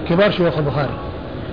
كبار 0.08 0.30
شيوخ 0.30 0.58
البخاري. 0.58 0.94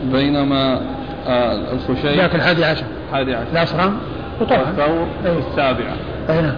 بينما 0.03 0.81
آه 1.27 1.59
ذاك 2.03 2.35
الحادي 2.35 2.65
عشر. 2.65 2.83
الحادي 3.09 3.35
عشر. 3.35 3.47
الأصرم 3.51 3.97
وطبعا. 4.41 4.61
الثور 4.61 5.07
أيه. 5.25 5.37
السابعة. 5.49 5.93
أي 6.29 6.41
نعم. 6.41 6.55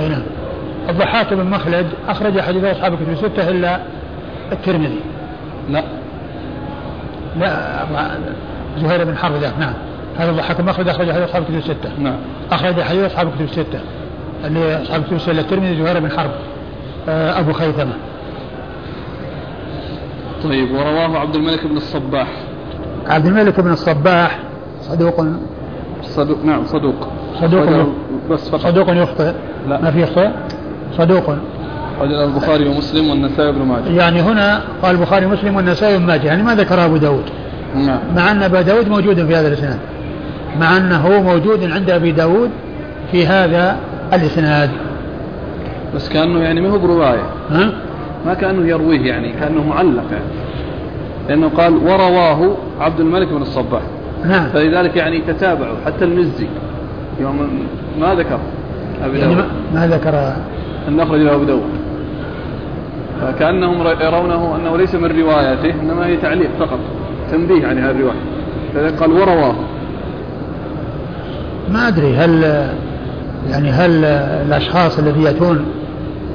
أي 0.00 0.08
نعم. 0.08 0.22
الضحاك 0.88 1.34
بن 1.34 1.50
مخلد 1.50 1.86
أخرج 2.08 2.40
حديث 2.40 2.64
أصحاب 2.64 2.92
الكتب 2.92 3.10
الستة 3.10 3.48
إلا 3.48 3.78
الترمذي. 4.52 5.00
لا. 5.70 5.82
لا 7.38 7.84
زهير 8.78 9.04
بن 9.04 9.16
حرب 9.16 9.34
ذاك. 9.34 9.52
نعم. 9.58 9.74
هذا 10.18 10.30
الضحاك 10.30 10.60
بن 10.60 10.68
مخلد 10.68 10.88
أخرج 10.88 11.10
حديث 11.10 11.22
أصحاب 11.22 11.42
الكتب 11.42 11.56
الستة. 11.56 11.90
نعم. 11.98 12.16
أخرج 12.52 12.80
حديث 12.80 13.04
أصحاب 13.04 13.28
الكتب 13.28 13.44
الستة. 13.44 13.80
اللي 14.44 14.82
أصحاب 14.82 15.00
الكتب 15.00 15.16
الستة 15.16 15.40
الترمذي 15.40 15.82
زهير 15.82 16.00
بن 16.00 16.10
حرب. 16.10 16.30
أبو 17.08 17.52
خيثمة. 17.52 17.92
طيب 20.44 20.70
ورواه 20.70 21.18
عبد 21.18 21.34
الملك 21.34 21.66
بن 21.66 21.76
الصباح. 21.76 22.28
عبد 23.06 23.26
الملك 23.26 23.60
بن 23.60 23.72
الصباح 23.72 24.38
صدوق. 24.80 25.26
صدوق 26.02 26.44
نعم 26.44 26.66
صدوق. 26.66 27.08
صدوق. 27.40 27.88
بس 28.30 28.48
فقط. 28.48 28.60
صدوق 28.60 28.90
يخطئ. 28.90 29.32
لا. 29.68 29.80
ما 29.80 29.90
في 29.90 30.02
يخطئ؟ 30.02 30.28
صدوق. 30.98 31.30
رجل 32.00 32.14
البخاري 32.14 32.68
ومسلم 32.68 33.10
والنسائي 33.10 33.52
بن 33.52 33.62
ماجه. 33.62 33.88
يعني 33.88 34.20
هنا 34.20 34.62
قال 34.82 34.96
البخاري 34.96 35.26
ومسلم 35.26 35.56
والنسائي 35.56 35.98
بن 35.98 36.06
ماجه. 36.06 36.26
يعني 36.26 36.42
ما 36.42 36.54
ذكر 36.54 36.84
أبو 36.84 36.96
داود؟ 36.96 37.24
نعم. 37.74 37.98
مع 38.16 38.30
أن 38.30 38.42
أبا 38.42 38.62
داود 38.62 38.88
موجود 38.88 39.26
في 39.26 39.36
هذا 39.36 39.48
الإسناد. 39.48 39.78
مع 40.60 40.76
أنه 40.76 41.22
موجود 41.22 41.70
عند 41.72 41.90
أبي 41.90 42.12
داود 42.12 42.50
في 43.12 43.26
هذا 43.26 43.76
الإسناد. 44.12 44.70
بس 45.94 46.08
كأنه 46.08 46.38
يعني 46.38 46.60
ما 46.60 46.68
هو 46.68 46.78
برواية. 46.78 47.26
ها؟ 47.50 47.72
ما 48.26 48.34
كأنه 48.34 48.68
يرويه 48.68 49.00
يعني 49.00 49.32
كأنه 49.32 49.66
معلق. 49.68 50.04
يعني 50.12 50.24
لأنه 51.28 51.48
قال 51.48 51.76
ورواه 51.76 52.56
عبد 52.80 53.00
الملك 53.00 53.28
بن 53.28 53.42
الصباح. 53.42 53.82
نعم 54.24 54.48
فلذلك 54.48 54.96
يعني 54.96 55.20
تتابعوا 55.20 55.76
حتى 55.86 56.04
المزي. 56.04 56.46
يوم 57.20 57.48
ما 58.00 58.14
ذكر 58.14 58.38
أبي 59.04 59.18
يعني 59.18 59.34
داود. 59.34 59.46
ما 59.74 59.86
ذكر. 59.86 60.32
أن 60.88 61.00
أخرج 61.00 61.20
له 61.20 61.34
أبو 61.34 61.44
داود. 61.44 61.62
فكأنهم 63.20 63.86
يرونه 64.00 64.56
أنه 64.56 64.76
ليس 64.76 64.94
من 64.94 65.20
روايته 65.20 65.74
إنما 65.80 66.06
هي 66.06 66.16
تعليق 66.16 66.50
فقط 66.58 66.78
تنبيه 67.32 67.66
عن 67.66 67.78
هذه 67.78 67.90
الرواية. 67.90 68.20
فذلك 68.74 69.00
قال 69.00 69.12
ورواه. 69.12 69.54
ما 71.72 71.88
أدري 71.88 72.14
هل 72.14 72.42
يعني 73.50 73.70
هل 73.70 74.04
الأشخاص 74.46 74.98
الذي 74.98 75.22
يأتون 75.22 75.64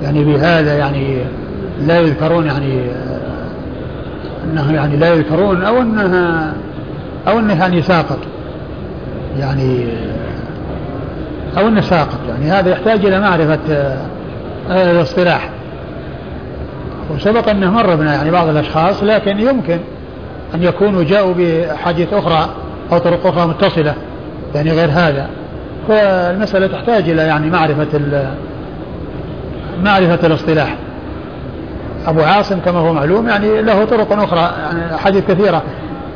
يعني 0.04 0.24
بهذا 0.24 0.78
يعني 0.78 1.18
لا 1.88 2.00
يذكرون 2.00 2.46
يعني 2.46 2.82
أنه 4.44 4.74
يعني 4.74 4.98
لا 4.98 5.14
يذكرون 5.14 5.64
أو 5.64 5.82
أنها 5.82 6.54
أو 7.28 7.40
أنه 7.40 7.60
يعني 7.60 7.82
ساقط. 7.82 8.20
يعني 9.40 9.88
أو 11.58 11.68
أنه 11.68 11.82
ساقط. 11.82 12.20
يعني 12.30 12.52
هذا 12.52 12.70
يحتاج 12.70 13.06
إلى 13.06 13.20
معرفة 13.20 13.60
آه، 14.70 14.92
الاصطلاح. 14.92 15.50
وسبق 17.16 17.50
أنه 17.50 17.72
مر 17.72 17.96
بنا 17.96 18.14
يعني 18.14 18.32
بعض 18.32 18.48
الأشخاص 18.48 19.04
لكن 19.04 19.40
يمكن 19.40 19.80
أن 20.56 20.64
يكونوا 20.64 21.04
جاءوا 21.04 21.34
بحديث 21.38 22.14
أخرى 22.14 22.50
أو 22.92 22.98
طرق 22.98 23.28
أخرى 23.28 23.48
متصلة 23.48 23.94
يعني 24.56 24.72
غير 24.72 24.90
هذا. 24.90 25.30
فالمسألة 25.88 26.68
تحتاج 26.68 27.10
إلى 27.10 27.22
يعني 27.22 27.50
معرفة 27.50 27.88
معرفة 29.84 30.28
الاصطلاح. 30.28 30.76
أبو 32.08 32.22
عاصم 32.22 32.60
كما 32.60 32.80
هو 32.80 32.94
معلوم 32.94 33.30
يعني 33.30 33.62
له 33.62 33.86
طرق 33.86 34.14
أخرى 34.14 34.40
يعني 34.40 34.98
حديث 34.98 35.24
كثيرة. 35.28 35.64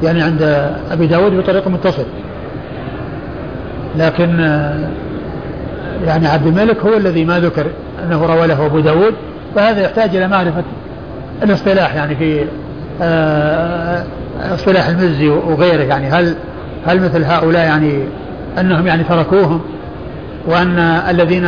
يعني 0.03 0.21
عند 0.21 0.71
أبي 0.91 1.07
داود 1.07 1.37
بطريق 1.37 1.67
متصل 1.67 2.05
لكن 3.97 4.39
يعني 6.05 6.27
عبد 6.27 6.47
الملك 6.47 6.79
هو 6.79 6.97
الذي 6.97 7.25
ما 7.25 7.39
ذكر 7.39 7.65
أنه 8.03 8.25
روى 8.25 8.47
له 8.47 8.65
أبو 8.65 8.79
داود 8.79 9.13
فهذا 9.55 9.81
يحتاج 9.81 10.15
إلى 10.15 10.27
معرفة 10.27 10.63
الاصطلاح 11.43 11.95
يعني 11.95 12.15
في 12.15 12.45
آه، 13.01 14.03
اصطلاح 14.41 14.87
المزي 14.87 15.29
وغيره. 15.29 15.83
يعني 15.83 16.09
هل 16.09 16.35
هل 16.85 16.99
مثل 16.99 17.23
هؤلاء 17.23 17.65
يعني 17.65 18.03
أنهم 18.59 18.87
يعني 18.87 19.03
تركوهم 19.03 19.61
وأن 20.47 20.79
الذين 21.09 21.45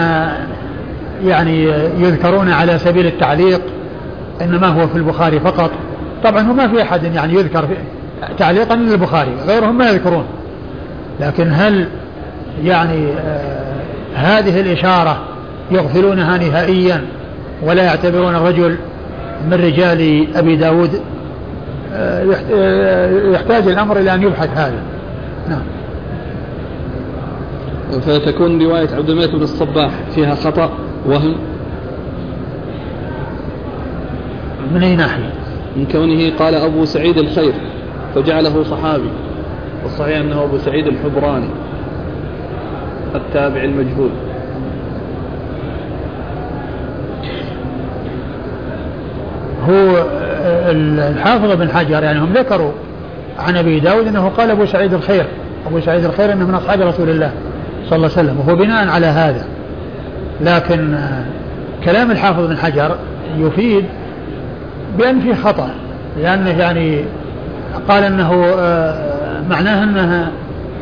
يعني 1.26 1.64
يذكرون 2.00 2.50
على 2.50 2.80
سبيل 2.80 3.06
التعليق 3.06 3.62
إنما 4.42 4.68
هو 4.68 4.88
في 4.88 4.96
البخاري 4.96 5.40
فقط. 5.40 5.72
طبعا 6.24 6.42
هو 6.42 6.54
ما 6.54 6.68
في 6.68 6.82
أحد 6.82 7.04
يعني 7.04 7.34
يذكر 7.34 7.68
تعليقا 8.38 8.76
للبخاري 8.76 9.32
غيرهم 9.48 9.78
ما 9.78 9.90
يذكرون. 9.90 10.26
لكن 11.20 11.52
هل 11.52 11.88
يعني 12.64 13.08
آه 13.26 13.64
هذه 14.16 14.62
الإشارة 14.62 15.18
يغفلونها 15.72 16.38
نهائيا 16.38 17.02
ولا 17.64 17.84
يعتبرون 17.84 18.36
الرجل 18.36 18.78
من 19.48 19.54
رجال 19.54 20.28
أبي 20.36 20.56
داود؟ 20.56 21.02
آه، 21.94 22.36
آه، 22.54 23.32
يحتاج 23.32 23.68
الأمر 23.68 24.00
إلى 24.00 24.14
أن 24.14 24.24
يبحث 24.24 24.50
هذا. 24.56 24.82
نعم. 25.50 25.62
فتكون 28.02 28.62
رواية 28.62 28.90
عبد 28.96 29.10
الملك 29.10 29.36
بن 29.36 29.42
الصباح 29.42 29.92
فيها 30.16 30.36
خطأ. 30.36 30.70
وهم 31.06 31.36
من 34.74 34.84
أي 34.84 34.96
ناحية؟ 34.96 35.34
من 35.76 35.86
كونه 35.92 36.38
قال 36.40 36.56
أبو 36.56 36.86
سعيد 36.86 37.18
الخير 37.18 37.54
فجعله 38.16 38.64
صحابي 38.64 39.10
والصحيح 39.84 40.18
أنه 40.20 40.44
أبو 40.44 40.58
سعيد 40.58 40.88
الحبراني 40.88 41.50
التابع 43.16 43.64
المجهول. 43.64 44.10
هو 49.70 50.06
الحافظ 50.70 51.52
بن 51.52 51.70
حجر 51.70 52.04
يعني 52.04 52.20
هم 52.20 52.34
ذكروا 52.34 52.72
عن 53.40 53.58
أبي 53.58 53.80
داود 53.80 54.08
أنه 54.08 54.30
قال 54.30 54.52
أبو 54.52 54.66
سعيد 54.66 54.94
الخير 54.94 55.26
أبو 55.68 55.80
سعيد 55.80 56.06
الخير 56.06 56.34
إنه 56.34 56.48
من 56.48 56.54
أصحاب 56.54 56.82
رسول 56.82 57.10
الله 57.10 57.32
صلى 57.90 57.96
الله 57.96 58.10
عليه 58.18 58.30
وسلم 58.30 58.40
وهو 58.40 58.56
بناء 58.56 58.88
على 58.88 59.06
هذا. 59.06 59.46
لكن 60.44 60.98
كلام 61.86 62.12
الحافظ 62.12 62.48
بن 62.48 62.58
حجر 62.58 62.96
يفيد 63.38 63.86
بأن 64.98 65.20
في 65.20 65.36
خطأ 65.36 65.70
لأنه 66.18 66.50
يعني 66.50 67.06
قال 67.90 68.04
إنه 68.04 68.46
آه، 68.60 69.42
معناه 69.50 69.84
إنه 69.84 70.32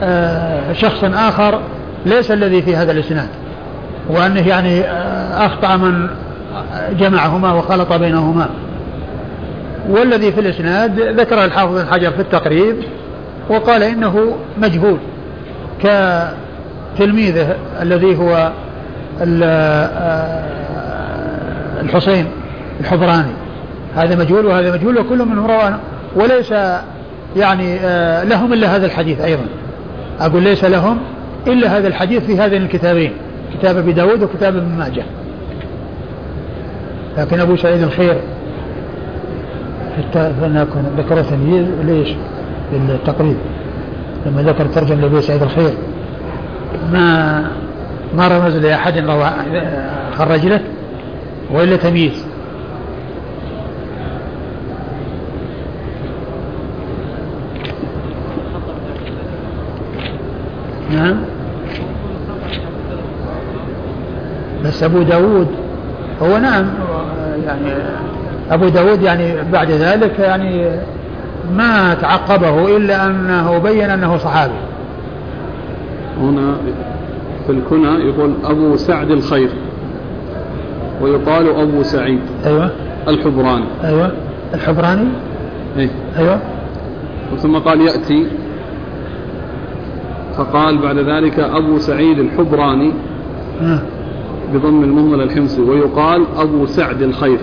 آه، 0.04 0.74
شخص 0.74 1.04
آخر 1.04 1.60
ليس 2.06 2.32
الذي 2.32 2.62
في 2.62 2.76
هذا 2.76 2.92
الإسناد 2.92 3.28
وأنه 4.10 4.48
يعني 4.48 4.82
آه، 4.82 5.46
أخطأ 5.46 5.78
من 5.78 6.08
جمعهما 7.00 7.54
وخلط 7.54 7.94
بينهما. 7.94 8.50
والذي 9.90 10.32
في 10.32 10.40
الإسناد 10.40 11.00
ذكر 11.00 11.46
الحافظ 11.46 11.82
بن 11.82 11.94
حجر 11.94 12.12
في 12.12 12.20
التقريب 12.20 12.76
وقال 13.50 13.84
إنه 13.84 14.36
مجهول 14.58 14.98
كتلميذه 15.84 17.56
الذي 17.82 18.18
هو 18.18 18.52
الحسين 21.82 22.26
الحضراني. 22.80 23.32
هذا 23.96 24.16
مجهول 24.16 24.46
وهذا 24.46 24.74
مجهول 24.74 24.98
وكل 24.98 25.26
منهم 25.26 25.48
رواه. 25.48 25.80
وليس 26.16 26.54
يعني 27.38 27.80
آه، 27.80 28.24
لهم 28.24 28.54
إلا 28.54 28.76
هذا 28.76 28.86
الحديث 28.86 29.22
أيضا. 29.22 29.44
أقول 30.20 30.44
ليس 30.44 30.64
لهم 30.64 30.98
إلا 31.48 31.78
هذا 31.78 31.88
الحديث 31.88 32.26
في 32.26 32.40
هذين 32.40 32.62
الكتابين 32.62 33.12
كتاب 33.54 33.78
أبي 33.78 33.92
داود 33.92 34.24
وكتاب 34.24 34.56
ابن 34.56 34.78
ماجه. 34.78 35.04
لكن 37.18 37.40
أبو 37.40 37.56
سعيد 37.56 37.82
الخير 37.82 38.18
حتى 39.98 40.32
ذكر 40.98 41.24
تمييز 41.24 41.68
ليش؟ 41.84 42.10
بالتقريب 42.72 43.38
لما 44.26 44.42
ذكر 44.42 44.66
ترجمة 44.66 45.02
لأبي 45.02 45.22
سعيد 45.22 45.44
الخير. 45.44 45.74
ما 46.94 47.44
ما 48.16 48.28
رمز 48.28 48.56
لأحد 48.56 48.98
روى 48.98 49.32
خرج 50.18 50.46
له 50.46 50.62
وإلا 51.52 51.76
تمييز. 51.76 52.26
نعم. 60.92 61.16
بس 64.66 64.84
أبو 64.84 65.02
داود 65.02 65.48
هو 66.22 66.38
نعم 66.38 66.66
يعني 67.46 67.74
أبو 68.52 68.70
داود 68.70 69.02
يعني 69.02 69.34
بعد 69.52 69.72
ذلك 69.72 70.20
يعني 70.20 70.72
ما 71.56 71.94
تعقبه 71.94 72.78
إلا 72.78 73.06
أنه 73.06 73.58
بين 73.58 73.90
أنه 73.90 74.18
صحابي. 74.18 74.54
هنا 76.22 76.56
في 77.52 77.58
الكنى 77.58 78.10
يقول 78.10 78.34
أبو 78.44 78.76
سعد 78.76 79.12
الخير 79.12 79.50
ويقال 81.02 81.50
أبو 81.50 81.84
سعيد. 81.84 82.20
أيوة. 82.46 82.72
الحبراني. 83.08 83.66
أيوة. 83.84 84.12
الحبراني؟ 84.54 85.08
إيه؟ 85.78 85.90
أيوة. 86.18 86.40
ثم 87.38 87.58
قال 87.58 87.82
يأتي 87.82 88.28
فقال 90.38 90.78
بعد 90.78 90.98
ذلك 90.98 91.40
أبو 91.40 91.78
سعيد 91.78 92.20
الحبراني 92.20 92.92
آه. 93.62 93.82
بضم 94.54 94.84
المهمل 94.84 95.22
الحمصي 95.22 95.62
ويقال 95.62 96.26
أبو 96.38 96.66
سعد 96.66 97.02
الخير. 97.02 97.40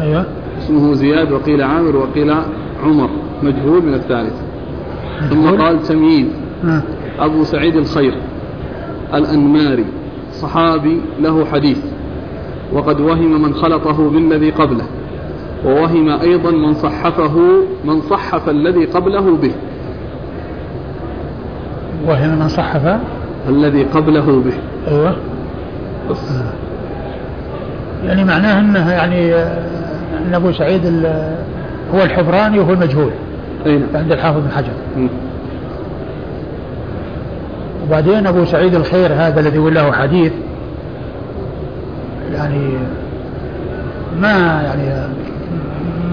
أيوة. 0.00 0.24
اسمه 0.58 0.94
زياد 0.94 1.32
وقيل 1.32 1.62
عامر 1.62 1.96
وقيل 1.96 2.34
عمر 2.84 3.10
مجهول 3.42 3.82
من 3.82 3.94
الثالث. 3.94 4.34
ثم 5.30 5.62
قال 5.62 5.82
تمييز. 5.82 6.26
آه. 6.64 6.82
أبو 7.18 7.44
سعيد 7.44 7.76
الخير. 7.76 8.14
الأنماري 9.14 9.84
صحابي 10.32 11.00
له 11.20 11.44
حديث. 11.44 11.78
وقد 12.72 13.00
وهم 13.00 13.42
من 13.42 13.54
خلطه 13.54 14.10
بالذي 14.10 14.50
قبله 14.50 14.84
ووهم 15.66 16.08
أيضا 16.08 16.50
من 16.50 16.74
صحفه 16.74 17.38
من 17.84 18.00
صحف 18.00 18.48
الذي 18.48 18.84
قبله 18.84 19.36
به. 19.36 19.52
وهم 22.06 22.38
من 22.38 22.48
صحف؟ 22.48 23.00
الذي 23.48 23.82
قبله 23.82 24.42
به. 24.44 24.54
أيوة. 24.88 25.16
بس. 26.10 26.32
يعني 28.06 28.24
معناه 28.24 28.60
أنه 28.60 28.90
يعني 28.90 29.34
أن 30.26 30.34
أبو 30.34 30.52
سعيد 30.52 30.86
هو 31.94 32.02
الحبراني 32.02 32.58
وهو 32.58 32.72
المجهول. 32.72 33.10
أين؟ 33.66 33.86
عند 33.94 34.12
الحافظ 34.12 34.40
بن 34.40 34.50
حجر. 34.50 34.72
م. 34.96 35.06
وبعدين 37.88 38.26
أبو 38.26 38.44
سعيد 38.44 38.74
الخير 38.74 39.12
هذا 39.12 39.40
الذي 39.40 39.58
له 39.58 39.92
حديث 39.92 40.32
يعني 42.32 42.68
ما 44.20 44.62
يعني 44.62 45.08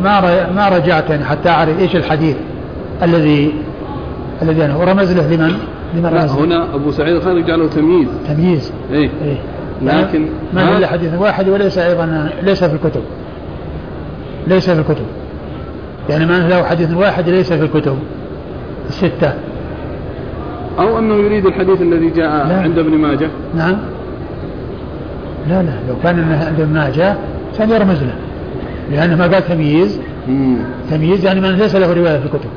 ما 0.04 0.52
ما 0.52 0.70
رجعت 0.70 1.10
يعني 1.10 1.26
حتى 1.26 1.50
أعرف 1.50 1.80
إيش 1.80 1.96
الحديث 1.96 2.36
الذي 3.04 3.54
الذي 4.42 4.66
أنا 4.66 4.76
ورمز 4.76 5.12
له 5.12 5.28
لمن؟ 5.28 5.58
لمن 5.96 6.10
لا 6.10 6.26
هنا 6.26 6.76
أبو 6.76 6.92
سعيد 6.92 7.16
الخير 7.16 7.40
جعله 7.40 7.68
تمييز. 7.68 8.08
تمييز؟ 8.28 8.72
إيه؟ 8.92 9.10
إيه. 9.24 9.38
لكن 9.82 10.26
ما 10.54 10.78
إلا 10.78 10.88
حديث 10.88 11.14
واحد 11.14 11.50
وليس 11.50 11.78
أيضا 11.78 12.30
ليس 12.44 12.64
في 12.64 12.74
الكتب. 12.74 13.02
ليس 14.48 14.70
في 14.70 14.80
الكتب. 14.80 15.06
يعني 16.10 16.26
ما 16.26 16.50
له 16.50 16.64
حديث 16.64 16.94
واحد 16.94 17.30
ليس 17.30 17.54
في 17.54 17.64
الكتب. 17.64 17.98
الستة. 18.90 19.34
أو 20.80 21.00
أنه 21.00 21.16
يريد 21.16 21.46
الحديث 21.46 21.82
الذي 21.82 22.10
جاء 22.10 22.48
لا. 22.48 22.62
عند 22.62 22.80
ابن 22.80 22.98
ماجه؟ 22.98 23.30
نعم. 23.56 23.78
لا 25.50 25.64
لا. 25.64 25.74
لو 25.90 25.96
كان 26.04 26.20
عند 26.20 26.60
ابن 26.60 26.74
ماجه 26.74 27.16
كان 27.58 27.70
يرمز 27.70 28.04
له 28.04 28.16
لأنه 28.92 29.16
ما 29.16 29.28
قال 29.28 29.48
تمييز. 29.48 30.00
مم. 30.28 30.58
تمييز 30.92 31.26
يعني 31.26 31.42
من 31.42 31.50
ليس 31.50 31.76
له 31.76 31.94
رواية 31.94 32.20
في 32.20 32.26
الكتب. 32.26 32.50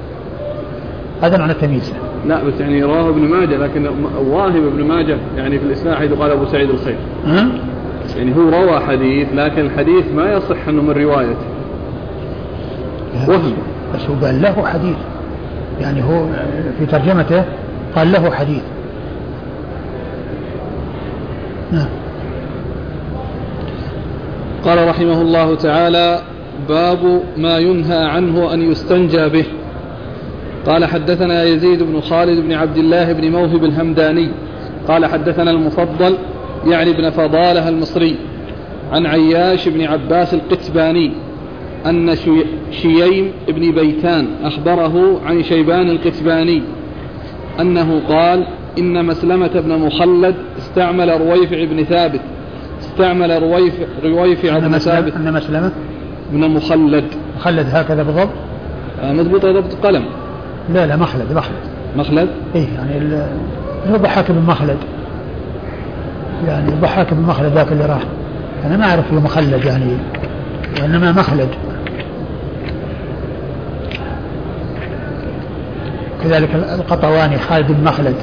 هذا 1.23 1.39
معنى 1.39 1.53
التمييز. 1.53 1.93
لا 2.27 2.45
بس 2.45 2.61
يعني 2.61 2.83
رواه 2.83 3.09
ابن 3.09 3.21
ماجه 3.21 3.57
لكن 3.57 3.89
واهم 4.27 4.67
ابن 4.67 4.85
ماجه 4.85 5.17
يعني 5.37 5.59
في 5.59 5.65
الإسناد 5.65 5.95
حيث 5.95 6.13
قال 6.13 6.31
أبو 6.31 6.47
سعيد 6.47 6.71
الخير. 6.71 6.97
ها؟ 7.27 7.49
يعني 8.17 8.37
هو 8.37 8.49
روى 8.49 8.81
حديث 8.81 9.29
لكن 9.35 9.61
الحديث 9.61 10.05
ما 10.17 10.33
يصح 10.33 10.69
أنه 10.69 10.83
من 10.83 10.91
روايته. 10.91 11.47
وهم. 13.29 13.53
بس 13.95 14.01
هو 14.01 14.27
قال 14.27 14.43
له 14.43 14.67
حديث. 14.67 14.97
يعني 15.81 16.03
هو 16.03 16.27
في 16.79 16.87
ترجمته 16.87 17.45
قال 17.97 18.13
له 18.13 18.31
حديث. 18.31 18.63
نعم. 21.73 21.89
قال 24.65 24.89
رحمه 24.89 25.23
الله 25.23 25.55
تعالى 25.55 26.23
باب 26.69 27.23
ما 27.37 27.59
ينهى 27.59 28.05
عنه 28.05 28.55
أن 28.55 28.71
يستنجى 28.73 29.29
به. 29.29 29.45
قال 30.67 30.85
حدثنا 30.85 31.45
يزيد 31.45 31.83
بن 31.83 32.01
خالد 32.01 32.41
بن 32.41 32.53
عبد 32.53 32.77
الله 32.77 33.13
بن 33.13 33.33
موهب 33.33 33.65
الهمداني. 33.65 34.29
قال 34.89 35.07
حدثنا 35.07 35.51
المفضل 35.51 36.15
يعني 36.67 36.91
ابن 36.91 37.11
فضالة 37.11 37.69
المصري 37.69 38.17
عن 38.93 39.07
عياش 39.07 39.69
بن 39.69 39.85
عباس 39.85 40.35
القتباني 40.35 41.13
أن 41.87 42.15
شييم 42.71 43.33
بن 43.49 43.73
بيتان 43.73 44.27
أخبره 44.43 45.21
عن 45.27 45.43
شيبان 45.43 45.91
القتباني 45.91 46.63
أنه 47.61 48.01
قال 48.09 48.47
إن 48.79 49.05
مسلمة 49.05 49.61
بن 49.61 49.79
مخلد 49.79 50.35
استعمل 50.59 51.21
رويفع 51.21 51.65
بن 51.65 51.85
ثابت. 51.85 52.21
استعمل 52.81 53.43
رويفع, 53.43 53.85
رويفع 54.05 54.59
بن 54.59 54.79
ثابت. 54.79 55.15
أن 55.17 55.33
مسلمة؟ 55.33 55.73
بن 56.33 56.51
مخلد. 56.51 57.05
مخلد 57.37 57.67
هكذا 57.73 58.03
بالضبط؟ 58.03 58.31
آه، 59.03 59.13
مضبوطة 59.13 59.53
ضبط 59.53 59.87
قلم. 59.87 60.05
لا 60.75 60.87
لا 60.87 60.97
مخلد 60.97 61.33
مخلد. 61.33 61.57
مخلد؟ 61.97 62.29
إيه 62.55 62.67
يعني 62.77 63.23
هو 63.91 63.97
ضحاك 63.97 64.31
بن 64.31 64.43
مخلد. 64.43 64.79
يعني 66.47 66.71
ضحاك 66.71 67.15
بن 67.15 67.23
مخلد 67.23 67.53
ذاك 67.53 67.73
اللي 67.73 67.87
راح. 67.87 68.03
أنا 68.65 68.77
ما 68.77 68.85
أعرف 68.85 69.13
له 69.13 69.21
مخلد 69.21 69.65
يعني 69.65 69.97
وإنما 70.83 71.13
مخلد. 71.13 71.49
كذلك 76.25 76.55
القطواني 76.55 77.39
خالد 77.39 77.73
بن 77.73 77.85
مخلد. 77.85 78.17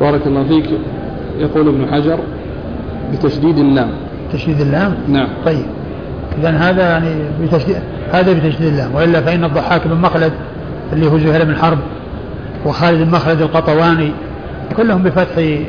بارك 0.00 0.26
الله 0.26 0.44
فيك. 0.48 0.70
يقول 1.38 1.68
ابن 1.68 1.86
حجر 1.94 2.18
بتشديد 3.12 3.58
اللام. 3.58 3.90
تشديد 4.32 4.60
اللام؟ 4.60 4.94
نعم. 5.08 5.28
طيب. 5.46 5.66
اذا 6.38 6.50
هذا 6.50 6.90
يعني 6.90 7.14
بتشديد 7.42 7.76
هذا 8.12 8.32
بتشديد 8.32 8.66
اللام. 8.66 8.94
وإلا 8.94 9.20
فإن 9.20 9.44
الضحاك 9.44 9.86
بن 9.86 9.94
مخلد 9.96 10.32
اللي 10.92 11.06
هو 11.10 11.18
زهير 11.18 11.44
بن 11.44 11.56
حرب 11.56 11.78
وخالد 12.66 13.02
بن 13.02 13.10
مخلد 13.10 13.40
القطواني 13.42 14.12
كلهم 14.76 15.02
بفتح 15.02 15.38
ب- 15.38 15.64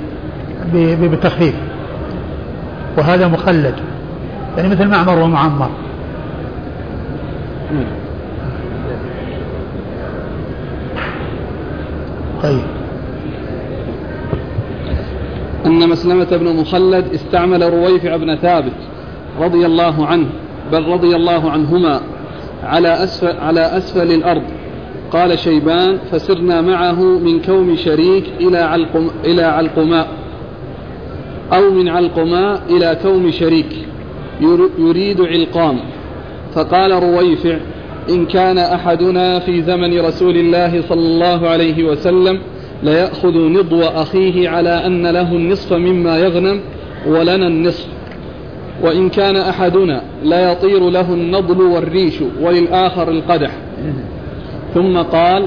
ب- 0.74 1.10
بالتخفيف. 1.10 1.54
وهذا 2.98 3.28
مخلد. 3.28 3.74
يعني 4.60 4.72
مثل 4.72 4.88
معمر 4.88 5.20
ومعمر. 5.20 5.70
طيب. 12.44 12.62
أن 15.66 15.90
مسلمة 15.90 16.38
بن 16.38 16.56
مخلد 16.56 17.06
استعمل 17.14 17.74
رويفع 17.74 18.16
بن 18.16 18.36
ثابت 18.36 18.74
رضي 19.40 19.66
الله 19.66 20.06
عنه 20.06 20.26
بل 20.72 20.88
رضي 20.88 21.16
الله 21.16 21.52
عنهما 21.52 22.02
على 22.64 23.04
أسفل, 23.04 23.38
على 23.38 23.62
أسفل 23.78 24.12
الأرض. 24.12 24.44
قال 25.12 25.40
شيبان 25.40 25.98
فسرنا 26.12 26.62
معه 26.62 27.04
من 27.04 27.42
كوم 27.42 27.76
شريك 27.76 28.24
إلى 28.40 28.86
إلى 29.26 29.44
علقماء 29.44 30.08
أو 31.54 31.72
من 31.72 31.90
علقماء 31.90 32.62
إلى 32.70 32.98
كوم 33.04 33.32
شريك. 33.32 33.89
يريد 34.80 35.22
علقام. 35.22 35.80
فقال 36.54 36.92
رويفع 37.04 37.58
إن 38.10 38.26
كان 38.26 38.58
أحدنا 38.58 39.40
في 39.40 39.62
زمن 39.62 40.00
رسول 40.00 40.38
الله 40.38 40.82
صلى 40.90 41.08
الله 41.08 41.48
عليه 41.50 41.84
وسلم 41.84 42.40
ليأخذ 42.84 43.38
نضو 43.38 43.82
أخيه 43.82 44.50
على 44.50 44.86
أن 44.86 45.08
له 45.08 45.36
النصف 45.36 45.74
مما 45.74 46.18
يغنم 46.18 46.60
ولنا 47.08 47.48
النصف. 47.48 47.88
وإن 48.84 49.10
كان 49.10 49.36
أحدنا 49.36 50.02
لا 50.24 50.52
يطير 50.52 50.90
له 50.90 51.14
النضل 51.14 51.62
والريش 51.62 52.14
وللآخر 52.42 53.12
القدح. 53.12 53.52
ثم 54.74 54.98
قال 54.98 55.46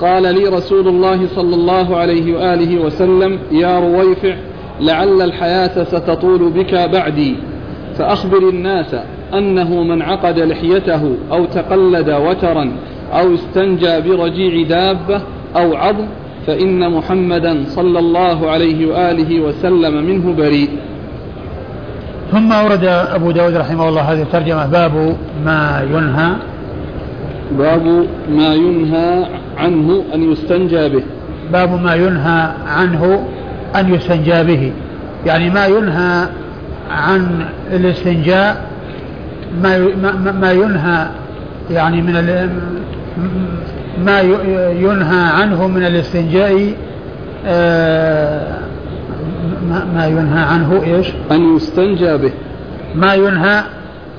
قال 0.00 0.22
لي 0.22 0.48
رسول 0.48 0.88
الله 0.88 1.26
صلى 1.26 1.54
الله 1.54 1.96
عليه 1.96 2.34
وآله 2.34 2.80
وسلم 2.80 3.38
يا 3.52 3.78
رويفع 3.80 4.34
لعل 4.80 5.22
الحياة 5.22 5.84
ستطول 5.84 6.50
بك 6.50 6.74
بعدي. 6.74 7.36
فأخبر 7.98 8.48
الناس 8.48 8.96
أنه 9.34 9.82
من 9.82 10.02
عقد 10.02 10.38
لحيته 10.38 11.16
أو 11.32 11.44
تقلد 11.44 12.10
وترا 12.10 12.72
أو 13.12 13.34
استنجى 13.34 14.00
برجيع 14.00 14.68
دابة 14.68 15.20
أو 15.56 15.76
عظم 15.76 16.06
فإن 16.46 16.92
محمدا 16.92 17.64
صلى 17.68 17.98
الله 17.98 18.50
عليه 18.50 18.86
وآله 18.86 19.40
وسلم 19.40 20.04
منه 20.04 20.32
بريء. 20.32 20.68
ثم 22.32 22.52
أورد 22.52 22.84
أبو 22.84 23.30
داود 23.30 23.56
رحمه 23.56 23.88
الله 23.88 24.00
هذه 24.00 24.22
الترجمة 24.22 24.66
باب 24.66 25.16
ما 25.44 25.82
ينهى. 25.90 26.32
باب 27.58 28.06
ما 28.30 28.54
ينهى 28.54 29.24
عنه 29.58 30.04
أن 30.14 30.32
يستنجى 30.32 30.88
به. 30.88 31.02
باب 31.52 31.82
ما 31.82 31.94
ينهى 31.94 32.52
عنه 32.66 33.28
أن 33.76 33.94
يستنجى 33.94 34.42
به. 34.42 34.72
يعني 35.26 35.50
ما 35.50 35.66
ينهى 35.66 36.28
عن 36.90 37.44
الاستنجاء 37.72 38.64
ما 39.62 39.78
ما 40.32 40.52
ينهى 40.52 41.08
يعني 41.70 42.02
من 42.02 42.16
ما 44.04 44.20
ينهى 44.70 45.30
عنه 45.30 45.66
من 45.66 45.86
الاستنجاء 45.86 46.74
آه، 47.46 48.58
ما 49.94 50.06
ينهى 50.06 50.42
عنه 50.42 50.82
إيش؟ 50.84 51.06
أن 51.30 51.56
يستنجى 51.56 52.16
به. 52.16 52.32
ما 52.94 53.14
ينهى 53.14 53.62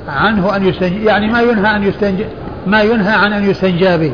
عنه 0.07 0.55
أن 0.55 0.67
يستنجى 0.67 1.05
يعني 1.05 1.27
ما 1.27 1.41
ينهى 1.41 1.75
أن 1.75 1.83
يستنجى 1.83 2.25
ما 2.67 2.81
ينهى 2.81 3.13
عن 3.13 3.33
أن 3.33 3.49
يستنجى 3.49 3.97
به. 3.97 4.11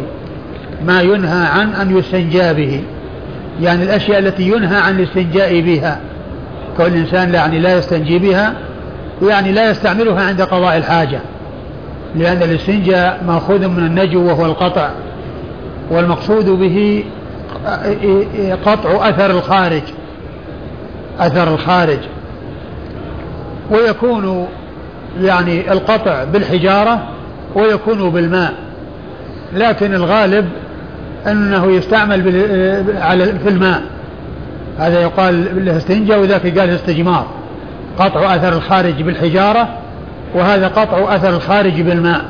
ما 0.85 1.01
ينهى 1.01 1.47
عن 1.47 1.69
أن 1.69 1.97
يستنجى 1.97 2.53
به. 2.53 2.83
يعني 3.61 3.83
الأشياء 3.83 4.19
التي 4.19 4.47
ينهى 4.47 4.77
عن 4.77 4.99
الاستنجاء 4.99 5.61
بها. 5.61 5.99
كون 6.77 6.85
الإنسان 6.85 7.33
يعني 7.33 7.59
لا 7.59 7.77
يستنجي 7.77 8.19
بها 8.19 8.53
يعني 9.21 9.51
لا 9.51 9.71
يستعملها 9.71 10.23
عند 10.23 10.41
قضاء 10.41 10.77
الحاجة 10.77 11.19
لأن 12.15 12.43
الاستنجاء 12.43 13.23
مأخوذ 13.27 13.67
من 13.67 13.85
النجو 13.85 14.27
وهو 14.27 14.45
القطع 14.45 14.89
والمقصود 15.91 16.45
به 16.45 17.03
قطع 18.65 19.09
أثر 19.09 19.31
الخارج 19.31 19.81
أثر 21.19 21.53
الخارج. 21.53 21.99
ويكون 23.71 24.47
يعني 25.21 25.71
القطع 25.71 26.23
بالحجارة 26.23 27.03
ويكون 27.55 28.09
بالماء 28.09 28.53
لكن 29.53 29.93
الغالب 29.93 30.49
أنه 31.27 31.71
يستعمل 31.71 32.23
في 33.43 33.49
الماء. 33.49 33.81
هذا 34.79 35.01
يقال 35.01 35.65
له 35.65 35.77
استنجا 35.77 36.17
وذاك 36.17 36.59
قال 36.59 36.69
استجمار 36.69 37.25
قطع 37.99 38.35
أثر 38.35 38.53
الخارج 38.53 39.01
بالحجارة 39.01 39.67
وهذا 40.35 40.67
قطع 40.67 41.15
أثر 41.15 41.29
الخارج 41.29 41.81
بالماء. 41.81 42.21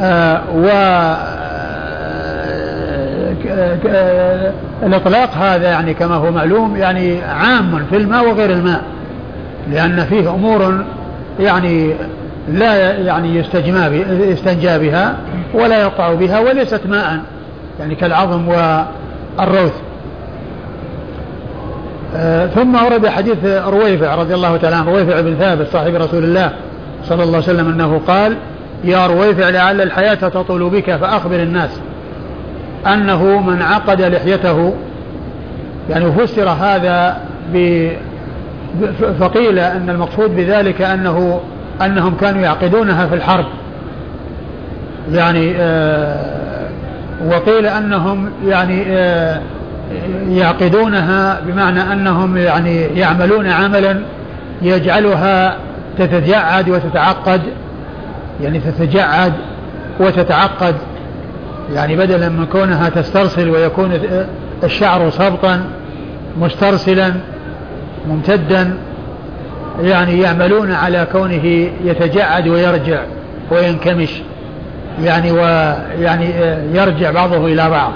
آه 0.00 0.42
و 0.54 0.68
الإطلاق 4.82 5.34
هذا 5.34 5.70
يعني 5.70 5.94
كما 5.94 6.14
هو 6.14 6.30
معلوم 6.30 6.76
يعني 6.76 7.22
عام 7.22 7.86
في 7.90 7.96
الماء 7.96 8.28
وغير 8.28 8.50
الماء 8.50 8.82
لأن 9.70 10.04
فيه 10.04 10.30
أمور 10.34 10.84
يعني 11.40 11.94
لا 12.48 12.92
يعني 12.98 13.36
يستجمى 13.36 14.04
يستنجى 14.20 14.78
بها 14.78 15.16
ولا 15.54 15.82
يقطع 15.82 16.14
بها 16.14 16.38
وليست 16.40 16.86
ماء 16.86 17.20
يعني 17.80 17.94
كالعظم 17.94 18.48
والروث. 18.48 19.72
آه 19.72 19.87
ثم 22.54 22.84
ورد 22.84 23.06
حديث 23.06 23.44
رويفع 23.44 24.14
رضي 24.14 24.34
الله 24.34 24.56
تعالى 24.56 24.76
عنه 24.76 24.90
رويفع 24.90 25.20
بن 25.20 25.34
ثابت 25.34 25.66
صاحب 25.72 25.94
رسول 25.94 26.24
الله 26.24 26.52
صلى 27.04 27.22
الله 27.22 27.36
عليه 27.36 27.44
وسلم 27.44 27.68
أنه 27.68 28.00
قال 28.06 28.36
يا 28.84 29.06
رويفع 29.06 29.48
لعل 29.48 29.80
الحياة 29.80 30.14
تطول 30.14 30.70
بك 30.70 30.96
فأخبر 30.96 31.42
الناس 31.42 31.70
أنه 32.86 33.40
من 33.40 33.62
عقد 33.62 34.02
لحيته. 34.02 34.74
يعني 35.90 36.12
فسر 36.12 36.48
هذا 36.48 37.16
ب 37.52 37.88
فقيل 39.20 39.58
أن 39.58 39.90
المقصود 39.90 40.36
بذلك 40.36 40.82
أنه 40.82 41.40
أنهم 41.82 42.16
كانوا 42.16 42.42
يعقدونها 42.42 43.06
في 43.06 43.14
الحرب. 43.14 43.46
يعني 45.12 45.54
آه 45.56 46.68
وقيل 47.30 47.66
أنهم 47.66 48.30
يعني 48.46 48.84
آه 48.88 49.40
يعقدونها 50.30 51.40
بمعنى 51.46 51.92
أنهم 51.92 52.36
يعني 52.36 52.80
يعملون 52.80 53.46
عملا 53.46 54.00
يجعلها 54.62 55.56
تتجعد 55.98 56.68
وتتعقد 56.68 57.40
يعني 58.42 58.60
تتجعد 58.60 59.32
وتتعقد 60.00 60.74
يعني 61.74 61.96
بدلا 61.96 62.28
من 62.28 62.46
كونها 62.46 62.88
تسترسل 62.88 63.50
ويكون 63.50 63.92
الشعر 64.64 65.10
سبطا 65.10 65.60
مسترسلا 66.40 67.12
ممتدا 68.08 68.74
يعني 69.82 70.20
يعملون 70.20 70.72
على 70.72 71.06
كونه 71.12 71.68
يتجعد 71.84 72.48
ويرجع 72.48 73.00
وينكمش 73.50 74.10
يعني 75.02 75.32
ويعني 75.32 76.30
يرجع 76.74 77.10
بعضه 77.10 77.46
إلى 77.46 77.70
بعض. 77.70 77.92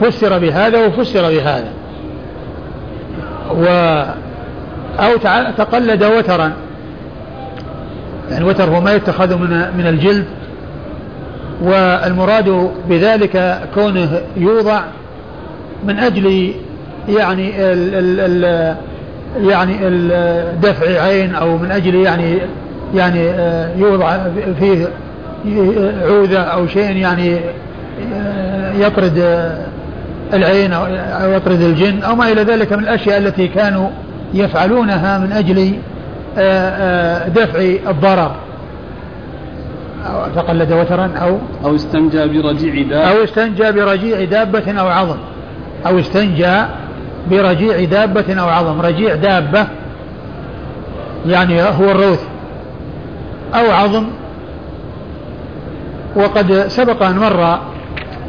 فسر 0.00 0.38
بهذا 0.38 0.86
وفسر 0.86 1.22
بهذا. 1.22 1.68
و 3.50 3.66
أو 4.98 5.16
تقلد 5.56 6.04
وترا. 6.04 6.52
يعني 8.30 8.44
وتر 8.44 8.64
هو 8.64 8.80
ما 8.80 8.92
يتخذ 8.92 9.36
من 9.36 9.50
من 9.78 9.86
الجلد. 9.86 10.24
والمراد 11.62 12.70
بذلك 12.88 13.60
كونه 13.74 14.20
يوضع 14.36 14.80
من 15.84 15.98
أجل 15.98 16.52
يعني 17.08 17.72
ال 17.72 17.94
ال 17.94 18.44
ال 18.44 18.76
يعني 19.40 19.76
دفع 20.62 21.02
عين 21.02 21.34
أو 21.34 21.58
من 21.58 21.70
أجل 21.70 21.94
يعني 21.94 22.38
يعني 22.94 23.32
يوضع 23.76 24.18
فيه 24.58 24.88
عوذة 26.02 26.38
أو 26.38 26.66
شيء 26.66 26.96
يعني 26.96 27.40
يطرد 28.74 29.18
العين 30.32 30.72
أو 30.72 31.32
يطرد 31.32 31.60
الجن 31.60 32.02
أو 32.02 32.14
ما 32.14 32.32
إلى 32.32 32.42
ذلك 32.42 32.72
من 32.72 32.82
الأشياء 32.82 33.18
التي 33.18 33.48
كانوا 33.48 33.88
يفعلونها 34.34 35.18
من 35.18 35.32
أجل 35.32 35.72
آه، 36.38 37.28
دفع 37.28 37.58
الضرر. 37.90 38.30
أو 40.06 40.42
تقلد 40.42 40.72
وترا 40.72 41.10
أو 41.22 41.38
أو 41.64 41.74
استنجى 41.74 42.26
برجيع 42.26 42.82
دابة. 42.82 43.10
أو 43.10 43.24
استنجى 43.24 43.72
برجيع 43.72 44.24
دابة 44.24 44.80
أو 44.80 44.88
عظم. 44.88 45.16
أو 45.86 45.98
استنجى 45.98 46.62
برجيع 47.30 47.84
دابة 47.84 48.40
أو 48.40 48.48
عظم. 48.48 48.80
رجيع 48.80 49.14
دابة 49.14 49.66
يعني 51.26 51.62
هو 51.62 51.90
الروث. 51.90 52.22
أو 53.54 53.70
عظم. 53.70 54.06
وقد 56.16 56.64
سبق 56.68 57.02
أن 57.02 57.18
مر 57.18 57.58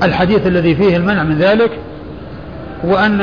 الحديث 0.04 0.48
الذي 0.48 0.76
فيه 0.76 0.98
المنع 0.98 1.24
من 1.24 1.38
ذلك 1.38 1.72
وأن 2.84 3.22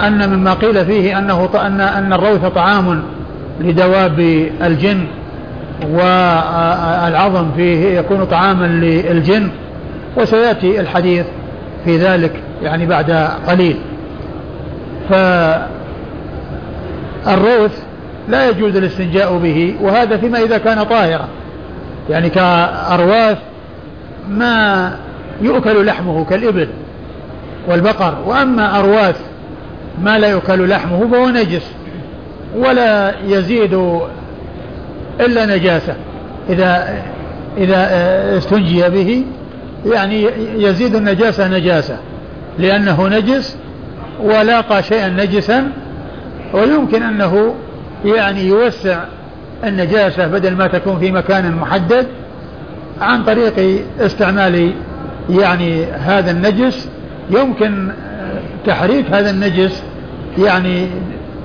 أن 0.00 0.30
مما 0.30 0.54
قيل 0.54 0.86
فيه 0.86 1.18
أنه 1.18 1.48
أن 1.54 1.80
أن 1.80 2.12
الروث 2.12 2.44
طعام 2.44 3.02
لدواب 3.60 4.48
الجن 4.62 5.06
والعظم 5.90 7.46
فيه 7.56 7.98
يكون 7.98 8.24
طعاما 8.24 8.66
للجن 8.66 9.50
وسيأتي 10.16 10.80
الحديث 10.80 11.26
في 11.84 11.98
ذلك 11.98 12.32
يعني 12.62 12.86
بعد 12.86 13.10
قليل. 13.48 13.76
فالروث 15.10 15.68
لا 18.28 18.48
يجوز 18.48 18.76
الاستنجاء 18.76 19.38
به 19.38 19.74
وهذا 19.80 20.16
فيما 20.16 20.38
إذا 20.38 20.58
كان 20.58 20.82
طاهرا. 20.82 21.28
يعني 22.10 22.30
كأرواث 22.30 23.38
ما 24.28 24.96
يؤكل 25.40 25.86
لحمه 25.86 26.24
كالإبل 26.24 26.68
والبقر 27.68 28.18
وأما 28.26 28.78
أرواث 28.78 29.20
ما 30.02 30.18
لا 30.18 30.28
يؤكل 30.28 30.68
لحمه 30.68 31.08
فهو 31.12 31.28
نجس 31.28 31.70
ولا 32.56 33.14
يزيد 33.26 33.74
إلا 35.20 35.56
نجاسة. 35.56 35.94
إذا 36.48 37.02
إذا 37.58 37.88
استنجي 38.38 38.88
به 38.88 39.24
يعني 39.86 40.26
يزيد 40.56 40.94
النجاسة 40.94 41.48
نجاسة 41.48 41.98
لأنه 42.58 43.08
نجس 43.08 43.56
ولاقى 44.22 44.82
شيئا 44.82 45.08
نجسا 45.08 45.72
ويمكن 46.52 47.02
أنه 47.02 47.54
يعني 48.04 48.46
يوسع 48.46 49.04
النجاسة 49.64 50.26
بدل 50.26 50.56
ما 50.56 50.66
تكون 50.66 50.98
في 50.98 51.12
مكان 51.12 51.52
محدد 51.52 52.06
عن 53.00 53.24
طريق 53.24 53.84
استعمال 54.00 54.72
يعني 55.30 55.84
هذا 55.84 56.30
النجس 56.30 56.88
يمكن 57.30 57.88
تحريك 58.66 59.06
هذا 59.10 59.30
النجس 59.30 59.82
يعني 60.38 60.86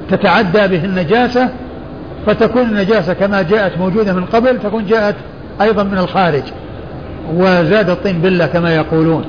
تتعدى 0.09 0.67
به 0.67 0.85
النجاسة 0.85 1.49
فتكون 2.25 2.61
النجاسة 2.61 3.13
كما 3.13 3.41
جاءت 3.41 3.77
موجودة 3.77 4.13
من 4.13 4.25
قبل 4.25 4.59
تكون 4.59 4.85
جاءت 4.85 5.15
أيضا 5.61 5.83
من 5.83 5.97
الخارج 5.97 6.43
وزاد 7.35 7.89
الطين 7.89 8.21
بالله 8.21 8.45
كما 8.45 8.75
يقولون. 8.75 9.25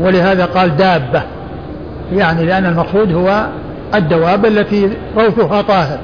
ولهذا 0.00 0.44
قال 0.44 0.76
دابة 0.76 1.22
يعني 2.12 2.46
لأن 2.46 2.66
المقصود 2.66 3.12
هو 3.12 3.46
الدواب 3.94 4.46
التي 4.46 4.90
روثها 5.16 5.62
طاهر 5.62 5.98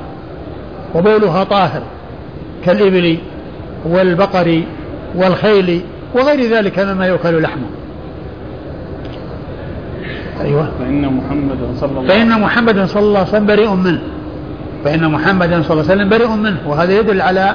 وبولها 0.94 1.44
طاهر 1.44 1.82
كالإبل 2.64 3.18
والبقر 3.84 4.62
والخيل 5.16 5.80
وغير 6.14 6.50
ذلك 6.50 6.78
مما 6.78 7.06
يؤكل 7.06 7.42
لحمه. 7.42 7.66
أيوة. 10.40 10.68
فإن 10.78 11.06
محمد 11.06 11.58
صلى 11.80 11.90
الله 11.90 12.08
فإن 12.08 12.40
محمد 12.40 12.84
صلى 12.84 13.02
الله 13.02 13.18
عليه 13.18 13.28
وسلم 13.28 13.46
بريء 13.46 13.74
منه. 13.74 14.00
فإن 14.84 15.10
محمد 15.10 15.48
صلى 15.48 15.56
الله 15.56 15.70
عليه 15.70 15.80
وسلم 15.80 16.08
بريء 16.08 16.30
منه. 16.30 16.58
وهذا 16.66 16.98
يدل 16.98 17.20
على 17.20 17.54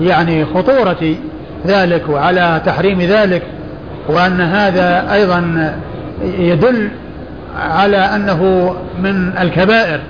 يعني 0.00 0.44
خطورة 0.44 1.14
ذلك 1.66 2.08
وعلى 2.08 2.62
تحريم 2.66 3.00
ذلك. 3.00 3.42
وأن 4.08 4.40
هذا 4.40 5.12
أيضا 5.12 5.72
يدل 6.38 6.88
على 7.56 7.96
أنه 7.96 8.74
من 9.02 9.32
الكبائر. 9.40 10.00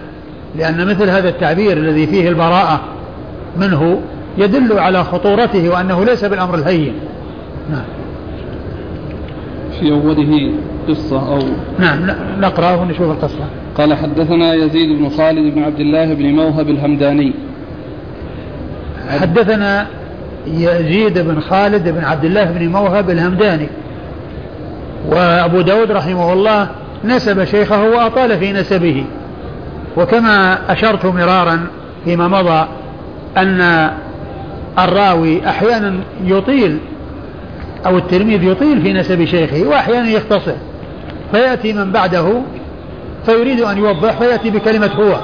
لأن 0.57 0.86
مثل 0.86 1.11
هذا 1.11 1.28
التعبير 1.28 1.76
الذي 1.76 2.07
فيه 2.07 2.28
البراءة 2.28 2.80
منه 3.57 4.01
يدل 4.39 4.78
على 4.78 5.05
خطورته 5.05 5.68
وأنه 5.68 6.05
ليس 6.05 6.24
بالأمر 6.24 6.55
الهين. 6.55 6.95
نعم. 7.70 7.85
في 9.80 9.91
أوله 9.91 10.53
قصة 10.89 11.28
أو 11.28 11.39
نعم 11.78 12.11
نقرأ 12.41 12.74
ونشوف 12.74 13.11
القصة. 13.11 13.45
قال 13.78 13.95
حدثنا 13.95 14.55
يزيد 14.55 14.99
بن 14.99 15.09
خالد 15.09 15.55
بن 15.55 15.62
عبد 15.62 15.80
الله 15.80 16.14
بن 16.14 16.26
موهب 16.35 16.70
الهمداني. 16.70 17.32
حدثنا 19.20 19.87
يزيد 20.47 21.18
بن 21.18 21.41
خالد 21.41 21.89
بن 21.89 22.05
عبد 22.05 22.24
الله 22.24 22.45
بن 22.45 22.68
موهب 22.68 23.11
الهمداني. 23.11 23.68
وأبو 25.09 25.61
داود 25.61 25.91
رحمه 25.91 26.32
الله 26.32 26.68
نسب 27.05 27.45
شيخه 27.45 27.89
وأطال 27.89 28.39
في 28.39 28.53
نسبه. 28.53 29.05
وكما 29.97 30.59
أشرت 30.72 31.07
مرارا 31.07 31.66
فيما 32.05 32.28
مضى 32.28 32.66
أن 33.37 33.91
الراوي 34.79 35.49
أحيانا 35.49 36.01
يطيل 36.25 36.79
أو 37.87 37.99
التلميذ 37.99 38.43
يطيل 38.43 38.83
في 38.83 38.93
نسب 38.93 39.25
شيخه 39.25 39.68
وأحيانا 39.68 40.09
يختصر. 40.09 40.55
فيأتي 41.33 41.72
من 41.72 41.93
بعده 41.93 42.43
فيريد 43.27 43.61
أن 43.61 43.79
يوضح 43.79 44.12
فيأتي 44.12 44.51
بكلمة 44.51 44.87
هو. 44.87 45.20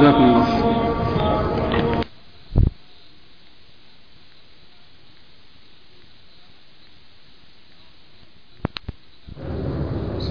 جزاكم 0.00 0.24
الله 0.24 0.55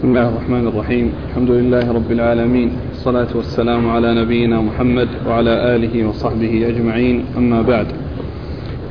بسم 0.06 0.18
الله 0.18 0.30
الرحمن 0.30 0.68
الرحيم 0.68 1.12
الحمد 1.30 1.52
لله 1.52 1.92
رب 1.92 2.12
العالمين 2.12 2.72
الصلاة 2.92 3.28
والسلام 3.36 3.90
على 3.90 4.22
نبينا 4.22 4.62
محمد 4.62 5.08
وعلى 5.28 5.76
آله 5.76 6.08
وصحبه 6.08 6.68
أجمعين 6.70 7.26
أما 7.38 7.62
بعد 7.62 7.88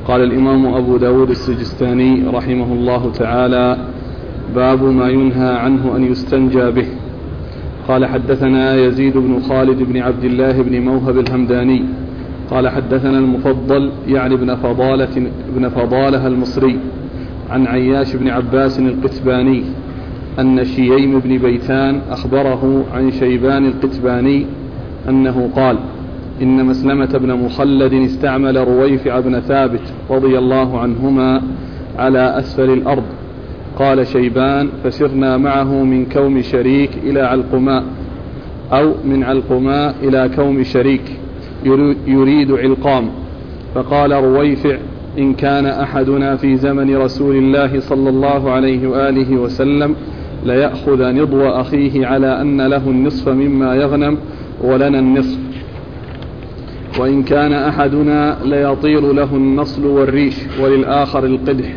قال 0.09 0.23
الإمام 0.23 0.67
أبو 0.67 0.97
داود 0.97 1.31
السجستاني 1.31 2.29
رحمه 2.29 2.73
الله 2.73 3.13
تعالى 3.13 3.77
باب 4.55 4.83
ما 4.85 5.09
ينهى 5.09 5.57
عنه 5.57 5.97
أن 5.97 6.05
يستنجى 6.05 6.71
به 6.71 6.87
قال 7.89 8.07
حدثنا 8.07 8.77
يزيد 8.77 9.17
بن 9.17 9.41
خالد 9.49 9.83
بن 9.83 9.97
عبد 9.97 10.25
الله 10.25 10.63
بن 10.63 10.81
موهب 10.81 11.19
الهمداني 11.19 11.85
قال 12.51 12.69
حدثنا 12.69 13.19
المفضل 13.19 13.91
يعني 14.09 14.35
ابن 14.35 14.55
فضالة 14.55 15.31
ابن 15.55 15.69
فضالة 15.69 16.27
المصري 16.27 16.79
عن 17.51 17.67
عياش 17.67 18.17
بن 18.17 18.29
عباس 18.29 18.79
القتباني 18.79 19.65
أن 20.41 20.65
شييم 20.65 21.19
بن 21.19 21.39
بيتان 21.39 22.01
أخبره 22.11 22.85
عن 22.95 23.11
شيبان 23.11 23.67
القتباني 23.67 24.47
أنه 25.09 25.51
قال 25.57 25.79
إن 26.43 26.67
مسلمة 26.67 27.19
بن 27.19 27.35
مخلد 27.35 27.93
استعمل 27.93 28.57
رويفع 28.57 29.21
بن 29.21 29.41
ثابت 29.41 29.93
رضي 30.11 30.39
الله 30.39 30.79
عنهما 30.79 31.43
على 31.99 32.39
أسفل 32.39 32.71
الأرض. 32.71 33.03
قال 33.79 34.07
شيبان 34.07 34.69
فسرنا 34.85 35.37
معه 35.37 35.85
من 35.85 36.07
كوم 36.07 36.43
شريك 36.43 36.91
إلى 37.03 37.21
علقماء 37.21 37.85
أو 38.73 38.93
من 39.05 39.25
علقماء 39.25 39.95
إلى 40.03 40.31
كوم 40.37 40.63
شريك 40.63 41.19
يريد 42.07 42.53
علقام. 42.53 43.11
فقال 43.75 44.13
رويفع 44.13 44.77
إن 45.19 45.35
كان 45.35 45.67
أحدنا 45.67 46.37
في 46.37 46.57
زمن 46.57 46.97
رسول 46.97 47.37
الله 47.37 47.81
صلى 47.81 48.09
الله 48.11 48.51
عليه 48.51 48.89
وآله 48.89 49.37
وسلم 49.37 49.95
ليأخذ 50.45 51.13
نضو 51.13 51.49
أخيه 51.49 52.07
على 52.07 52.41
أن 52.41 52.67
له 52.67 52.91
النصف 52.91 53.29
مما 53.29 53.75
يغنم 53.75 54.19
ولنا 54.63 54.99
النصف. 54.99 55.39
وإن 56.99 57.23
كان 57.23 57.53
أحدنا 57.53 58.39
ليطير 58.45 59.13
له 59.13 59.37
النصل 59.37 59.87
والريش 59.87 60.37
وللآخر 60.63 61.25
القدح. 61.25 61.75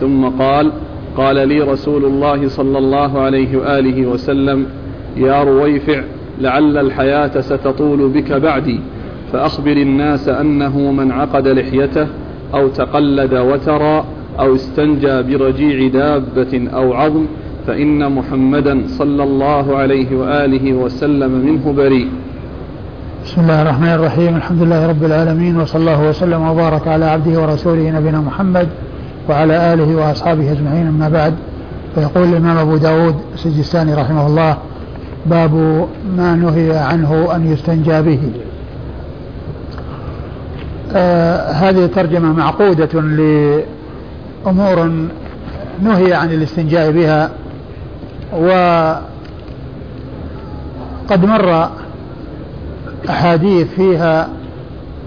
ثم 0.00 0.24
قال 0.24 0.72
قال 1.16 1.48
لي 1.48 1.60
رسول 1.60 2.04
الله 2.04 2.48
صلى 2.48 2.78
الله 2.78 3.20
عليه 3.20 3.56
وآله 3.56 4.06
وسلم 4.06 4.66
يا 5.16 5.42
رويفع 5.42 6.02
لعل 6.40 6.76
الحياة 6.76 7.40
ستطول 7.40 8.08
بك 8.08 8.32
بعدي 8.32 8.80
فأخبر 9.32 9.72
الناس 9.72 10.28
أنه 10.28 10.78
من 10.92 11.12
عقد 11.12 11.48
لحيته 11.48 12.06
أو 12.54 12.68
تقلد 12.68 13.34
وترى 13.34 14.04
أو 14.40 14.54
استنجى 14.54 15.22
برجيع 15.22 15.88
دابة 15.88 16.68
أو 16.74 16.94
عظم 16.94 17.26
فإن 17.68 18.12
محمدا 18.12 18.82
صلى 18.88 19.22
الله 19.22 19.76
عليه 19.76 20.16
وآله 20.16 20.72
وسلم 20.72 21.30
منه 21.30 21.72
بريء. 21.72 22.08
بسم 23.24 23.40
الله 23.40 23.62
الرحمن 23.62 23.88
الرحيم. 23.88 24.36
الحمد 24.36 24.62
لله 24.62 24.86
رب 24.86 25.04
العالمين 25.04 25.60
وصلى 25.60 25.80
الله 25.80 26.08
وسلم 26.08 26.48
وبارك 26.48 26.88
على 26.88 27.04
عبده 27.04 27.40
ورسوله 27.40 27.90
نبينا 27.90 28.20
محمد 28.20 28.68
وعلى 29.28 29.74
آله 29.74 29.96
وأصحابه 29.96 30.52
أجمعين. 30.52 30.86
أما 30.86 31.08
بعد 31.08 31.34
فيقول 31.94 32.24
الإمام 32.28 32.56
أبو 32.56 32.76
داود 32.76 33.14
السجستاني 33.34 33.94
رحمه 33.94 34.26
الله 34.26 34.56
باب 35.26 35.54
ما 36.16 36.34
نهي 36.36 36.78
عنه 36.78 37.36
أن 37.36 37.52
يستنجى 37.52 38.02
به. 38.02 38.20
آه 40.96 41.50
هذه 41.50 41.86
ترجمة 41.86 42.32
معقودة 42.32 43.00
لأمور 43.00 44.90
نهي 45.82 46.14
عن 46.14 46.32
الاستنجاء 46.32 46.90
بها. 46.92 47.30
وقد 48.32 49.02
مر 51.24 51.68
أحاديث 53.10 53.66
فيها 53.66 54.28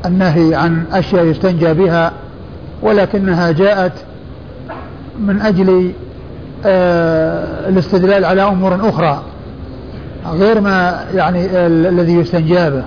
النهي 0.05 0.55
عن 0.55 0.83
أشياء 0.91 1.25
يستنجى 1.25 1.73
بها 1.73 2.11
ولكنها 2.81 3.51
جاءت 3.51 3.93
من 5.19 5.41
أجل 5.41 5.91
آه 6.65 7.69
الاستدلال 7.69 8.25
على 8.25 8.43
أمور 8.43 8.89
أخرى 8.89 9.23
غير 10.31 10.61
ما 10.61 11.05
يعني 11.15 11.45
الذي 11.67 12.13
يستنجى 12.13 12.69
به. 12.69 12.83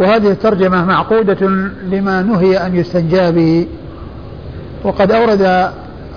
وهذه 0.00 0.30
الترجمة 0.30 0.84
معقودة 0.84 1.46
لما 1.90 2.22
نهي 2.22 2.66
أن 2.66 2.76
يستنجى 2.76 3.30
به. 3.32 3.66
وقد 4.84 5.12
أورد 5.12 5.70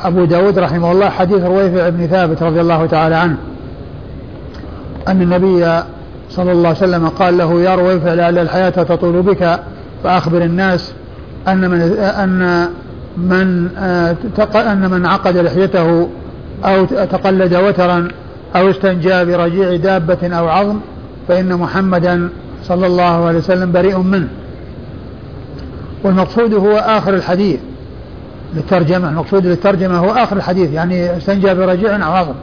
أبو 0.04 0.26
داود 0.26 0.60
رحمه 0.60 0.92
الله 0.92 1.10
حديث 1.10 1.44
رويفع 1.44 1.90
بن 1.90 2.08
ثابت 2.08 2.44
رضي 2.44 2.62
الله 2.62 2.86
تعالى 2.86 3.16
عنه. 3.16 3.38
أن 5.08 5.22
النبي 5.22 5.84
صلى 6.30 6.52
الله 6.52 6.68
عليه 6.68 6.78
وسلم 6.78 7.08
قال 7.08 7.38
له 7.38 7.62
يا 7.62 7.76
رويفع 7.76 8.14
لعل 8.14 8.38
الحياة 8.38 8.70
تطول 8.70 9.22
بك 9.22 9.60
فأخبر 10.04 10.42
الناس 10.42 10.94
أن 11.48 11.70
من 11.70 11.82
أن 12.00 12.68
من 13.18 13.70
أن 14.56 14.90
من 14.92 15.06
عقد 15.06 15.38
لحيته 15.38 16.10
أو 16.66 16.86
تقلد 16.86 17.56
وترا 17.56 18.08
أو 18.56 18.70
استنجى 18.70 19.26
برجيع 19.26 19.76
دابة 19.76 20.38
أو 20.38 20.48
عظم 20.48 20.80
فإن 21.28 21.54
محمدا 21.54 22.30
صلى 22.64 22.88
الله 22.88 23.26
عليه 23.26 23.38
وسلم 23.38 23.72
بريء 23.72 23.98
منه. 23.98 24.28
والمقصود 26.04 26.54
هو 26.54 26.78
آخر 26.78 27.14
الحديث. 27.14 27.60
للترجمة. 28.56 29.10
المقصود 29.10 29.46
للترجمة 29.46 29.98
هو 29.98 30.12
آخر 30.12 30.38
الحديث 30.38 30.74
يعني 30.74 31.18
استنجى 31.18 31.54
برجيع 31.54 32.08
أو 32.08 32.12
عظم. 32.12 32.34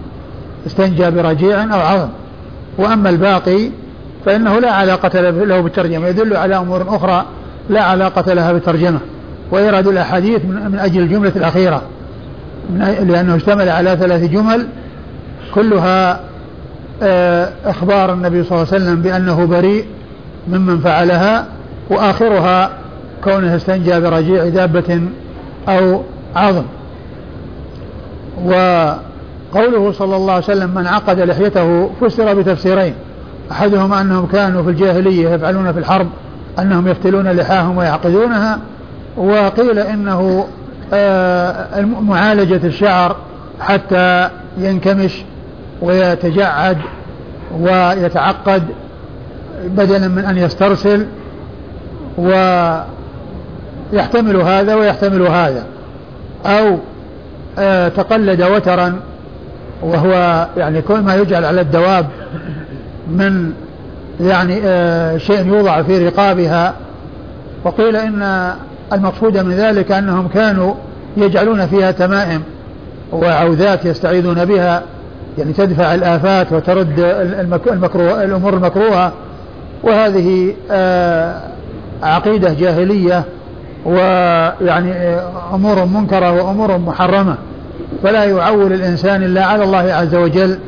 استنجى 0.67 1.11
برجيع 1.11 1.75
أو 1.75 1.81
عظم. 1.81 2.09
وأما 2.79 3.11
الباقي 3.11 3.71
فإنه 4.27 4.59
لا 4.59 4.73
علاقة 4.73 5.21
له 5.21 5.61
بالترجمة 5.61 6.09
يدل 6.09 6.37
على 6.37 6.57
أمور 6.57 6.97
أخرى 6.97 7.25
لا 7.69 7.83
علاقة 7.83 8.33
لها 8.33 8.53
بالترجمة. 8.53 8.99
ويرد 9.53 9.87
الأحاديث 9.87 10.45
من 10.45 10.79
أجل 10.79 11.03
الجملة 11.03 11.33
الأخيرة 11.37 11.83
لأنه 12.81 13.37
اشتمل 13.37 13.69
على 13.69 13.97
ثلاث 13.97 14.23
جمل 14.23 14.67
كلها 15.55 16.21
آه، 17.03 17.53
إخبار 17.65 18.13
النبي 18.13 18.45
صلى 18.45 18.59
الله 18.59 18.73
عليه 18.73 18.85
وسلم 18.85 19.03
بأنه 19.03 19.45
بريء 19.45 19.85
ممن 20.49 20.81
فعلها 20.81 21.47
وآخرها 21.91 22.71
كونه 23.25 23.57
استنجى 23.57 24.01
برجيع 24.01 24.49
دابة 24.49 25.01
أو 25.69 26.03
عظم. 26.37 26.65
وقوله 28.45 29.93
صلى 29.93 30.17
الله 30.17 30.33
عليه 30.33 30.45
وسلم 30.45 30.71
من 30.75 30.87
عقد 30.87 31.21
لحيته 31.21 31.91
فسر 32.01 32.35
بتفسيرين. 32.35 32.95
أحدهما 33.53 34.01
أنهم 34.01 34.27
كانوا 34.27 34.63
في 34.63 34.71
الجاهلية 34.71 35.29
يفعلون 35.29 35.73
في 35.73 35.79
الحرب 35.79 36.09
أنهم 36.59 36.89
يفتلون 36.89 37.29
لحاهم 37.29 37.77
ويعقدونها. 37.77 38.59
وقيل 39.17 39.79
إنه 39.79 40.47
آه، 40.93 41.81
معالجة 41.81 42.67
الشعر 42.67 43.17
حتى 43.61 44.31
ينكمش 44.59 45.23
ويتجعد 45.83 46.79
ويتعقد 47.61 48.63
بدلا 49.65 50.09
من 50.09 50.25
أن 50.25 50.39
يسترسل. 50.39 51.07
ويحتمل 53.95 54.37
هذا 54.37 54.75
ويحتمل 54.75 55.23
هذا. 55.23 55.65
أو 56.47 56.79
آه، 57.59 57.89
تقلد 57.89 58.43
وترا 58.43 59.01
وهو 59.83 60.47
يعني 60.57 60.83
كل 60.83 61.01
ما 61.01 61.15
يجعل 61.15 61.45
على 61.45 61.61
الدواب 61.61 62.07
من 63.09 63.53
يعني 64.21 64.61
آه، 64.65 65.17
شيء 65.17 65.47
يوضع 65.47 65.83
في 65.83 66.09
رقابها. 66.09 66.75
وقيل 67.65 67.97
إن 67.97 68.53
المقصود 68.93 69.39
من 69.39 69.53
ذلك 69.53 69.93
أنهم 69.93 70.29
كانوا 70.29 70.75
يجعلون 71.17 71.67
فيها 71.67 71.91
تمائم 71.91 72.43
وعوذات 73.13 73.85
يستعيذون 73.85 74.45
بها. 74.45 74.83
يعني 75.39 75.53
تدفع 75.53 75.95
الآفات 75.95 76.53
وترد 76.53 77.01
المكروه 77.69 78.25
الأمور 78.25 78.55
المكروهة. 78.55 79.13
وهذه 79.83 80.55
آه، 80.71 81.41
عقيدة 82.03 82.53
جاهلية 82.53 83.25
ويعني 83.85 84.93
آه، 84.93 85.55
أمور 85.55 85.85
منكرة 85.85 86.33
وأمور 86.33 86.79
محرمة. 86.79 87.37
فلا 88.03 88.25
يعول 88.25 88.73
الإنسان 88.73 89.23
إلا 89.23 89.45
على 89.45 89.65
الله 89.65 89.93
عز 89.93 90.15
وجل 90.15 90.59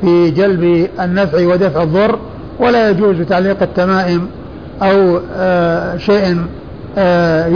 في 0.00 0.30
جلب 0.30 0.88
النفع 1.00 1.46
ودفع 1.46 1.82
الضر 1.82 2.18
ولا 2.60 2.90
يجوز 2.90 3.20
تعليق 3.20 3.62
التمائم 3.62 4.28
أو 4.82 5.20
آه، 5.36 5.96
شيء 5.96 6.36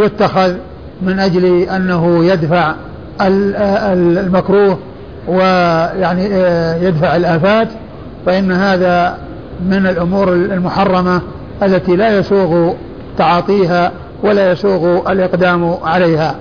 يتخذ 0.05 0.55
من 1.03 1.19
أجل 1.19 1.45
أنه 1.62 2.25
يدفع 2.25 2.75
المكروه 3.21 4.79
ويعني 5.29 6.25
يدفع 6.87 7.17
الآفات. 7.17 7.69
فإن 8.27 8.53
هذا 8.53 9.19
من 9.69 9.87
الأمور 9.87 10.33
المحرمة 10.33 11.21
التي 11.62 11.97
لا 11.97 12.19
يسوغ 12.19 12.73
تعاطيها 13.19 13.93
ولا 14.23 14.53
يسوغ 14.53 15.12
الإقدام 15.12 15.75
عليها. 15.85 16.35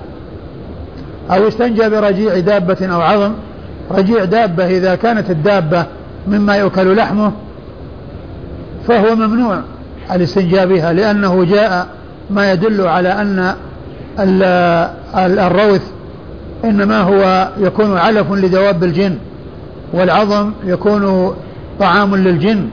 أو 1.30 1.48
استنجى 1.48 1.88
برجيع 1.88 2.38
دابة 2.38 2.86
أو 2.86 3.00
عظم. 3.00 3.32
رجيع 3.90 4.24
دابة 4.24 4.66
إذا 4.66 4.94
كانت 4.94 5.30
الدابة 5.30 5.86
مما 6.28 6.56
يؤكل 6.56 6.96
لحمه 6.96 7.32
فهو 8.88 9.14
ممنوع 9.16 9.60
الاستنجاء 10.12 10.66
بها 10.66 10.92
لأنه 10.92 11.44
جاء 11.44 11.86
ما 12.30 12.52
يدل 12.52 12.80
على 12.80 13.08
أن 13.08 13.54
الروث 15.18 15.82
إنما 16.64 17.00
هو 17.00 17.48
يكون 17.58 17.98
علف 17.98 18.32
لدواب 18.32 18.84
الجن 18.84 19.16
والعظم 19.92 20.52
يكون 20.64 21.34
طعام 21.80 22.16
للجن. 22.16 22.68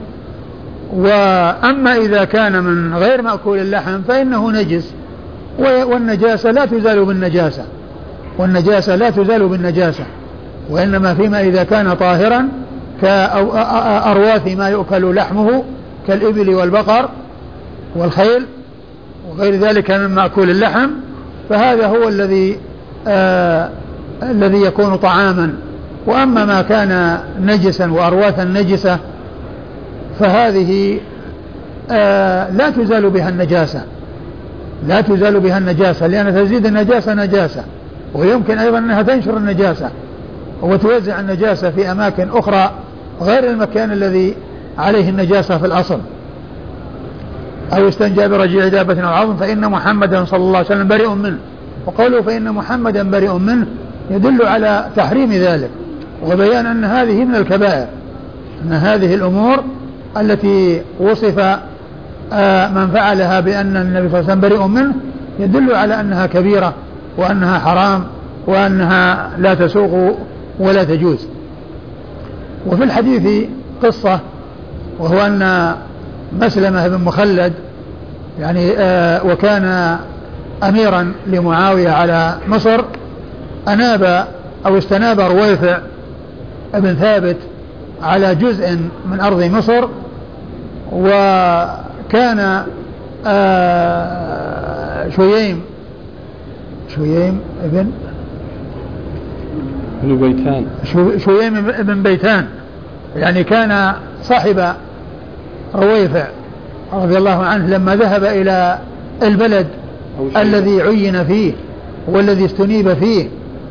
وأما 0.94 1.96
إذا 1.96 2.24
كان 2.24 2.64
من 2.64 2.94
غير 2.94 3.22
مأكول 3.22 3.58
اللحم 3.58 4.02
فإنه 4.02 4.50
نجس. 4.50 4.90
والنجاسة 5.58 6.50
لا 6.50 6.64
تزال 6.64 7.04
بالنجاسة. 7.04 7.64
والنجاسة 8.38 8.96
لا 8.96 9.10
تزال 9.10 9.48
بالنجاسة. 9.48 10.04
وإنما 10.70 11.14
فيما 11.14 11.40
إذا 11.40 11.64
كان 11.64 11.94
طاهرا 11.94 12.48
كأرواث 13.02 14.46
ما 14.56 14.68
يؤكل 14.68 15.14
لحمه 15.14 15.64
كالإبل 16.06 16.54
والبقر 16.54 17.08
والخيل 17.96 18.46
وغير 19.30 19.54
ذلك 19.54 19.90
من 19.90 20.06
مأكول 20.06 20.50
اللحم 20.50 20.90
فهذا 21.50 21.86
هو 21.86 22.08
الذي 22.08 22.58
آه 23.08 23.70
الذي 24.22 24.62
يكون 24.62 24.96
طعاما. 24.96 25.54
وأما 26.06 26.44
ما 26.44 26.62
كان 26.62 27.18
نجسا 27.40 27.92
وأرواثا 27.92 28.44
نجسة 28.44 28.98
فهذه 30.18 31.00
آه 31.90 32.50
لا 32.50 32.70
تزال 32.70 33.10
بها 33.10 33.28
النجاسة. 33.28 33.84
لا 34.86 35.00
تزال 35.00 35.40
بها 35.40 35.58
النجاسة 35.58 36.06
لأن 36.06 36.34
تزيد 36.34 36.66
النجاسة 36.66 37.14
نجاسة 37.14 37.64
ويمكن 38.14 38.58
أيضا 38.58 38.78
أنها 38.78 39.02
تنشر 39.02 39.36
النجاسة 39.36 39.90
وتوزع 40.62 41.20
النجاسة 41.20 41.70
في 41.70 41.92
أماكن 41.92 42.28
أخرى 42.32 42.70
غير 43.20 43.50
المكان 43.50 43.92
الذي 43.92 44.34
عليه 44.78 45.10
النجاسة 45.10 45.58
في 45.58 45.66
الأصل. 45.66 45.98
أو 47.72 47.88
استنجى 47.88 48.28
برجيع 48.28 48.68
دابة 48.68 49.00
أو 49.00 49.08
عظم 49.08 49.36
فإن 49.36 49.70
محمدا 49.70 50.24
صلى 50.24 50.40
الله 50.40 50.58
عليه 50.58 50.66
وسلم 50.66 50.88
بريء 50.88 51.10
منه. 51.10 51.38
وقوله 51.86 52.22
فإن 52.22 52.52
محمدا 52.52 53.10
بريء 53.10 53.32
منه 53.32 53.66
يدل 54.10 54.46
على 54.46 54.86
تحريم 54.96 55.32
ذلك 55.32 55.70
وبيان 56.26 56.66
أن 56.66 56.84
هذه 56.84 57.24
من 57.24 57.34
الكبائر 57.34 57.86
أن 58.64 58.72
هذه 58.72 59.14
الأمور 59.14 59.64
التي 60.16 60.82
وصف 61.00 61.58
آه، 62.32 62.68
من 62.68 62.90
فعلها 62.90 63.40
بأن 63.40 63.76
النبي 63.76 64.08
صلى 64.08 64.20
الله 64.20 64.30
عليه 64.30 64.40
وسلم 64.40 64.40
بريء 64.40 64.66
منه 64.66 64.94
يدل 65.38 65.74
على 65.74 66.00
أنها 66.00 66.26
كبيرة 66.26 66.74
وأنها 67.16 67.58
حرام 67.58 68.04
وأنها 68.46 69.30
لا 69.38 69.54
تسوق 69.54 70.18
ولا 70.58 70.84
تجوز. 70.84 71.26
وفي 72.66 72.84
الحديث 72.84 73.48
قصة 73.82 74.20
وهو 74.98 75.26
أن 75.26 75.74
مسلمة 76.40 76.88
بن 76.88 77.04
مخلد 77.04 77.52
يعني 78.40 78.72
آه 78.78 79.26
وكان 79.26 79.96
أميرا 80.62 81.12
لمعاوية 81.26 81.90
على 81.90 82.34
مصر 82.48 82.84
أناب 83.68 84.26
أو 84.66 84.78
استناب 84.78 85.20
رويفع 85.20 85.78
ابن 86.74 86.94
ثابت 86.94 87.36
على 88.02 88.34
جزء 88.34 88.78
من 89.10 89.20
أرض 89.20 89.42
مصر 89.42 89.88
وكان 90.92 92.62
آه 93.26 95.08
شويم 95.08 95.60
شويم 96.94 97.40
ابن 97.64 97.90
ابن 100.04 100.16
بيتان. 100.16 100.66
شويم 101.18 101.56
ابن 101.68 102.02
بيتان. 102.02 102.46
يعني 103.16 103.44
كان 103.44 103.94
صاحب 104.22 104.74
رويفع 105.74 106.26
رضي 106.92 107.18
الله 107.18 107.44
عنه 107.44 107.66
لما 107.66 107.96
ذهب 107.96 108.24
إلى 108.24 108.78
البلد 109.22 109.66
الذي 110.36 110.82
عين 110.82 111.24
فيه 111.24 111.52
والذي 112.08 112.44
استنيب 112.44 112.94
فيه 112.94 113.28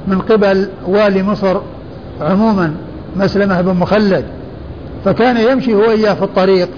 من 0.07 0.19
قبل 0.19 0.68
والي 0.88 1.23
مصر 1.23 1.57
عموما 2.22 2.73
مسلمة 3.15 3.61
بن 3.61 3.73
مخلد. 3.73 4.26
فكان 5.06 5.38
يمشي 5.38 5.76
هو 5.76 5.91
وإياه 5.91 6.14
في 6.14 6.23
الطريق. 6.23 6.69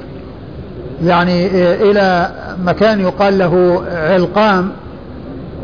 يعني 1.03 1.47
إلى 1.91 2.31
مكان 2.65 2.99
يقال 2.99 3.37
له 3.37 3.83
علقام 3.91 4.69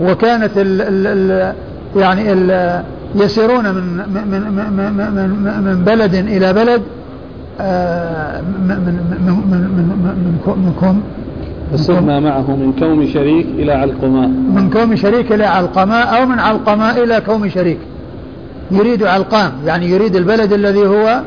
وكانت 0.02 0.52
ال 0.58 0.82
ال 1.08 1.54
يعني 1.96 2.34
ال 2.34 2.82
يسيرون 3.16 3.64
من 3.64 3.84
من 4.14 4.28
من 4.32 4.42
من 5.16 5.64
من 5.64 5.84
بلد 5.86 6.16
إلى 6.16 6.54
بلد 6.54 6.82
من 7.60 8.78
من 8.78 8.96
من 9.52 9.62
من 10.04 10.42
من 10.46 10.74
كوم 10.80 11.04
فسرنا 11.74 12.20
معه 12.20 12.56
من 12.56 12.74
كوم 12.80 13.08
شريك 13.08 13.46
إلى 13.46 13.72
علقماء 13.72 14.28
من 14.28 14.70
كوم 14.70 14.96
شريك 14.96 15.32
إلى 15.32 15.46
علقماء 15.46 16.22
أو 16.22 16.26
من 16.26 16.40
علقماء 16.40 17.04
إلى 17.04 17.22
كوم 17.22 17.50
شريك 17.50 17.80
يريد 18.72 19.04
علقام 19.04 19.52
يعني 19.66 19.90
يريد 19.90 20.16
البلد 20.16 20.54
الذي 20.54 20.88
هو 20.88 21.22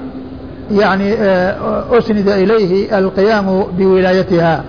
يعني 0.71 1.15
آه، 1.15 1.99
أسند 1.99 2.29
إليه 2.29 2.99
القيام 2.99 3.63
بولايتها. 3.79 4.65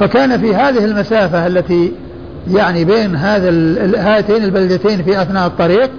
فكان 0.00 0.40
في 0.40 0.54
هذه 0.54 0.84
المسافة 0.84 1.46
التي 1.46 1.92
يعني 2.50 2.84
بين 2.84 3.16
هذا 3.16 3.50
هاتين 3.98 4.44
البلدتين 4.44 5.02
في 5.02 5.22
أثناء 5.22 5.46
الطريق 5.46 5.90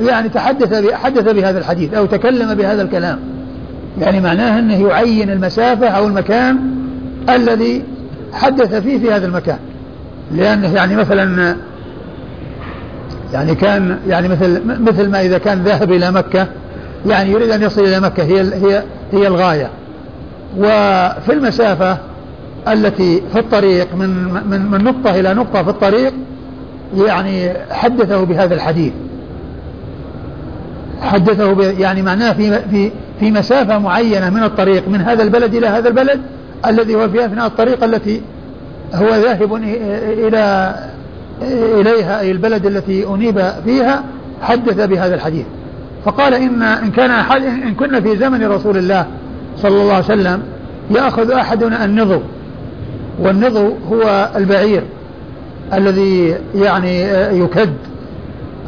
يعني 0.00 0.28
تحدث 0.28 0.92
حدث 0.92 1.32
بهذا 1.32 1.58
الحديث 1.58 1.94
أو 1.94 2.06
تكلم 2.06 2.54
بهذا 2.54 2.82
الكلام. 2.82 3.18
يعني 4.00 4.20
معناه 4.20 4.58
أنه 4.58 4.88
يعين 4.88 5.30
المسافة 5.30 5.88
أو 5.88 6.06
المكان 6.06 6.58
الذي 7.28 7.84
حدث 8.32 8.74
فيه 8.74 8.98
في 8.98 9.12
هذا 9.12 9.26
المكان. 9.26 9.58
لأنه 10.32 10.74
يعني 10.74 10.96
مثلا 10.96 11.56
يعني 13.32 13.54
كان 13.54 13.98
يعني 14.08 14.28
مثل 14.28 14.60
مثل 14.80 15.10
ما 15.10 15.20
إذا 15.20 15.38
كان 15.38 15.62
ذاهب 15.62 15.92
إلى 15.92 16.10
مكة 16.10 16.46
يعني 17.06 17.30
يريد 17.30 17.50
أن 17.50 17.62
يصل 17.62 17.82
إلى 17.82 18.00
مكة 18.00 18.22
هي 18.22 18.40
هي 18.40 18.82
هي 19.12 19.26
الغاية. 19.26 19.70
وفي 20.58 21.32
المسافة 21.32 21.98
التي 22.68 23.22
في 23.32 23.38
الطريق 23.38 23.94
من 23.94 24.08
من 24.50 24.70
من 24.70 24.84
نقطة 24.84 25.20
إلى 25.20 25.34
نقطة 25.34 25.62
في 25.62 25.70
الطريق 25.70 26.12
يعني 26.96 27.52
حدثه 27.70 28.24
بهذا 28.24 28.54
الحديث. 28.54 28.92
حدثه 31.02 31.62
يعني 31.62 32.02
معناه 32.02 32.32
في 32.32 32.60
في 32.70 32.90
في 33.20 33.30
مسافة 33.30 33.78
معينة 33.78 34.30
من 34.30 34.42
الطريق 34.42 34.88
من 34.88 35.00
هذا 35.00 35.22
البلد 35.22 35.54
إلى 35.54 35.66
هذا 35.66 35.88
البلد 35.88 36.20
الذي 36.66 36.94
هو 36.94 37.08
في 37.08 37.24
أثناء 37.24 37.46
الطريق 37.46 37.84
التي 37.84 38.22
هو 38.94 39.08
ذاهب 39.08 39.54
إلى 39.54 40.74
إليها 41.80 42.20
أي 42.20 42.30
البلد 42.30 42.66
التي 42.66 43.06
أنيب 43.06 43.44
فيها 43.64 44.04
حدث 44.42 44.86
بهذا 44.86 45.14
الحديث. 45.14 45.46
فقال 46.04 46.34
إن 46.34 46.62
إن 46.62 46.90
كان 46.90 47.10
أحد 47.10 47.44
إن 47.44 47.74
كنا 47.74 48.00
في 48.00 48.16
زمن 48.16 48.44
رسول 48.46 48.76
الله 48.76 49.06
صلى 49.56 49.82
الله 49.82 49.94
عليه 49.94 50.04
وسلم 50.04 50.42
يأخذ 50.90 51.30
أحدنا 51.30 51.84
النضو. 51.84 52.20
والنضو 53.18 53.74
هو 53.92 54.30
البعير 54.36 54.82
الذي 55.74 56.36
يعني 56.54 57.02
يكد 57.38 57.72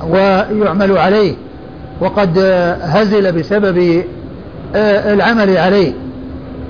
ويعمل 0.09 0.98
عليه 0.98 1.35
وقد 2.01 2.39
هزل 2.82 3.32
بسبب 3.32 4.05
العمل 4.74 5.56
عليه. 5.56 5.93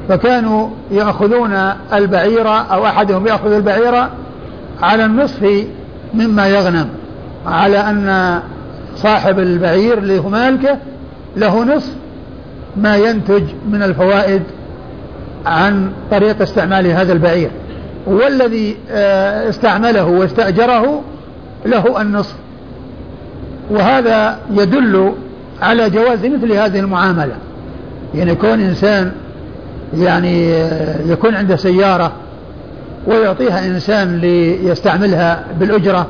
فكانوا 0.08 0.68
يأخذون 0.90 1.52
البعير 1.92 2.48
أو 2.48 2.86
أحدهم 2.86 3.26
يأخذ 3.26 3.52
البعير 3.52 4.08
على 4.82 5.04
النصف 5.04 5.64
مما 6.14 6.48
يغنم 6.48 6.88
على 7.46 7.78
أن 7.78 8.40
صاحب 8.96 9.38
البعير 9.38 9.98
اللي 9.98 10.18
هو 10.18 10.28
مالكه 10.28 10.78
له 11.36 11.64
نصف 11.64 11.92
ما 12.76 12.96
ينتج 12.96 13.42
من 13.70 13.82
الفوائد 13.82 14.42
عن 15.46 15.92
طريق 16.10 16.42
استعمال 16.42 16.86
هذا 16.86 17.12
البعير. 17.12 17.50
والذي 18.06 18.76
آه، 18.90 19.48
استعمله 19.48 20.04
واستأجره 20.04 21.02
له 21.66 22.00
النصف. 22.00 22.34
وهذا 23.70 24.38
يدل 24.50 25.12
على 25.62 25.90
جواز 25.90 26.26
مثل 26.26 26.52
هذه 26.52 26.80
المعاملة. 26.80 27.36
يعني 28.14 28.32
يكون 28.32 28.60
إنسان 28.60 29.12
يعني 29.98 30.54
آه، 30.54 31.02
يكون 31.06 31.34
عنده 31.34 31.56
سيارة 31.56 32.12
ويعطيها 33.06 33.66
إنسان 33.66 34.18
ليستعملها 34.18 35.44
بالأجرة 35.60 36.06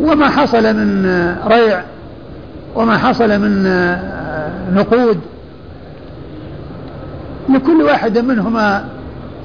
وما 0.00 0.28
حصل 0.28 0.76
من 0.76 1.06
ريع 1.46 1.82
وما 2.74 2.98
حصل 2.98 3.40
من 3.40 3.62
نقود. 4.74 5.20
لكل 7.48 7.82
واحد 7.82 8.18
منهما 8.18 8.84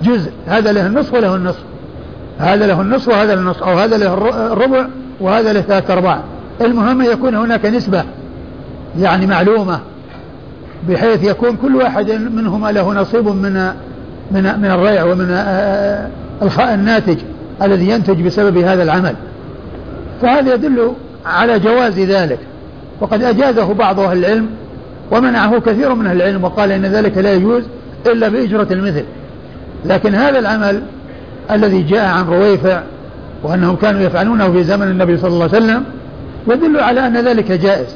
جزء 0.04 0.32
هذا 0.48 0.72
له 0.72 0.88
النصف 0.88 1.14
وله 1.14 1.36
النصف. 1.36 1.64
هذا 2.40 2.68
له 2.68 2.82
النصف 2.82 3.08
وهذا 3.08 3.36
له 3.36 3.42
النصف 3.42 3.64
أو 3.64 3.80
هذا 3.80 3.98
له 3.98 4.14
الربع 4.54 4.88
وهذا 5.22 5.54
له 5.54 5.62
ثلاثة 5.62 5.94
أرباع. 5.94 6.20
المهم 6.62 7.02
يكون 7.02 7.36
هناك 7.36 7.66
نسبة 7.66 8.04
يعني 9.00 9.26
معلومة 9.26 9.80
بحيث 10.90 11.24
يكون 11.24 11.56
كل 11.56 11.76
واحد 11.76 12.12
منهما 12.12 12.72
له 12.72 12.94
نصيب 12.94 13.28
من 13.28 13.72
من 14.32 14.60
من 14.60 14.72
الريع 14.72 15.04
ومن 15.04 15.32
الناتج 16.60 17.18
الذي 17.62 17.90
ينتج 17.90 18.22
بسبب 18.22 18.58
هذا 18.58 18.84
العمل. 18.84 19.16
فهذا 20.22 20.54
يدل 20.54 20.94
على 21.26 21.60
جواز 21.60 22.00
ذلك. 22.00 22.40
وقد 23.02 23.24
أجازه 23.24 23.74
بعض 23.74 24.00
أهل 24.00 24.18
العلم 24.18 24.50
ومنعه 25.12 25.60
كثير 25.60 25.94
من 25.94 26.06
أهل 26.08 26.16
العلم 26.22 26.44
وقال 26.44 26.72
إن 26.72 26.86
ذلك 26.86 27.18
لا 27.18 27.34
يجوز 27.34 27.64
إلا 28.08 28.30
بإجرة 28.30 28.68
المثل. 28.72 29.04
لكن 29.86 30.16
هذا 30.16 30.40
العمل 30.40 30.82
الذي 31.52 31.82
جاء 31.82 32.06
عن 32.06 32.26
رويفع 32.26 32.82
وأنهم 33.44 33.76
كانوا 33.76 34.02
يفعلونه 34.02 34.52
في 34.52 34.64
زمن 34.64 34.88
النبي 34.88 35.18
صلى 35.18 35.28
الله 35.28 35.50
عليه 35.54 35.58
وسلم 35.58 35.84
يدل 36.48 36.80
على 36.80 37.08
أن 37.08 37.18
ذلك 37.18 37.52
جائز. 37.52 37.88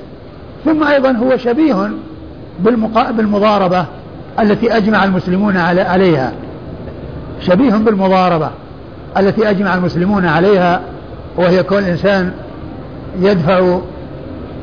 ثم 0.65 0.83
أيضا 0.83 1.11
هو 1.11 1.37
شبيه 1.37 1.91
بالمضاربة 3.17 3.85
التي 4.39 4.77
أجمع 4.77 5.03
المسلمون 5.03 5.57
عليها. 5.57 6.31
شبيه 7.41 7.73
بالمضاربة 7.73 8.49
التي 9.17 9.49
أجمع 9.49 9.75
المسلمون 9.75 10.25
عليها 10.25 10.81
وهي 11.37 11.63
كون 11.63 11.83
إنسان 11.83 12.31
يدفع 13.19 13.79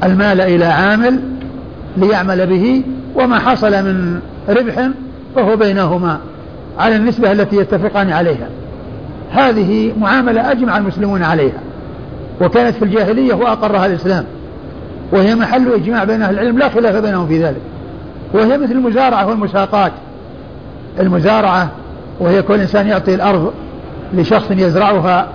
المال 0.05 0.41
إلى 0.41 0.65
عامل 0.65 1.21
ليعمل 1.97 2.47
به 2.47 2.83
وما 3.15 3.39
حصل 3.39 3.73
من 3.73 4.21
ربح 4.49 4.89
فهو 5.35 5.57
بينهما 5.57 6.19
على 6.79 6.97
النسبة 6.97 7.33
التي 7.33 7.57
يتفقان 7.57 8.11
عليها. 8.11 8.49
هذه 9.31 9.93
معاملة 10.01 10.53
أجمع 10.53 10.79
المسلمون 10.79 11.23
عليها 11.23 11.61
وكانت 12.41 12.77
في 12.77 12.85
الجاهلية 12.85 13.35
وأقرها 13.35 13.87
الإسلام 13.87 14.25
وهي 15.13 15.35
محل 15.35 15.73
إجماع 15.73 16.05
بين 16.05 16.23
أهل 16.23 16.35
العلم 16.35 16.59
لا 16.59 16.69
خلاف 16.69 16.97
بينهم 16.97 17.27
في 17.27 17.45
ذلك 17.45 17.61
وهي 18.33 18.59
مثل 18.59 18.73
المزارعة 18.73 19.27
والمساقات. 19.29 19.93
المزارعة 21.01 21.71
وهي 22.21 22.43
كل 22.43 22.61
إنسان 22.61 22.87
يعطي 22.87 23.15
الأرض 23.15 23.53
لشخص 24.15 24.51
يزرعها 24.51 25.29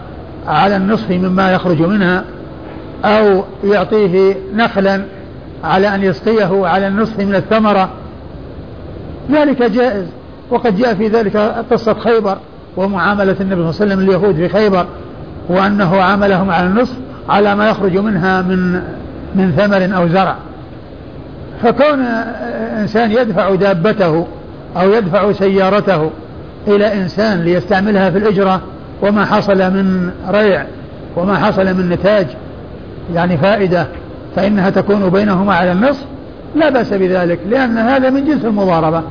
على 0.49 0.75
النصف 0.75 1.11
مما 1.11 1.51
يخرج 1.51 1.81
منها 1.81 2.23
أو 3.05 3.43
يعطيه 3.63 4.35
نخلا 4.55 5.01
على 5.63 5.95
أن 5.95 6.03
يسقيه 6.03 6.67
على 6.67 6.87
النصف 6.87 7.19
من 7.19 7.35
الثمرة. 7.35 7.89
ذلك 9.31 9.63
جائز 9.63 10.05
وقد 10.49 10.77
جاء 10.77 10.93
في 10.93 11.07
ذلك 11.07 11.37
قصة 11.71 11.93
خيبر 11.93 12.37
ومعاملة 12.77 13.35
النبي 13.41 13.55
صلى 13.55 13.69
الله 13.69 13.81
عليه 13.81 13.93
وسلم 13.93 13.99
اليهود 13.99 14.35
في 14.35 14.49
خيبر 14.49 14.85
وأنه 15.49 16.01
عاملهم 16.01 16.51
على 16.51 16.67
النصف 16.67 16.95
على 17.29 17.55
ما 17.55 17.69
يخرج 17.69 17.97
منها 17.97 18.41
من 18.41 18.73
من 19.35 19.51
ثمر 19.57 19.97
أو 19.97 20.07
زرع. 20.07 20.35
فكون 21.63 21.99
إنسان 22.79 23.11
يدفع 23.11 23.55
دابته 23.55 24.27
أو 24.77 24.93
يدفع 24.93 25.31
سيارته 25.31 26.09
إلى 26.67 26.93
إنسان 26.93 27.39
ليستعملها 27.39 28.09
في 28.09 28.17
الإجرة 28.17 28.61
وما 29.01 29.25
حصل 29.25 29.57
من 29.57 30.11
ريع 30.29 30.65
وما 31.15 31.37
حصل 31.37 31.65
من 31.65 31.89
نتاج 31.89 32.27
يعني 33.13 33.37
فائدة 33.37 33.87
فإنها 34.35 34.69
تكون 34.69 35.09
بينهما 35.09 35.55
على 35.55 35.71
النصف 35.71 36.05
لا 36.55 36.69
بأس 36.69 36.93
بذلك 36.93 37.39
لأن 37.49 37.77
هذا 37.77 38.09
من 38.09 38.25
جنس 38.25 38.45
المضاربة 38.45 39.03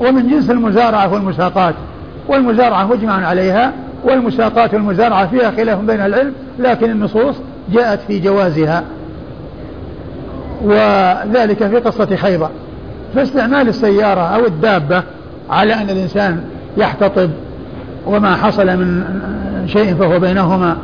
ومن 0.00 0.28
جنس 0.28 0.50
المزارعة 0.50 1.12
والمساقات 1.12 1.74
والمزارعة 2.28 2.84
مجمع 2.84 3.26
عليها 3.26 3.72
والمساقات 4.04 4.74
والمزارعة 4.74 5.26
فيها 5.26 5.50
خلاف 5.50 5.78
بين 5.80 6.00
العلم 6.00 6.32
لكن 6.58 6.90
النصوص 6.90 7.34
جاءت 7.72 8.00
في 8.00 8.18
جوازها 8.18 8.84
وذلك 10.64 11.66
في 11.68 11.76
قصة 11.76 12.16
خيبر. 12.16 12.50
فاستعمال 13.14 13.68
السيارة 13.68 14.20
أو 14.20 14.46
الدابة 14.46 15.02
على 15.50 15.74
أن 15.74 15.90
الإنسان 15.90 16.44
يحتطب 16.76 17.30
وما 18.06 18.36
حصل 18.36 18.66
من 18.66 19.02
شيء 19.66 19.94
فهو 19.94 20.18
بينهما 20.18 20.76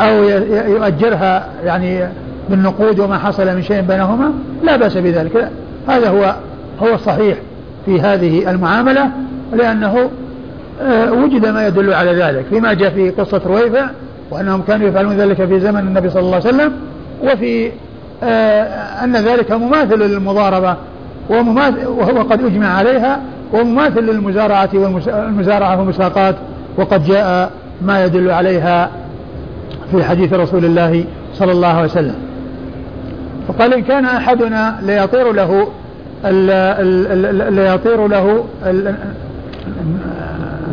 أو 0.00 0.24
يؤجرها 0.68 1.46
يعني 1.64 2.08
بالنقود 2.50 3.00
وما 3.00 3.18
حصل 3.18 3.46
من 3.46 3.62
شيء 3.62 3.80
بينهما 3.80 4.32
لا 4.62 4.76
بأس 4.76 4.96
بذلك. 4.96 5.50
هذا 5.88 6.08
هو 6.08 6.34
هو 6.82 6.94
الصحيح 6.94 7.38
في 7.86 8.00
هذه 8.00 8.50
المعاملة 8.50 9.10
لأنه 9.52 10.10
آه، 10.82 11.12
وجد 11.12 11.46
ما 11.46 11.66
يدل 11.66 11.92
على 11.92 12.12
ذلك. 12.12 12.44
فيما 12.50 12.72
جاء 12.74 12.90
في 12.90 13.10
قصة 13.10 13.40
رويفع 13.46 13.86
وأنهم 14.30 14.62
كانوا 14.62 14.88
يفعلون 14.88 15.12
ذلك 15.12 15.44
في 15.44 15.60
زمن 15.60 15.80
النبي 15.80 16.10
صلى 16.10 16.20
الله 16.20 16.34
عليه 16.34 16.48
وسلم 16.48 16.72
وفي 17.24 17.70
آه، 18.22 18.62
أن 19.04 19.16
ذلك 19.16 19.52
مماثل 19.52 19.98
للمضاربة 19.98 20.76
ومماثل 21.30 21.86
وهو 21.86 22.22
قد 22.22 22.44
أجمع 22.44 22.66
عليها 22.66 23.20
ومماثل 23.52 24.00
للمزارعة 24.00 24.70
والمزارعة 24.74 25.78
والمساقات. 25.78 26.34
وقد 26.76 27.04
جاء 27.04 27.50
ما 27.82 28.04
يدل 28.04 28.30
عليها 28.30 28.90
في 29.90 30.04
حديث 30.04 30.32
رسول 30.32 30.64
الله 30.64 31.04
صلى 31.34 31.52
الله 31.52 31.68
عليه 31.68 31.88
وسلم. 31.88 32.14
فقال 33.48 33.74
إن 33.74 33.82
كان 33.82 34.04
أحدنا 34.04 34.76
ليطير 34.82 35.32
له 35.32 35.68
ليطير 37.50 38.08
له 38.08 38.44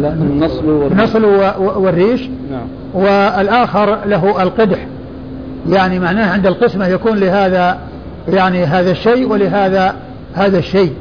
النصل 0.04 0.88
النصل 0.92 1.26
والريش. 1.60 2.30
نعم. 2.52 2.68
والآخر 2.94 3.98
له 4.06 4.44
القدح. 4.44 4.88
يعني 5.70 6.00
معناه 6.00 6.34
عند 6.34 6.48
القسمة 6.48 6.88
يكون 6.88 7.18
لهذا 7.18 7.78
يعني 8.28 8.64
هذا 8.64 8.92
الشيء 8.92 9.28
ولهذا 9.32 9.96
هذا 10.34 10.58
الشيء. 10.58 10.94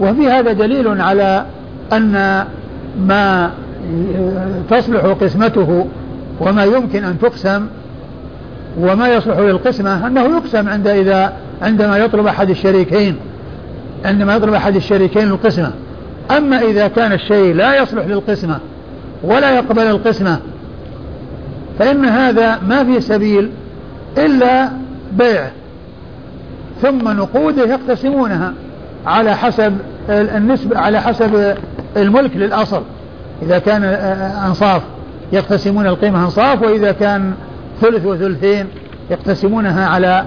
وفي 0.00 0.28
هذا 0.28 0.52
دليل 0.52 1.00
على 1.00 1.44
أن 1.92 2.44
ما 3.06 3.50
تصلح 4.70 5.04
قسمته 5.04 5.86
وما 6.40 6.64
يمكن 6.64 7.04
أن 7.04 7.18
تقسم 7.18 7.66
وما 8.80 9.08
يصلح 9.08 9.38
للقسمة 9.38 10.06
أنه 10.06 10.20
يقسم 10.20 10.68
عند 10.68 10.86
إذا 10.86 11.32
عندما 11.62 11.98
يطلب 11.98 12.26
أحد 12.26 12.50
الشريكين 12.50 13.16
عندما 14.04 14.36
يطلب 14.36 14.54
أحد 14.54 14.76
الشريكين 14.76 15.28
القسمة. 15.28 15.72
أما 16.30 16.62
إذا 16.62 16.88
كان 16.88 17.12
الشيء 17.12 17.54
لا 17.54 17.82
يصلح 17.82 18.06
للقسمة 18.06 18.58
ولا 19.22 19.50
يقبل 19.50 19.82
القسمة 19.82 20.38
فإن 21.78 22.04
هذا 22.04 22.58
ما 22.68 22.84
في 22.84 23.00
سبيل 23.00 23.50
إلا 24.18 24.68
بيع. 25.12 25.50
ثم 26.82 27.08
نقوده 27.08 27.62
يقتسمونها 27.62 28.52
على 29.06 29.36
حسب 29.36 29.72
النسبة 30.10 30.78
على 30.78 31.00
حسب 31.00 31.56
الملك 31.96 32.36
للأصل. 32.36 32.82
إذا 33.42 33.58
كان 33.58 33.84
أنصاف 34.46 34.82
يقتسمون 35.32 35.86
القيمة 35.86 36.24
أنصاف 36.24 36.62
وإذا 36.62 36.92
كان 36.92 37.32
ثلث 37.80 38.06
وثلثين 38.06 38.66
يقتسمونها 39.10 39.86
على 39.86 40.24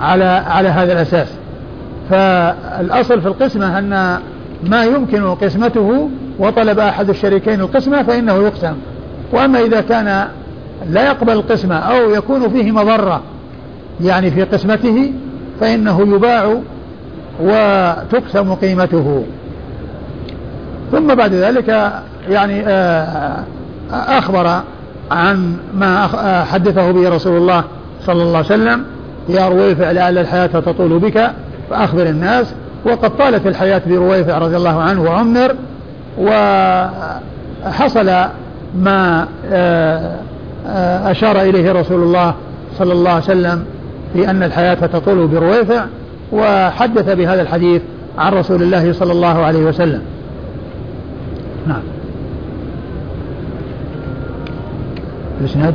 على 0.00 0.24
على 0.24 0.68
هذا 0.68 0.92
الأساس. 0.92 1.28
فالأصل 2.10 3.20
في 3.20 3.28
القسمة 3.28 3.78
أن 3.78 4.18
ما 4.62 4.84
يمكن 4.84 5.34
قسمته 5.34 6.10
وطلب 6.38 6.78
أحد 6.78 7.08
الشريكين 7.08 7.60
القسمة 7.60 8.02
فإنه 8.02 8.34
يقسم. 8.34 8.74
وأما 9.32 9.60
إذا 9.60 9.80
كان 9.80 10.28
لا 10.90 11.06
يقبل 11.06 11.32
القسمة 11.32 11.74
أو 11.74 12.10
يكون 12.10 12.48
فيه 12.48 12.72
مضرة 12.72 13.22
يعني 14.00 14.30
في 14.30 14.42
قسمته 14.42 15.12
فإنه 15.60 16.14
يباع 16.14 16.60
وتقسم 17.40 18.54
قيمته. 18.54 19.24
ثم 20.92 21.14
بعد 21.14 21.34
ذلك 21.34 21.92
يعني 22.28 22.62
آه، 22.66 23.44
أخبر 23.92 24.60
عن 25.10 25.56
ما 25.74 26.04
آه، 26.04 26.44
حدثه 26.44 26.90
به 26.90 27.08
رسول 27.08 27.36
الله 27.36 27.64
صلى 28.06 28.22
الله 28.22 28.36
عليه 28.36 28.46
وسلم 28.46 28.84
يا 29.28 29.48
رويفع 29.48 29.90
لعل 29.90 30.18
الحياة 30.18 30.46
تطول 30.46 30.98
بك 30.98 31.30
فأخبر 31.70 32.06
الناس. 32.06 32.46
وقد 32.84 33.16
طالت 33.16 33.46
الحياة 33.46 33.82
برويفع 33.86 34.38
رضي 34.38 34.56
الله 34.56 34.82
عنه 34.82 35.02
وعمر 35.02 35.54
وحصل 36.18 38.10
ما 38.78 39.26
آه، 39.50 40.16
أشار 41.10 41.40
إليه 41.40 41.72
رسول 41.72 42.02
الله 42.02 42.34
صلى 42.78 42.92
الله 42.92 43.10
عليه 43.10 43.24
وسلم 43.24 43.64
في 44.12 44.30
أن 44.30 44.42
الحياة 44.42 44.74
تطول 44.74 45.26
برويفع 45.26 45.84
وحدث 46.32 47.10
بهذا 47.10 47.42
الحديث 47.42 47.82
عن 48.18 48.32
رسول 48.32 48.62
الله 48.62 48.92
صلى 48.92 49.12
الله 49.12 49.44
عليه 49.44 49.64
وسلم. 49.64 50.02
نعم. 51.68 51.82
الاسناد 55.40 55.74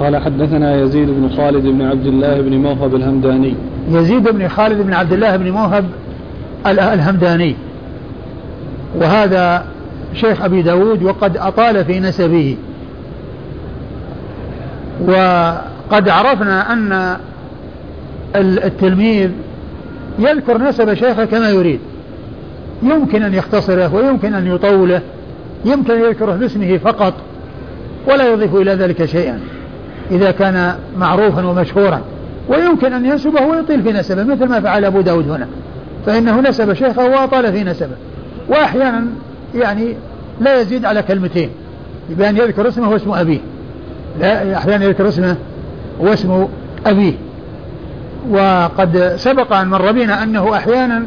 قال 0.00 0.16
حدثنا 0.16 0.76
يزيد 0.76 1.08
بن 1.10 1.28
خالد 1.36 1.66
بن 1.66 1.82
عبد 1.82 2.06
الله 2.06 2.40
بن 2.40 2.56
موهب 2.56 2.94
الهمداني. 2.94 3.54
يزيد 3.90 4.28
بن 4.28 4.48
خالد 4.48 4.86
بن 4.86 4.92
عبد 4.92 5.12
الله 5.12 5.36
بن 5.36 5.50
موهب 5.50 5.84
الهمداني. 6.66 7.56
وهذا 8.96 9.64
شيخ 10.14 10.42
أبي 10.42 10.62
داود 10.62 11.02
وقد 11.02 11.36
أطال 11.36 11.84
في 11.84 12.00
نسبه. 12.00 12.56
وقد 15.00 16.08
عرفنا 16.08 16.72
أن 16.72 17.16
التلميذ 18.36 19.30
يذكر 20.18 20.58
نسب 20.58 20.94
شيخه 20.94 21.24
كما 21.24 21.50
يريد. 21.50 21.80
يمكن 22.82 23.22
أن 23.22 23.34
يختصره 23.34 23.94
ويمكن 23.94 24.34
أن 24.34 24.46
يطوله 24.46 25.00
يمكن 25.64 25.94
أن 25.94 26.00
يذكره 26.00 26.32
باسمه 26.32 26.78
فقط 26.78 27.14
ولا 28.08 28.32
يضيف 28.32 28.54
إلى 28.54 28.74
ذلك 28.74 29.04
شيئا 29.04 29.40
إذا 30.10 30.30
كان 30.30 30.74
معروفا 30.98 31.46
ومشهورا 31.46 32.00
ويمكن 32.48 32.92
أن 32.92 33.06
ينسبه 33.06 33.42
ويطيل 33.46 33.82
في 33.82 33.92
نسبه 33.92 34.24
مثل 34.24 34.48
ما 34.48 34.60
فعل 34.60 34.84
أبو 34.84 35.00
داود 35.00 35.30
هنا 35.30 35.48
فإنه 36.06 36.40
نسب 36.40 36.72
شيخه 36.72 37.06
وأطال 37.08 37.52
في 37.52 37.64
نسبه 37.64 37.96
وأحيانا 38.48 39.04
يعني 39.54 39.96
لا 40.40 40.60
يزيد 40.60 40.84
على 40.84 41.02
كلمتين 41.02 41.50
بأن 42.10 42.36
يذكر 42.36 42.68
اسمه 42.68 42.90
واسم 42.90 43.12
أبيه 43.12 43.40
لا 44.20 44.56
أحيانا 44.56 44.84
يذكر 44.84 45.08
اسمه 45.08 45.36
واسم 46.00 46.48
أبيه. 46.86 47.14
وقد 48.30 49.12
سبق 49.16 49.52
أن 49.52 49.68
مر 49.68 49.92
بنا 49.92 50.22
أنه 50.22 50.56
أحيانا 50.56 51.06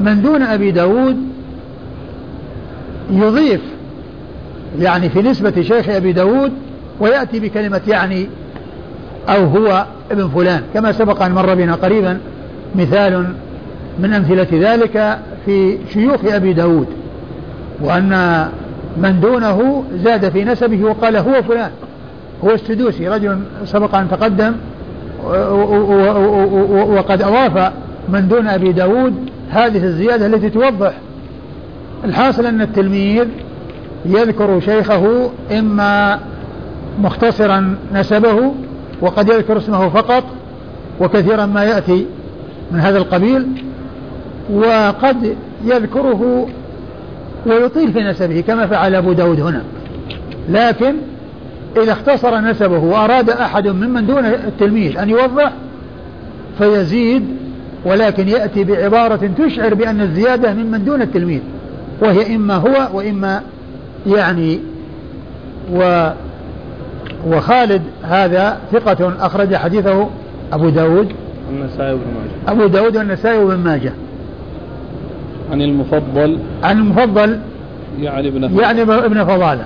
من 0.00 0.22
دون 0.22 0.42
أبي 0.42 0.70
داود 0.70 1.16
يضيف 3.10 3.60
يعني 4.78 5.08
في 5.08 5.22
نسبة 5.22 5.62
شيخ 5.62 5.88
أبي 5.88 6.12
داود 6.12 6.52
ويأتي 7.00 7.40
بكلمة 7.40 7.80
يعني 7.88 8.26
أو 9.28 9.44
هو 9.44 9.86
ابن 10.10 10.28
فلان. 10.28 10.62
كما 10.74 10.92
سبق 10.92 11.22
أن 11.22 11.32
مر 11.32 11.54
بنا 11.54 11.74
قريبا 11.74 12.18
مثال 12.74 13.34
من 13.98 14.12
أمثلة 14.12 14.46
ذلك 14.52 15.18
في 15.46 15.78
شيوخ 15.92 16.24
أبي 16.24 16.52
داود 16.52 16.86
وأن 17.80 18.46
من 18.96 19.20
دونه 19.20 19.84
زاد 19.94 20.28
في 20.28 20.44
نسبه 20.44 20.84
وقال 20.84 21.16
هو 21.16 21.42
فلان. 21.42 21.70
هو 22.44 22.50
السدوسي 22.50 23.08
رجل 23.08 23.38
سبق 23.64 23.94
أن 23.94 24.08
تقدم 24.10 24.52
وقد 26.96 27.22
أضاف 27.22 27.72
من 28.08 28.28
دون 28.28 28.46
أبي 28.46 28.72
داود 28.72 29.30
هذه 29.50 29.84
الزيادة 29.84 30.26
التي 30.26 30.50
توضح 30.50 30.92
الحاصل 32.04 32.46
أن 32.46 32.60
التلميذ 32.60 33.26
يذكر 34.04 34.60
شيخه 34.60 35.30
إما 35.58 36.18
مختصرا 37.00 37.76
نسبه 37.94 38.54
وقد 39.00 39.28
يذكر 39.28 39.56
اسمه 39.56 39.88
فقط 39.88 40.24
وكثيرا 41.00 41.46
ما 41.46 41.64
يأتي 41.64 42.06
من 42.72 42.80
هذا 42.80 42.98
القبيل 42.98 43.46
وقد 44.52 45.36
يذكره 45.64 46.48
ويطيل 47.46 47.92
في 47.92 48.02
نسبه 48.02 48.40
كما 48.40 48.66
فعل 48.66 48.94
أبو 48.94 49.12
داود 49.12 49.40
هنا. 49.40 49.62
لكن 50.48 50.94
إذا 51.76 51.92
اختصر 51.92 52.40
نسبه 52.40 52.78
وأراد 52.78 53.30
أحد 53.30 53.68
ممن 53.68 54.06
دون 54.06 54.24
التلميذ 54.24 54.98
أن 54.98 55.10
يوضح 55.10 55.52
فيزيد 56.58 57.39
ولكن 57.84 58.28
يأتي 58.28 58.64
بعبارة 58.64 59.30
تشعر 59.38 59.74
بأن 59.74 60.00
الزيادة 60.00 60.54
ممن 60.54 60.84
دون 60.84 61.02
التلميذ 61.02 61.40
وهي 62.02 62.36
إما 62.36 62.54
هو 62.54 62.88
وإما 62.92 63.42
يعني 64.06 64.60
و 65.72 66.10
وخالد 67.26 67.82
هذا 68.02 68.58
ثقة 68.72 69.12
أخرج 69.20 69.54
حديثه 69.54 70.08
أبو 70.52 70.68
داود. 70.68 71.12
النسائي 71.50 71.92
وابن 71.92 72.04
ماجه. 72.04 72.52
أبو 72.52 72.66
داود 72.66 72.96
والنسائي 72.96 73.38
وابن 73.38 73.60
ماجه. 73.60 73.92
عن 75.52 75.62
المفضل. 75.62 76.38
عن 76.62 76.78
المفضل 76.78 77.38
يعني 78.00 78.28
ابن 78.28 78.48
فضالة 78.48 78.62
يعني 78.62 78.82
ابن 78.82 79.24
فضالة. 79.24 79.64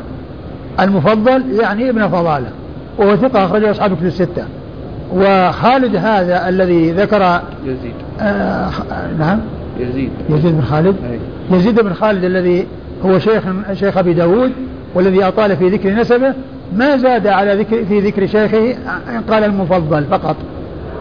المفضل 0.81 1.43
يعني 1.61 1.91
ابن 1.91 2.09
فضالة 2.09 2.51
وهو 2.99 3.17
ثقة 3.17 3.45
أخرجه 3.45 3.71
أصحاب 3.71 3.97
كتب 3.97 4.07
الستة. 4.07 4.45
وخالد 5.13 5.97
هذا 5.97 6.49
الذي 6.49 6.93
ذكر 6.93 7.41
يزيد. 7.65 7.95
آه 8.21 8.71
نعم. 9.19 9.41
يزيد. 9.79 10.11
يزيد 10.31 10.53
بن 10.53 10.63
خالد. 10.63 10.97
أي. 11.11 11.19
يزيد 11.57 11.81
بن 11.81 11.93
خالد 11.93 12.25
الذي 12.25 12.67
هو 13.05 13.19
شيخ 13.19 13.43
شيخ 13.73 13.99
أبي 13.99 14.15
داود 14.15 14.53
والذي 14.95 15.25
أطال 15.25 15.57
في 15.57 15.69
ذكر 15.69 15.91
نسبه 15.91 16.35
ما 16.77 16.97
زاد 16.97 17.27
على 17.27 17.55
ذكر 17.55 17.85
في 17.85 18.01
ذكر 18.01 18.27
شيخه 18.27 18.77
قال 19.31 19.45
المفضل 19.45 20.05
فقط 20.05 20.37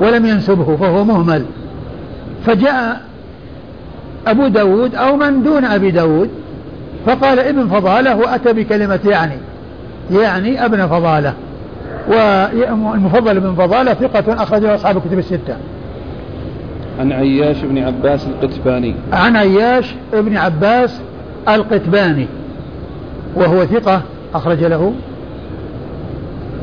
ولم 0.02 0.26
ينسبه 0.26 0.76
فهو 0.76 1.04
مهمل. 1.04 1.46
فجاء 2.46 3.02
أبو 4.28 4.48
داود 4.48 4.96
أو 4.96 5.16
من 5.16 5.44
دون 5.44 5.66
أبي 5.66 5.92
داود 5.92 6.30
فقال 7.06 7.40
ابن 7.40 7.68
فضالة 7.68 8.16
وأتى 8.16 8.54
بكلمة 8.54 9.00
يعني 9.06 9.36
يعني 10.12 10.66
ابن 10.66 10.88
فضالة. 10.88 11.34
والمفضل 12.10 13.40
بن 13.40 13.56
فضالة 13.56 13.94
ثقة 13.94 14.44
أخرجه 14.44 14.76
أصحاب 14.76 14.98
الكتب 14.98 15.20
الستة. 15.20 15.56
عن 17.00 17.12
عياش 17.12 17.62
بن 17.62 17.78
عباس 17.78 18.28
القتباني. 18.28 18.96
عن 19.14 19.36
عياش 19.36 19.96
بن 20.14 20.38
عباس 20.38 21.02
القتباني. 21.48 22.28
وهو 23.36 23.66
ثقة 23.66 24.02
أخرج 24.36 24.64
له. 24.64 24.94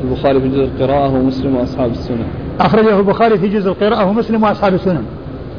البخاري 0.03 0.41
في 0.41 0.49
جزء 0.49 0.63
القراءة 0.63 1.13
ومسلم 1.13 1.55
وأصحاب 1.55 1.91
السنن 1.91 2.23
أخرجه 2.59 2.99
البخاري 2.99 3.37
في 3.37 3.47
جزء 3.47 3.69
القراءة 3.69 4.05
ومسلم 4.05 4.43
وأصحاب 4.43 4.73
السنن 4.73 5.03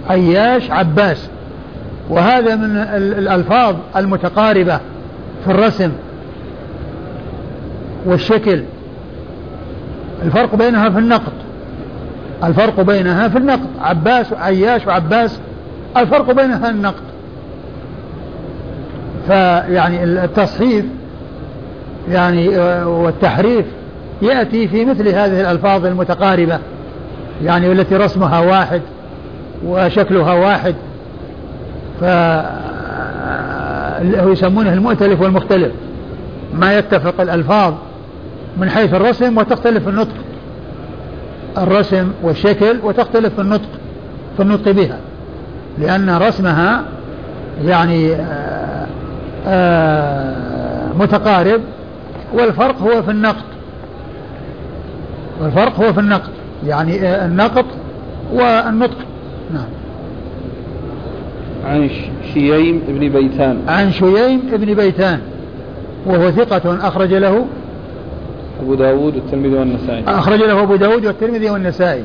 عياش 0.09 0.71
عباس. 0.71 1.29
وهذا 2.11 2.57
من 2.57 2.77
الألفاظ 2.97 3.77
المتقاربة 3.97 4.81
في 5.45 5.51
الرسم 5.51 5.93
والشكل 8.07 8.63
الفرق 10.25 10.55
بينها 10.55 10.91
في 10.91 10.99
النقط 10.99 11.33
الفرق 12.45 12.81
بينها 12.81 13.29
في 13.29 13.39
النقط 13.39 13.69
عباس 13.81 14.33
وعياش 14.33 14.87
وعباس 14.87 15.41
الفرق 15.97 16.33
بينها 16.33 16.59
في 16.59 16.69
النقط 16.71 17.03
فيعني 19.27 20.05
التصحيف 20.05 20.85
يعني 22.09 22.59
والتحريف 22.85 23.67
يأتي 24.23 24.69
في 24.69 24.85
مثل 24.85 25.09
هذه 25.09 25.41
الألفاظ 25.41 25.87
المتقاربة 25.87 26.59
يعني 27.45 27.69
والتي 27.69 27.97
رسمها 27.97 28.39
واحد 28.39 28.83
وشكلها 29.67 30.35
واحد. 30.35 30.75
ف 32.01 32.05
يسمونه 34.33 34.73
المؤتلف 34.73 35.21
والمختلف. 35.21 35.73
ما 36.55 36.79
يتفق 36.79 37.21
الألفاظ 37.21 37.75
من 38.57 38.71
حيث 38.71 38.95
الرسم 38.95 39.39
وتختلف 39.39 39.85
في 39.85 39.91
النطق. 39.91 40.15
الرسم 41.59 42.09
والشكل 42.23 42.77
وتختلف 42.83 43.35
في 43.35 43.41
النطق 43.41 43.69
في 44.37 44.43
النطق 44.43 44.71
بها. 44.71 44.99
لأن 45.79 46.11
رسمها 46.11 46.83
يعني 47.65 48.15
آآ 48.15 48.87
آآ 49.47 50.93
متقارب 50.99 51.61
والفرق 52.35 52.83
هو 52.83 53.03
في 53.03 53.11
النقط 53.11 53.45
والفرق 55.41 55.81
هو 55.81 55.93
في 55.93 56.01
النقط 56.01 56.31
يعني 56.67 57.25
النقط 57.25 57.65
والنطق. 58.33 58.99
نعم. 59.55 59.69
عن 61.67 61.91
شييم 62.35 62.83
بن 62.89 63.09
بيتان. 63.09 63.59
عن 63.69 63.93
شييم 63.93 64.43
بن 64.53 64.75
بيتان 64.75 65.21
وهو 66.07 66.31
ثقة 66.31 66.89
أخرج 66.89 67.15
له 67.15 67.47
أبو 68.63 68.75
داود 68.75 69.15
والترمذي 69.17 69.55
والنسائي. 69.55 70.05
أخرج 70.09 70.39
له 70.39 70.63
أبو 70.63 70.77
داود 70.77 71.07
والترمذي 71.07 71.51
والنسائي. 71.51 72.05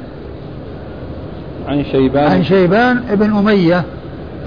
عن 1.67 1.85
شيبان. 1.91 2.31
عن 2.31 2.43
شيبان 2.43 3.01
بن 3.11 3.37
أمية 3.37 3.83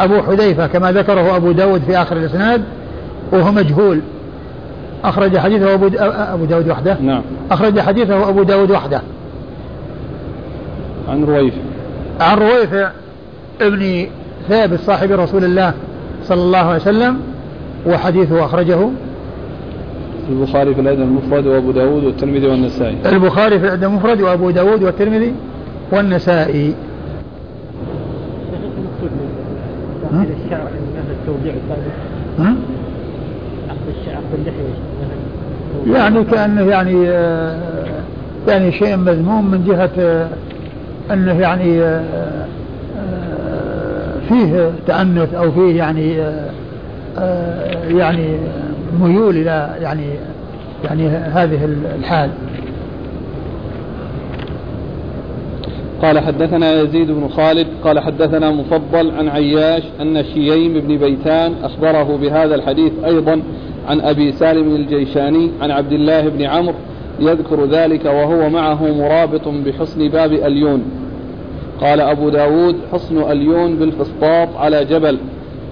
أبو 0.01 0.23
حذيفة 0.23 0.67
كما 0.67 0.93
ذكره 0.93 1.37
أبو 1.37 1.53
داود 1.53 1.83
في 1.83 1.97
آخر 1.97 2.17
الإسناد 2.17 2.63
وهو 3.33 3.53
مجهول. 3.53 4.01
أخرج 5.05 5.39
حديثه 5.39 5.75
أبو, 5.75 5.91
أبو 5.99 6.45
داود 6.45 6.69
وحده؟ 6.69 6.97
نعم. 7.01 7.23
أخرج 7.51 7.81
حديثه 7.81 8.29
أبو 8.29 8.43
داود 8.43 8.71
وحده. 8.71 9.03
عن 11.09 11.25
رويفع 11.25 11.57
عن 12.21 12.39
رويفع 12.39 12.91
ابن 13.61 14.07
ثابت 14.49 14.81
صاحب 14.81 15.13
رسول 15.13 15.45
الله 15.45 15.73
صلى 16.25 16.43
الله 16.43 16.59
عليه 16.59 16.81
وسلم 16.81 17.21
وحديثه 17.87 18.45
أخرجه. 18.45 18.79
البخاري 20.31 20.75
في 20.75 20.81
الأدب 20.81 21.01
المفرد 21.01 21.47
وأبو 21.47 21.71
داود 21.71 22.05
والترمذي 22.05 22.47
والنسائي. 22.47 22.97
البخاري 23.07 23.59
في 23.59 23.67
الأدب 23.67 23.85
المفرد 23.85 24.21
وأبو 24.21 24.51
داود 24.51 24.83
والترمذي 24.83 25.35
والنسائي. 25.93 26.75
يعني 35.87 36.25
كأنه 36.25 36.63
يعني 36.71 37.05
يعني 38.49 38.73
شيء 38.73 38.97
مذموم 38.97 39.51
من 39.51 39.65
جهة 39.65 40.29
أنه 41.13 41.41
يعني 41.41 42.01
فيه 44.29 44.71
تأنث 44.87 45.35
أو 45.35 45.53
فيه 45.53 45.77
يعني 45.79 46.17
يعني 47.89 48.37
ميول 49.01 49.37
إلى 49.37 49.77
يعني 49.81 50.07
يعني 50.85 51.09
هذه 51.09 51.69
الحال. 51.99 52.31
قال 56.03 56.19
حدثنا 56.19 56.81
يزيد 56.81 57.11
بن 57.11 57.29
خالد 57.29 57.67
قال 57.85 57.99
حدثنا 57.99 58.51
مفضل 58.51 59.11
عن 59.11 59.29
عياش 59.29 59.83
أن 60.01 60.25
شييم 60.25 60.81
بن 60.81 60.97
بيتان 60.97 61.55
أخبره 61.63 62.19
بهذا 62.23 62.55
الحديث 62.55 62.93
أيضا 63.05 63.43
عن 63.89 64.01
أبي 64.01 64.33
سالم 64.33 64.75
الجيشاني 64.75 65.51
عن 65.61 65.71
عبد 65.71 65.93
الله 65.93 66.29
بن 66.29 66.43
عمرو 66.43 66.75
يذكر 67.21 67.65
ذلك 67.65 68.05
وهو 68.05 68.51
معه 68.51 68.93
مرابط 68.93 69.49
بحصن 69.49 70.09
باب 70.09 70.33
أليون. 70.33 70.83
قال 71.81 72.01
أبو 72.01 72.29
داود 72.29 72.77
حصن 72.93 73.31
أليون 73.31 73.77
بالفسطاط 73.77 74.49
على 74.57 74.85
جبل. 74.85 75.19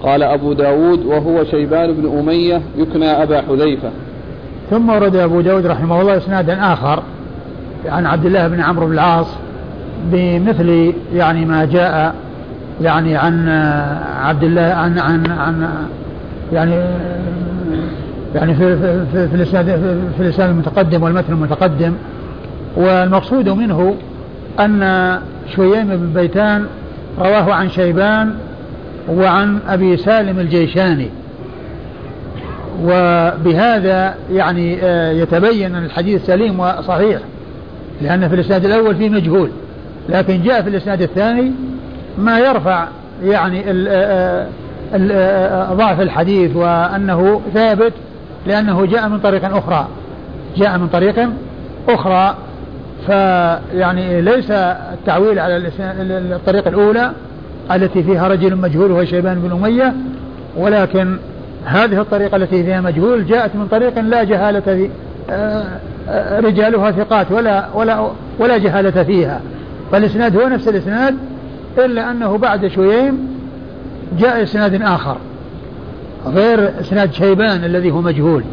قال 0.03 0.23
أبو 0.23 0.53
داود 0.53 1.05
وهو 1.05 1.43
شيبان 1.43 1.93
بن 1.93 2.19
أمية 2.19 2.61
يكنى 2.77 3.23
أبا 3.23 3.41
حذيفة. 3.41 3.89
ثم 4.69 4.89
ورد 4.89 5.15
أبو 5.15 5.41
داود 5.41 5.65
رحمه 5.65 6.01
الله 6.01 6.17
إسنادا 6.17 6.73
آخر 6.73 7.03
عن 7.85 8.05
عبد 8.05 8.25
الله 8.25 8.47
بن 8.47 8.61
عمرو 8.61 8.85
بن 8.85 8.93
العاص 8.93 9.27
بمثل 10.11 10.93
يعني 11.13 11.45
ما 11.45 11.65
جاء 11.65 12.15
يعني 12.81 13.17
عن 13.17 13.49
عبد 14.21 14.43
الله 14.43 14.61
عن 14.61 14.99
عن 14.99 15.31
عن 15.31 15.69
يعني 16.53 16.75
يعني 18.35 18.55
في 18.55 18.77
في 19.11 19.27
في 19.27 19.35
الإسناد 19.35 19.65
في 20.17 20.23
الإسناد 20.23 20.49
المتقدم 20.49 21.03
والمتن 21.03 21.33
المتقدم. 21.33 21.93
والمقصود 22.77 23.49
منه 23.49 23.95
أن 24.59 25.19
شويم 25.55 25.87
بن 25.87 26.13
بيتان 26.13 26.65
رواه 27.19 27.53
عن 27.53 27.69
شيبان 27.69 28.35
وعن 29.09 29.59
أبي 29.67 29.97
سالم 29.97 30.39
الجيشاني. 30.39 31.09
وبهذا 32.83 34.15
يعني 34.31 34.77
آه، 34.83 35.11
يتبين 35.11 35.75
أن 35.75 35.83
الحديث 35.83 36.25
سليم 36.25 36.59
وصحيح 36.59 37.19
لأن 38.01 38.29
في 38.29 38.35
الإسناد 38.35 38.65
الأول 38.65 38.95
فيه 38.95 39.09
مجهول 39.09 39.49
لكن 40.09 40.41
جاء 40.41 40.61
في 40.61 40.69
الإسناد 40.69 41.01
الثاني 41.01 41.51
ما 42.17 42.39
يرفع 42.39 42.87
يعني 43.23 43.63
آه، 43.87 44.47
آه، 44.93 45.73
ضعف 45.73 46.01
الحديث 46.01 46.55
وأنه 46.55 47.41
ثابت 47.53 47.93
لأنه 48.47 48.85
جاء 48.85 49.09
من 49.09 49.19
طريق 49.19 49.55
أخرى. 49.55 49.87
جاء 50.57 50.77
من 50.77 50.87
طريق 50.87 51.29
أخرى 51.89 52.35
فيعني 53.07 54.21
ليس 54.21 54.51
التعويل 54.51 55.39
على 55.39 55.71
الطريقة 56.35 56.69
الأولى 56.69 57.11
التي 57.71 58.03
فيها 58.03 58.27
رجل 58.27 58.55
مجهول 58.55 58.91
وهو 58.91 59.05
شيبان 59.05 59.39
بن 59.39 59.51
أمية 59.51 59.93
ولكن 60.57 61.17
هذه 61.65 62.01
الطريقة 62.01 62.35
التي 62.35 62.63
فيها 62.63 62.81
مجهول 62.81 63.25
جاءت 63.25 63.55
من 63.55 63.67
طريق 63.67 63.99
لا 63.99 64.23
جهالة 64.23 64.89
آه، 65.29 65.65
آه، 66.09 66.39
رجالها 66.39 66.91
ثقات 66.91 67.31
ولا 67.31 67.65
ولا 67.73 68.09
ولا 68.39 68.57
جهالة 68.57 69.03
فيها. 69.03 69.41
فالإسناد 69.91 70.37
هو 70.37 70.47
نفس 70.47 70.67
الإسناد 70.67 71.15
إلا 71.77 72.11
أنه 72.11 72.37
بعد 72.37 72.67
شويين 72.67 73.27
جاء 74.19 74.43
إسناد 74.43 74.81
آخر 74.81 75.17
غير 76.25 76.71
إسناد 76.79 77.13
شيبان 77.13 77.63
الذي 77.63 77.91
هو 77.91 78.01
مجهول. 78.01 78.43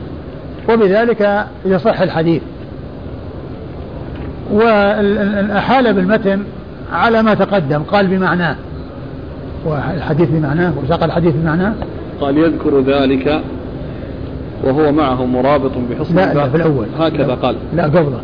وبذلك 0.69 1.47
يصح 1.65 2.01
الحديث. 2.01 2.43
وأحال 4.53 5.93
بالمتن 5.93 6.43
على 6.93 7.23
ما 7.23 7.35
تقدم 7.35 7.83
قال 7.83 8.07
بمعناه 8.07 8.57
والحديث 9.67 10.29
بمعناه 10.31 10.73
وساق 10.85 11.05
الحديث 11.05 11.35
بمعناه. 11.35 11.75
قال 12.21 12.39
يذكر 12.39 12.81
ذلك 12.81 13.41
وهو 14.65 14.93
معه 14.93 15.27
مرابط 15.27 15.73
بحصن 15.91 16.17
لا, 16.17 16.35
لا 16.35 16.49
في 16.49 16.57
الأول. 16.57 16.87
هكذا 16.99 17.35
قال. 17.35 17.57
لا 17.75 17.85
قبله. 17.85 18.21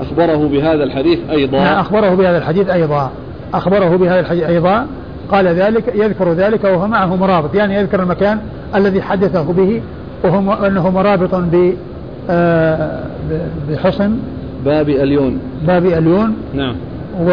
أخبره 0.00 0.48
بهذا 0.48 0.84
الحديث 0.84 1.18
أيضا. 1.30 1.58
لا 1.58 1.80
أخبره 1.80 2.14
بهذا 2.14 2.38
الحديث 2.38 2.68
أيضا. 2.68 3.10
أخبره 3.54 3.96
بهذا 3.96 4.20
الحديث 4.20 4.44
أيضا. 4.44 4.86
قال 5.30 5.46
ذلك 5.46 5.92
يذكر 5.94 6.32
ذلك 6.32 6.64
وهو 6.64 6.86
معه 6.86 7.16
مرابط. 7.16 7.54
يعني 7.54 7.74
يذكر 7.74 8.02
المكان 8.02 8.38
الذي 8.74 9.02
حدثه 9.02 9.52
به 9.52 9.82
وهو 10.24 10.52
أنه 10.52 10.90
مرابط 10.90 11.34
ب 11.34 11.72
آه، 12.30 13.02
بحصن. 13.70 14.16
باب 14.64 14.88
أليون. 14.88 15.38
باب 15.66 15.86
أليون. 15.86 16.34
نعم. 16.54 16.74
و 17.20 17.30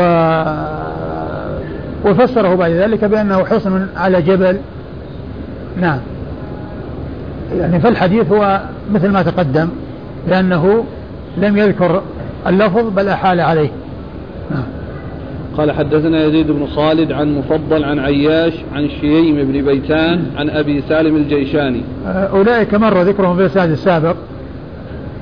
وفسره 2.06 2.56
بعد 2.56 2.72
ذلك 2.72 3.06
بأنه 3.06 3.46
حصن 3.46 3.88
على 3.96 4.22
جبل. 4.22 4.58
نعم. 5.82 6.00
يعني 7.58 7.80
فالحديث 7.80 8.32
هو 8.32 8.62
مثل 8.92 9.10
ما 9.10 9.24
تقدم 9.24 9.70
لأنه 10.28 10.84
لم 11.38 11.58
يذكر 11.58 12.02
اللفظ 12.48 12.90
بل 12.96 13.08
أحال 13.08 13.40
عليه. 13.40 13.70
نعم. 14.52 14.64
قال 15.58 15.72
حدثنا 15.72 16.26
يزيد 16.26 16.52
بن 16.52 16.68
خالد 16.68 17.12
عن 17.12 17.38
مفضل 17.38 17.84
عن 17.84 18.00
عياش 18.00 18.54
عن 18.76 18.90
شييم 19.02 19.36
بن 19.36 19.66
بيتان 19.66 20.26
عن 20.38 20.50
أبي 20.50 20.84
سالم 20.90 21.16
الجيشاني. 21.16 21.82
أولئك 22.08 22.74
مر 22.74 23.02
ذكرهم 23.02 23.36
في 23.36 23.42
الإسناد 23.42 23.72
السابق 23.72 24.16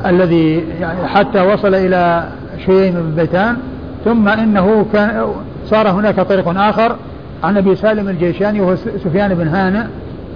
الذي 0.06 0.64
يعني 0.82 1.08
حتى 1.08 1.42
وصل 1.42 1.76
إلى 1.76 2.24
شييم 2.66 2.94
بن 2.94 3.16
بيتان 3.16 3.58
ثم 4.06 4.28
إنه 4.28 4.86
كان 4.94 5.26
صار 5.66 5.90
هناك 5.90 6.20
طريق 6.20 6.58
آخر 6.58 6.96
عن 7.44 7.58
أبي 7.58 7.76
سالم 7.76 8.10
الجيشاني 8.10 8.62
وهو 8.62 8.76
سفيان 8.76 9.34
بن 9.34 9.48
هانئ 9.48 9.84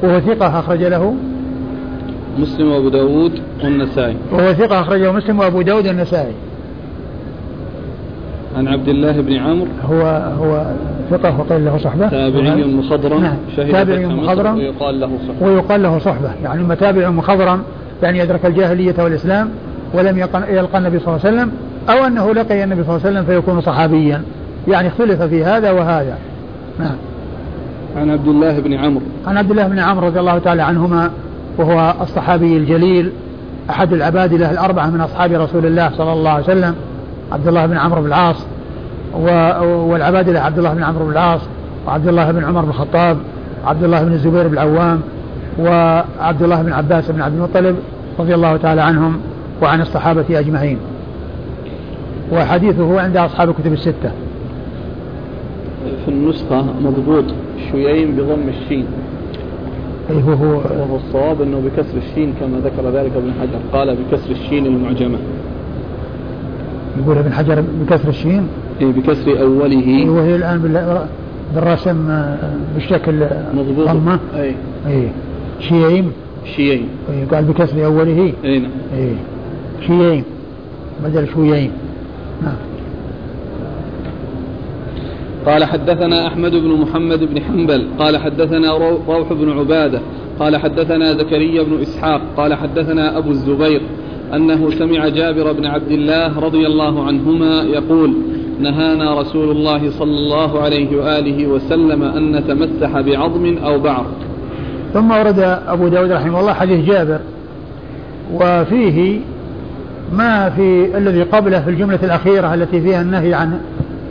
وهو 0.04 0.20
ثقة 0.20 0.60
أخرج 0.60 0.84
له. 0.84 1.16
مسلم 2.40 2.72
وأبو 2.72 2.90
داود 2.90 3.42
والنسائي. 3.64 4.16
وهو 4.32 4.54
ثقة 4.54 4.82
أخرجه 4.82 5.12
مسلم 5.12 5.40
وأبو 5.40 5.62
داود 5.62 5.88
والنسائي. 5.88 6.34
عن 8.58 8.68
عبد 8.68 8.88
الله 8.88 9.22
بن 9.22 9.34
عمرو. 9.34 9.68
هو 9.90 10.02
هو 10.40 10.66
ثقة 11.12 11.40
وقيل 11.40 11.66
له 11.66 11.78
صحبة. 11.78 12.10
تابعي 12.10 12.64
مخضرم. 12.64 13.22
نعم 13.22 13.38
تابعي 13.72 14.06
مخضرم. 14.06 14.56
ويقال 14.56 15.00
له 15.00 15.10
صحبة. 15.28 15.48
ويقال 15.48 15.84
له 15.84 16.00
صحبة. 16.00 16.32
يعني 16.44 16.62
إما 16.62 16.76
تابع 16.76 17.10
مخضرم 17.10 17.62
يعني 18.04 18.20
يدرك 18.20 18.46
الجاهلية 18.46 18.96
والإسلام 19.00 19.50
ولم 19.94 20.18
يلقى 20.50 20.78
النبي 20.78 21.00
صلى 21.00 21.08
الله 21.08 21.26
عليه 21.26 21.36
وسلم 21.36 21.52
أو 21.90 22.08
أنه 22.08 22.34
لقي 22.34 22.64
النبي 22.64 22.84
صلى 22.84 22.96
الله 22.96 23.08
عليه 23.08 23.20
وسلم 23.20 23.26
فيكون 23.26 23.62
صحابيا. 23.62 24.22
يعني 24.68 24.88
اختلف 24.88 25.22
في 25.22 25.44
هذا 25.44 25.72
وهذا. 25.72 26.18
نعم. 26.80 26.96
عن 27.98 28.10
عبد 28.10 28.28
الله 28.28 28.60
بن 28.60 28.74
عمرو. 28.74 29.02
عن 29.28 29.38
عبد 29.38 29.52
الله 29.52 29.68
بن 29.68 29.80
عمرو 29.80 30.08
رضي 30.08 30.20
الله 30.20 30.40
تعالى 30.40 30.62
عنهما 30.62 31.12
وهو 31.58 31.94
الصحابي 32.02 32.58
الجليل 32.58 33.12
أحد 33.70 33.94
العبادلة 33.94 34.52
الأربعة 34.52 34.90
من 34.90 35.02
أصحاب 35.02 35.32
رسول 35.32 35.66
الله 35.66 35.92
صلى 35.98 36.14
الله 36.14 36.32
عليه 36.32 36.44
وسلم 36.44 36.76
عبد 37.32 37.48
الله 37.48 37.66
بن 37.66 37.78
عمرو 37.78 38.02
بن 38.02 38.08
العاص 38.08 38.46
والعبادلة 39.64 40.40
عبد 40.40 40.58
الله 40.58 40.74
بن 40.74 40.84
عمرو 40.84 41.06
بن 41.06 41.12
العاص 41.12 41.42
وعبد 41.88 42.08
الله 42.08 42.32
بن 42.32 42.44
عمر 42.44 42.62
بن 42.62 42.70
الخطاب 42.70 43.18
وعبد 43.66 43.84
الله 43.84 44.04
بن 44.04 44.14
الزبير 44.14 44.48
بن 44.48 44.54
العوام 44.54 45.02
وعبد 45.60 46.44
الله 46.44 46.62
بن 46.62 46.74
عباس 46.74 47.12
بن 47.12 47.22
عبد 47.22 47.36
المطلب 47.36 47.76
رضي 48.20 48.36
الله 48.36 48.58
تعالى 48.58 48.82
عنهم 48.82 49.20
وعن 49.62 49.82
الصحابة 49.82 50.26
أجمعين. 50.30 50.78
وحديثه 52.32 53.02
عند 53.02 53.18
أصحاب 53.18 53.50
الكتب 53.50 53.74
الستة. 53.74 54.12
في 56.06 56.12
النسخة 56.12 56.66
مضبوط 56.84 57.26
شيين 57.72 58.12
بضم 58.16 58.50
الشين. 58.50 58.86
أي 60.10 60.24
هو 60.24 60.34
هو 60.34 60.52
وهو 60.54 60.96
الصواب 60.96 61.42
أنه 61.42 61.62
بكسر 61.66 61.98
الشين 61.98 62.34
كما 62.40 62.60
ذكر 62.60 62.90
ذلك 62.90 63.12
ابن 63.16 63.32
حجر. 63.42 63.60
قال 63.74 63.96
بكسر 63.96 64.32
الشين 64.32 64.66
المعجمة. 64.66 65.18
يقول 67.04 67.18
ابن 67.18 67.34
حجر 67.34 67.64
بكسر 67.82 68.10
الشين؟ 68.10 68.48
أي 68.82 68.92
بكسر 68.92 69.42
أوله. 69.42 70.10
وهي 70.10 70.36
الآن 70.36 70.60
بالرسم 71.56 72.10
آه، 72.10 72.38
بالشكل 72.76 73.28
مضبوط. 73.54 73.90
ضمة؟ 73.90 74.20
أي 74.36 74.56
أي 74.88 75.08
شيئين؟ 75.60 76.12
شيئين. 76.56 76.88
قال 77.32 77.44
بكسر 77.44 77.86
أوله. 77.86 78.34
أي 78.46 78.60
نعم. 78.60 78.72
أي 78.98 79.14
شيئين. 79.88 80.24
بدل 81.04 81.28
شويين. 81.28 81.72
نعم. 82.44 82.56
قال 85.46 85.64
حدثنا 85.64 86.28
أحمد 86.28 86.52
بن 86.52 86.70
محمد 86.70 87.24
بن 87.24 87.42
حنبل 87.42 87.88
قال 88.00 88.18
حدثنا 88.18 88.74
روح 89.08 89.34
بن 89.34 89.52
عبادة 89.52 90.02
قال 90.40 90.58
حدثنا 90.58 91.14
زكريا 91.14 91.64
بن 91.64 91.82
إسحاق 91.82 92.22
قال 92.38 92.54
حدثنا 92.54 93.18
أبو 93.18 93.30
الزبير 93.30 93.82
أنه 94.34 94.72
سمع 94.72 95.08
جابر 95.08 95.52
بن 95.52 95.66
عبد 95.66 95.92
الله 95.92 96.40
رضي 96.40 96.68
الله 96.68 97.04
عنهما 97.04 97.62
يقول 97.62 98.14
نهانا 98.60 99.20
رسول 99.22 99.52
الله 99.52 99.92
صلى 99.92 100.18
الله 100.18 100.62
عليه 100.62 100.98
وآله 100.98 101.48
وسلم 101.48 102.04
أن 102.04 102.36
نتمسح 102.36 103.02
بعظم 103.02 103.58
أو 103.58 103.80
بعر. 103.80 104.06
ثم 104.94 105.12
ورد 105.12 105.40
أبو 105.68 105.88
داود 105.88 106.12
رحمه 106.12 106.40
الله 106.40 106.54
حديث 106.54 106.86
جابر 106.86 107.20
وفيه 108.34 109.20
ما 110.14 110.50
في 110.50 110.98
الذي 110.98 111.24
قبله 111.24 111.62
في 111.62 111.70
الجملة 111.70 112.00
الأخيرة 112.04 112.54
التي 112.54 112.82
فيها 112.82 113.02
النهي 113.02 113.34
عن 113.34 113.60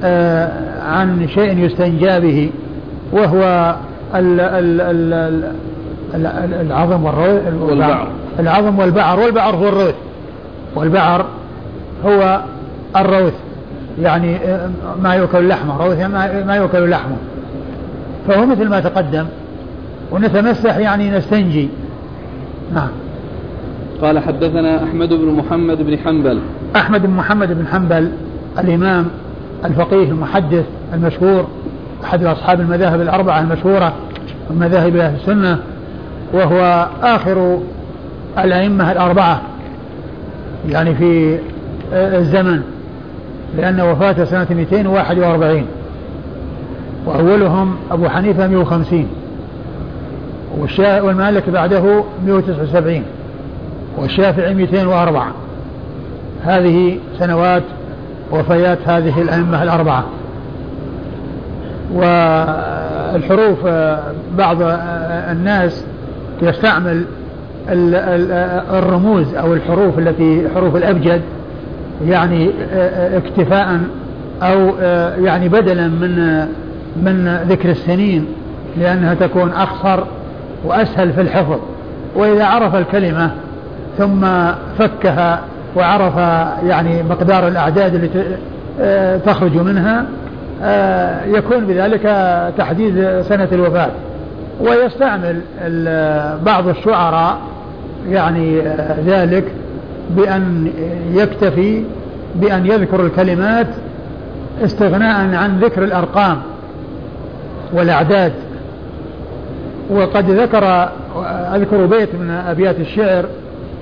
آه 0.04 0.67
عن 0.88 1.28
شيء 1.28 1.58
يستنجى 1.58 2.20
به 2.20 2.50
وهو 3.12 3.74
ال 4.14 4.40
ال 4.40 4.80
ال 4.80 5.52
العظم 6.60 7.04
والبعر. 7.04 8.08
العظم 8.38 8.78
والبعر 8.78 9.20
والبعر 9.20 9.56
هو 9.56 9.68
الروث 9.68 9.94
والبعر 10.74 11.26
هو 12.04 12.40
الروث. 12.96 13.34
يعني 14.02 14.36
آه، 14.36 14.68
ما 15.02 15.14
يؤكل 15.14 15.48
لحمه 15.48 15.86
روث 15.86 16.00
ما 16.46 16.56
يؤكل 16.56 16.90
لحمه. 16.90 17.16
فهو 18.28 18.46
مثل 18.46 18.68
ما 18.68 18.80
تقدم 18.80 19.26
ونتمسح 20.12 20.76
يعني 20.76 21.10
نستنجي. 21.10 21.68
نعم. 22.74 22.88
قال 24.02 24.18
حدثنا 24.18 24.84
أحمد 24.84 25.08
بن 25.08 25.26
محمد 25.26 25.82
بن 25.82 25.98
حنبل. 25.98 26.40
أحمد 26.76 27.02
بن 27.02 27.10
محمد 27.10 27.58
بن 27.58 27.66
حنبل 27.66 28.10
الإمام 28.58 29.06
الفقيه 29.64 30.08
المحدث 30.10 30.64
المشهور 30.94 31.46
أحد 32.04 32.24
أصحاب 32.24 32.60
المذاهب 32.60 33.00
الأربعة 33.00 33.40
المشهورة 33.40 33.92
من 34.50 34.58
مذاهب 34.58 34.96
أهل 34.96 35.14
السنة 35.14 35.58
وهو 36.32 36.88
آخر 37.02 37.60
الأئمة 38.38 38.92
الأربعة 38.92 39.42
يعني 40.68 40.94
في 40.94 41.38
الزمن 41.92 42.62
لأن 43.56 43.80
وفاته 43.80 44.24
سنة 44.24 44.46
241 44.50 45.66
وأولهم 47.06 47.76
أبو 47.90 48.08
حنيفة 48.08 48.46
150 48.46 49.06
والمالك 50.80 51.50
بعده 51.50 52.04
179 52.26 53.02
والشافعي 53.98 54.54
204 54.54 55.32
هذه 56.44 56.98
سنوات 57.18 57.62
وفيات 58.32 58.78
هذه 58.86 59.22
الأئمة 59.22 59.62
الأربعة. 59.62 60.04
والحروف 61.94 63.58
بعض 64.38 64.56
الناس 65.30 65.84
يستعمل 66.42 67.04
الرموز 68.72 69.34
أو 69.34 69.54
الحروف 69.54 69.98
التي 69.98 70.48
حروف 70.54 70.76
الأبجد 70.76 71.20
يعني 72.06 72.50
اكتفاء 73.16 73.80
أو 74.42 74.70
يعني 75.24 75.48
بدلا 75.48 75.88
من 75.88 76.38
من 77.02 77.38
ذكر 77.48 77.70
السنين 77.70 78.26
لأنها 78.76 79.14
تكون 79.14 79.50
أخصر 79.50 80.04
وأسهل 80.64 81.12
في 81.12 81.20
الحفظ. 81.20 81.58
وإذا 82.16 82.44
عرف 82.44 82.74
الكلمة 82.74 83.30
ثم 83.98 84.26
فكها 84.78 85.40
وعرف 85.76 86.16
يعني 86.68 87.02
مقدار 87.02 87.48
الأعداد 87.48 87.94
التي 87.94 88.24
آه، 88.80 89.16
تخرج 89.16 89.56
منها 89.56 90.00
آه، 90.00 90.04
يكون 91.26 91.64
بذلك 91.64 92.02
تحديد 92.58 93.22
سنة 93.22 93.48
الوفاة. 93.52 93.90
ويستعمل 94.60 95.40
بعض 96.46 96.68
الشعراء 96.68 97.38
يعني 98.08 98.60
آه، 98.60 98.96
ذلك 99.06 99.44
بأن 100.10 100.72
يكتفي 101.12 101.84
بأن 102.34 102.66
يذكر 102.66 103.06
الكلمات 103.06 103.66
استغناء 104.64 105.34
عن 105.34 105.58
ذكر 105.60 105.84
الأرقام 105.84 106.38
والأعداد. 107.72 108.32
وقد 109.90 110.30
ذكر 110.30 110.88
أذكر 111.54 111.86
بيت 111.86 112.14
من 112.14 112.30
أبيات 112.30 112.80
الشعر 112.80 113.24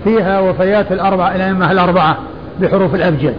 فيها 0.04 0.40
وفيات 0.40 0.92
الأربع 0.92 1.34
الأئمة 1.34 1.72
الأربعة 1.72 2.18
بحروف 2.60 2.94
الأبجد. 2.94 3.34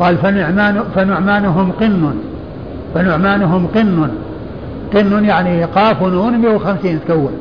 قال 0.00 0.16
فنعمان 0.16 0.82
فنعمانهم 0.94 1.72
قن 1.72 2.14
فنعمانهم 2.94 3.66
قن. 3.74 4.08
قن 4.94 5.24
يعني 5.24 5.64
قاف 5.64 6.02
ونون 6.02 6.38
150 6.38 7.00
تكون. 7.08 7.32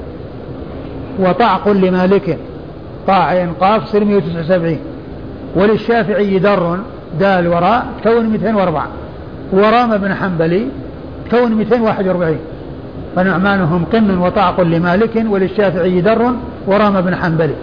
وطعق 1.19 1.69
لمالك 1.69 2.37
طاع 3.07 3.45
قاف 3.59 3.85
تصير 3.85 4.05
179 4.05 4.77
وللشافعي 5.55 6.39
در 6.39 6.77
دال 7.19 7.47
وراء 7.47 7.85
تكون 8.03 8.25
204 8.25 8.87
ورام 9.53 9.97
بن 9.97 10.13
حنبلي 10.13 10.67
تكون 11.31 11.51
241 11.51 12.37
فنعمانهم 13.15 13.85
قن 13.93 14.17
وطعق 14.17 14.61
لمالك 14.61 15.25
وللشافعي 15.29 16.01
در 16.01 16.31
ورام 16.67 17.01
بن 17.01 17.15
حنبلي. 17.15 17.53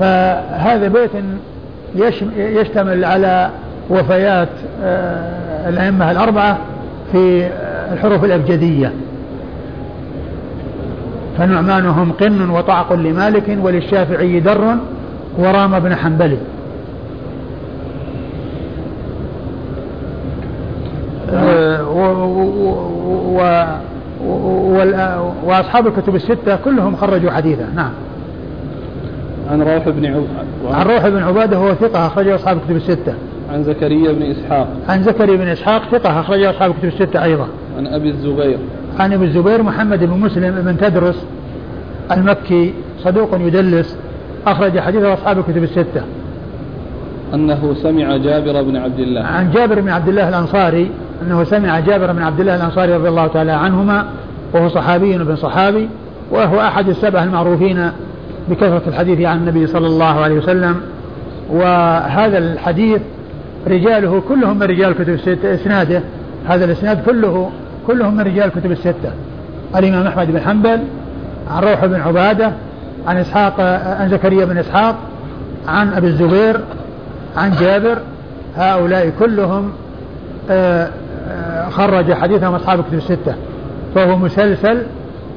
فهذا 0.00 0.88
بيت 0.88 1.10
يشتمل 2.36 3.04
على 3.04 3.50
وفيات 3.90 4.48
آه، 4.82 5.68
الأئمة 5.68 6.10
الأربعة 6.10 6.58
في 7.12 7.48
الحروف 7.92 8.24
الأبجدية. 8.24 8.92
فنعمانهم 11.38 12.12
قن 12.12 12.50
وطعق 12.50 12.92
لمالك 12.92 13.58
وللشافعي 13.62 14.40
در 14.40 14.76
ورام 15.38 15.78
بن 15.78 15.94
حنبل. 15.94 16.36
وأصحاب 25.44 25.86
الكتب 25.86 26.14
الستة 26.14 26.56
كلهم 26.56 26.96
خرجوا 26.96 27.30
حديثا. 27.30 27.72
نعم. 27.74 27.90
عن 29.50 29.62
روح 29.62 29.88
بن 29.88 30.06
عبادة 30.06 30.76
عن 30.76 30.86
روح 30.86 31.08
بن 31.08 31.22
عبادة 31.22 31.56
هو 31.56 31.74
ثقة 31.74 32.06
أخرجه 32.06 32.34
أصحاب 32.34 32.56
الكتب 32.56 32.76
الستة. 32.76 33.14
عن 33.52 33.64
زكريا 33.64 34.12
بن 34.12 34.22
إسحاق. 34.22 34.68
عن 34.88 35.02
زكريا 35.02 35.36
بن 35.36 35.48
إسحاق 35.48 35.82
ثقة 35.92 36.20
أخرجه 36.20 36.50
أصحاب 36.50 36.70
الكتب 36.70 36.88
الستة 36.88 37.24
أيضا. 37.24 37.48
عن 37.78 37.86
أبي 37.86 38.08
الزبير. 38.08 38.58
عن 38.98 39.12
أبي 39.12 39.24
الزبير 39.24 39.62
محمد 39.62 40.04
بن 40.04 40.20
مسلم 40.20 40.62
بن 40.62 40.76
تدرس 40.76 41.26
المكي 42.12 42.74
صدوق 43.04 43.34
يدلس 43.40 43.96
أخرج 44.46 44.78
حديثه 44.78 45.14
أصحاب 45.14 45.38
الكتب 45.38 45.62
الستة. 45.62 46.02
أنه 47.34 47.74
سمع 47.82 48.16
جابر 48.16 48.62
بن 48.62 48.76
عبد 48.76 48.98
الله. 48.98 49.22
عن 49.22 49.50
جابر 49.50 49.80
بن 49.80 49.88
عبد 49.88 50.08
الله 50.08 50.28
الأنصاري 50.28 50.90
أنه 51.22 51.44
سمع 51.44 51.80
جابر 51.80 52.12
بن 52.12 52.22
عبد 52.22 52.40
الله 52.40 52.56
الأنصاري 52.56 52.94
رضي 52.94 53.08
الله 53.08 53.26
تعالى 53.26 53.52
عنهما 53.52 54.06
وهو 54.54 54.68
صحابي 54.68 55.18
بن 55.18 55.36
صحابي 55.36 55.88
وهو 56.30 56.60
أحد 56.60 56.88
السبع 56.88 57.24
المعروفين 57.24 57.90
بكثرة 58.50 58.82
الحديث 58.86 59.20
عن 59.20 59.36
النبي 59.36 59.66
صلى 59.66 59.86
الله 59.86 60.20
عليه 60.20 60.34
وسلم. 60.34 60.76
وهذا 61.50 62.38
الحديث 62.38 63.00
رجاله 63.66 64.22
كلهم 64.28 64.56
من 64.56 64.62
رجال 64.62 64.92
كتب 64.94 65.08
الستة. 65.08 65.54
إسناده 65.54 66.02
هذا 66.48 66.64
الإسناد 66.64 67.04
كله 67.04 67.50
كلهم 67.86 68.14
من 68.14 68.20
رجال 68.20 68.50
كتب 68.50 68.72
الستة. 68.72 69.10
الإمام 69.76 70.06
أحمد 70.06 70.32
بن 70.32 70.40
حنبل 70.40 70.80
عن 71.50 71.62
روح 71.62 71.84
بن 71.84 72.00
عبادة 72.00 72.52
عن 73.06 73.16
إسحاق 73.16 73.60
عن 74.00 74.08
زكريا 74.08 74.44
بن 74.44 74.58
إسحاق 74.58 74.96
عن 75.68 75.92
أبي 75.92 76.06
الزبير 76.06 76.60
عن 77.36 77.50
جابر. 77.60 77.98
هؤلاء 78.56 79.12
كلهم 79.18 79.72
آه، 80.50 80.90
آه، 81.28 81.68
خرج 81.68 82.12
حديثهم 82.12 82.54
أصحاب 82.54 82.84
كتب 82.84 82.94
الستة. 82.94 83.34
فهو 83.94 84.16
مسلسل 84.16 84.82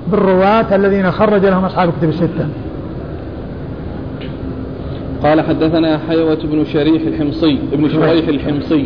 بالرواة 0.08 0.76
الذين 0.76 1.12
خرج 1.12 1.46
لهم 1.46 1.66
أصحاب 1.66 1.94
كتب 2.00 2.10
الستة. 2.10 2.48
قال 5.24 5.42
حدثنا 5.42 6.00
حيوة 6.10 6.40
بن 6.44 6.66
شريح 6.66 7.02
الحمصي 7.02 7.58
ابن 7.74 7.90
شريح 7.90 8.28
الحمصي. 8.28 8.86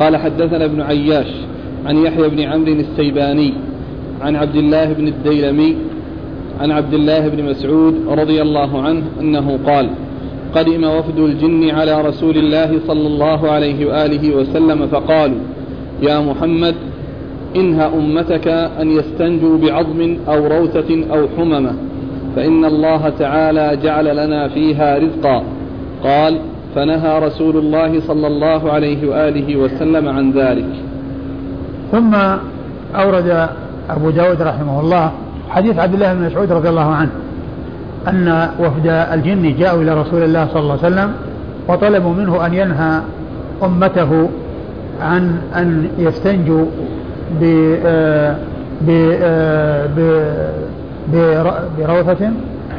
قال 0.00 0.16
حدثنا 0.16 0.64
ابن 0.64 0.80
عياش 0.80 1.26
عن 1.86 1.96
يحيى 1.96 2.28
بن 2.28 2.40
عمرو 2.40 2.72
السيباني 2.72 3.54
عن 4.20 4.36
عبد 4.36 4.56
الله 4.56 4.92
بن 4.92 5.08
الديلمي 5.08 5.76
عن 6.60 6.70
عبد 6.70 6.94
الله 6.94 7.28
بن 7.28 7.44
مسعود 7.44 7.94
رضي 8.08 8.42
الله 8.42 8.82
عنه 8.82 9.02
أنه 9.20 9.58
قال 9.66 9.88
قدم 10.54 10.84
وفد 10.84 11.18
الجن 11.18 11.70
على 11.70 12.00
رسول 12.00 12.36
الله 12.36 12.78
صلى 12.86 13.06
الله 13.06 13.50
عليه 13.50 13.86
وآله 13.86 14.36
وسلم 14.36 14.86
فقالوا 14.86 15.38
يا 16.02 16.20
محمد 16.20 16.74
إنهى 17.56 17.86
أمتك 17.86 18.48
أن 18.48 18.90
يستنجوا 18.90 19.58
بعظم 19.58 20.16
أو 20.28 20.46
روثة 20.46 21.04
أو 21.14 21.28
حممة 21.36 21.74
فإن 22.36 22.64
الله 22.64 23.12
تعالى 23.18 23.76
جعل 23.82 24.16
لنا 24.16 24.48
فيها 24.48 24.98
رزقا. 24.98 25.42
قال 26.04 26.38
فنهى 26.74 27.18
رسول 27.26 27.56
الله 27.56 28.00
صلى 28.00 28.26
الله 28.26 28.72
عليه 28.72 29.08
وآله 29.08 29.56
وسلم 29.56 30.08
عن 30.08 30.32
ذلك. 30.32 30.70
ثم 31.92 32.14
أورد 32.94 33.48
أبو 33.90 34.10
داود 34.10 34.42
رحمه 34.42 34.80
الله 34.80 35.12
حديث 35.50 35.78
عبد 35.78 35.94
الله 35.94 36.14
بن 36.14 36.26
مسعود 36.26 36.52
رضي 36.52 36.68
الله 36.68 36.90
عنه 36.94 37.10
أن 38.08 38.48
وفد 38.60 38.86
الجن 38.86 39.56
جاءوا 39.56 39.82
إلى 39.82 40.00
رسول 40.00 40.22
الله 40.22 40.48
صلى 40.52 40.60
الله 40.60 40.78
عليه 40.82 40.86
وسلم 40.86 41.12
وطلبوا 41.68 42.14
منه 42.14 42.46
أن 42.46 42.54
ينهى 42.54 43.00
أمته 43.62 44.28
عن 45.00 45.38
أن 45.56 45.88
يستنجوا 45.98 46.66
ب 47.40 48.90
بروثة؟ 51.78 52.30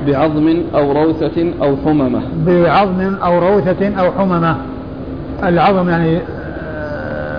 بعظم 0.07 0.57
أو 0.75 0.91
روثة 0.91 1.51
أو 1.61 1.75
حممة. 1.85 2.21
بعظم 2.47 3.15
أو 3.23 3.39
روثة 3.39 3.99
أو 3.99 4.11
حممة. 4.11 4.55
العظم 5.43 5.89
يعني 5.89 6.19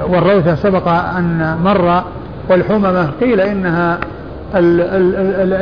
والروثة 0.09 0.55
سبق 0.55 0.89
أن 0.89 1.59
مر 1.65 2.02
والحممة 2.51 3.11
قيل 3.20 3.40
إنها 3.40 3.98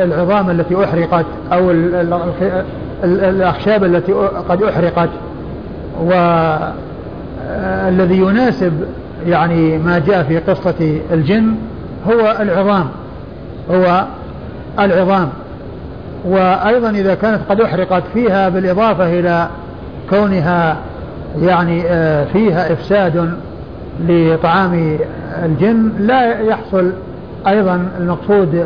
العظام 0.03 0.49
التي 0.49 0.83
أحرقت 0.83 1.25
أو 1.53 1.71
الأخشاب 3.03 3.83
التي 3.83 4.13
قد 4.49 4.63
أحرقت. 4.63 5.09
والذي 6.01 8.17
يناسب 8.17 8.73
يعني 9.27 9.77
ما 9.77 9.99
جاء 9.99 10.23
في 10.23 10.37
قصة 10.37 10.99
الجن 11.13 11.55
هو 12.07 12.37
العظام. 12.39 12.85
هو 13.71 14.05
العظام. 14.79 15.29
وأيضا 16.25 16.89
إذا 16.89 17.15
كانت 17.15 17.39
قد 17.49 17.61
أحرقت 17.61 18.03
فيها 18.13 18.49
بالإضافة 18.49 19.19
إلى 19.19 19.47
كونها 20.09 20.77
يعني 21.41 21.83
آه، 21.87 22.25
فيها 22.25 22.73
إفساد 22.73 23.33
لطعام 24.07 24.97
الجن 25.45 25.89
لا 25.99 26.39
يحصل 26.39 26.91
أيضا 27.47 27.87
المقصود 27.99 28.65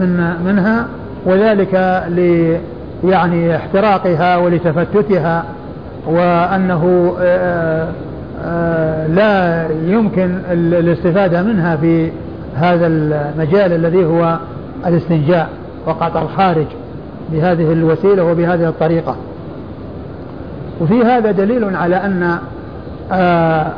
من 0.00 0.32
منها 0.44 0.86
وذلك 1.26 1.74
ل 2.08 2.56
يعني 3.04 3.56
احتراقها 3.56 4.36
ولتفتتها 4.36 5.44
وأنه 6.06 7.14
آه، 7.20 7.88
آه، 8.44 9.06
لا 9.06 9.66
يمكن 9.86 10.38
الاستفادة 10.52 11.42
منها 11.42 11.76
في 11.76 12.10
هذا 12.56 12.86
المجال 12.86 13.72
الذي 13.72 14.04
هو 14.04 14.38
الاستنجاء 14.86 15.48
وقطع 15.86 16.22
الخارج 16.22 16.66
بهذه 17.32 17.72
الوسيلة 17.72 18.24
وبهذه 18.24 18.68
الطريقة. 18.68 19.16
وفي 20.80 21.02
هذا 21.02 21.30
دليل 21.30 21.76
على 21.76 21.96
أن 21.96 22.38
آه 23.12 23.72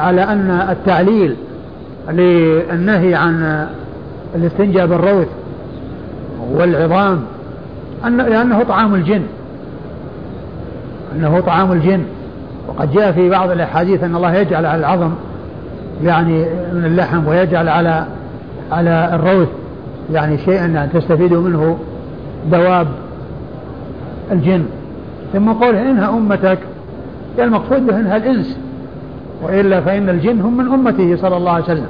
على 0.00 0.22
أن 0.22 0.66
التعليل 0.70 1.36
للنهي 2.10 3.14
عن 3.14 3.66
الاستنجاء 4.34 4.86
بالروث 4.86 5.28
والعظام 6.52 7.20
أن 8.04 8.16
لأنه 8.16 8.62
طعام 8.62 8.94
الجن. 8.94 9.22
أنه 11.16 11.40
طعام 11.40 11.72
الجن. 11.72 12.04
وقد 12.68 12.92
جاء 12.92 13.12
في 13.12 13.30
بعض 13.30 13.50
الأحاديث 13.50 14.04
أن 14.04 14.16
الله 14.16 14.34
يجعل 14.34 14.66
على 14.66 14.80
العظم 14.80 15.10
يعني 16.04 16.46
من 16.72 16.84
اللحم 16.84 17.26
ويجعل 17.26 17.68
على 17.68 18.04
على 18.72 19.10
الروث. 19.14 19.48
يعني 20.12 20.38
شيئا 20.38 20.66
يعني 20.66 20.92
تستفيد 20.92 21.32
منه 21.34 21.78
دواب 22.50 22.86
الجن. 24.32 24.64
ثم 25.32 25.52
قوله 25.52 25.90
إنها 25.90 26.08
أمتك 26.08 26.58
المقصود 27.38 27.86
به 27.86 28.00
إنها 28.00 28.16
الإنس 28.16 28.58
وإلا 29.42 29.80
فإن 29.80 30.08
الجن 30.08 30.40
هم 30.40 30.56
من 30.56 30.72
أمته 30.72 31.16
صلى 31.16 31.36
الله 31.36 31.52
عليه 31.52 31.64
وسلم. 31.64 31.86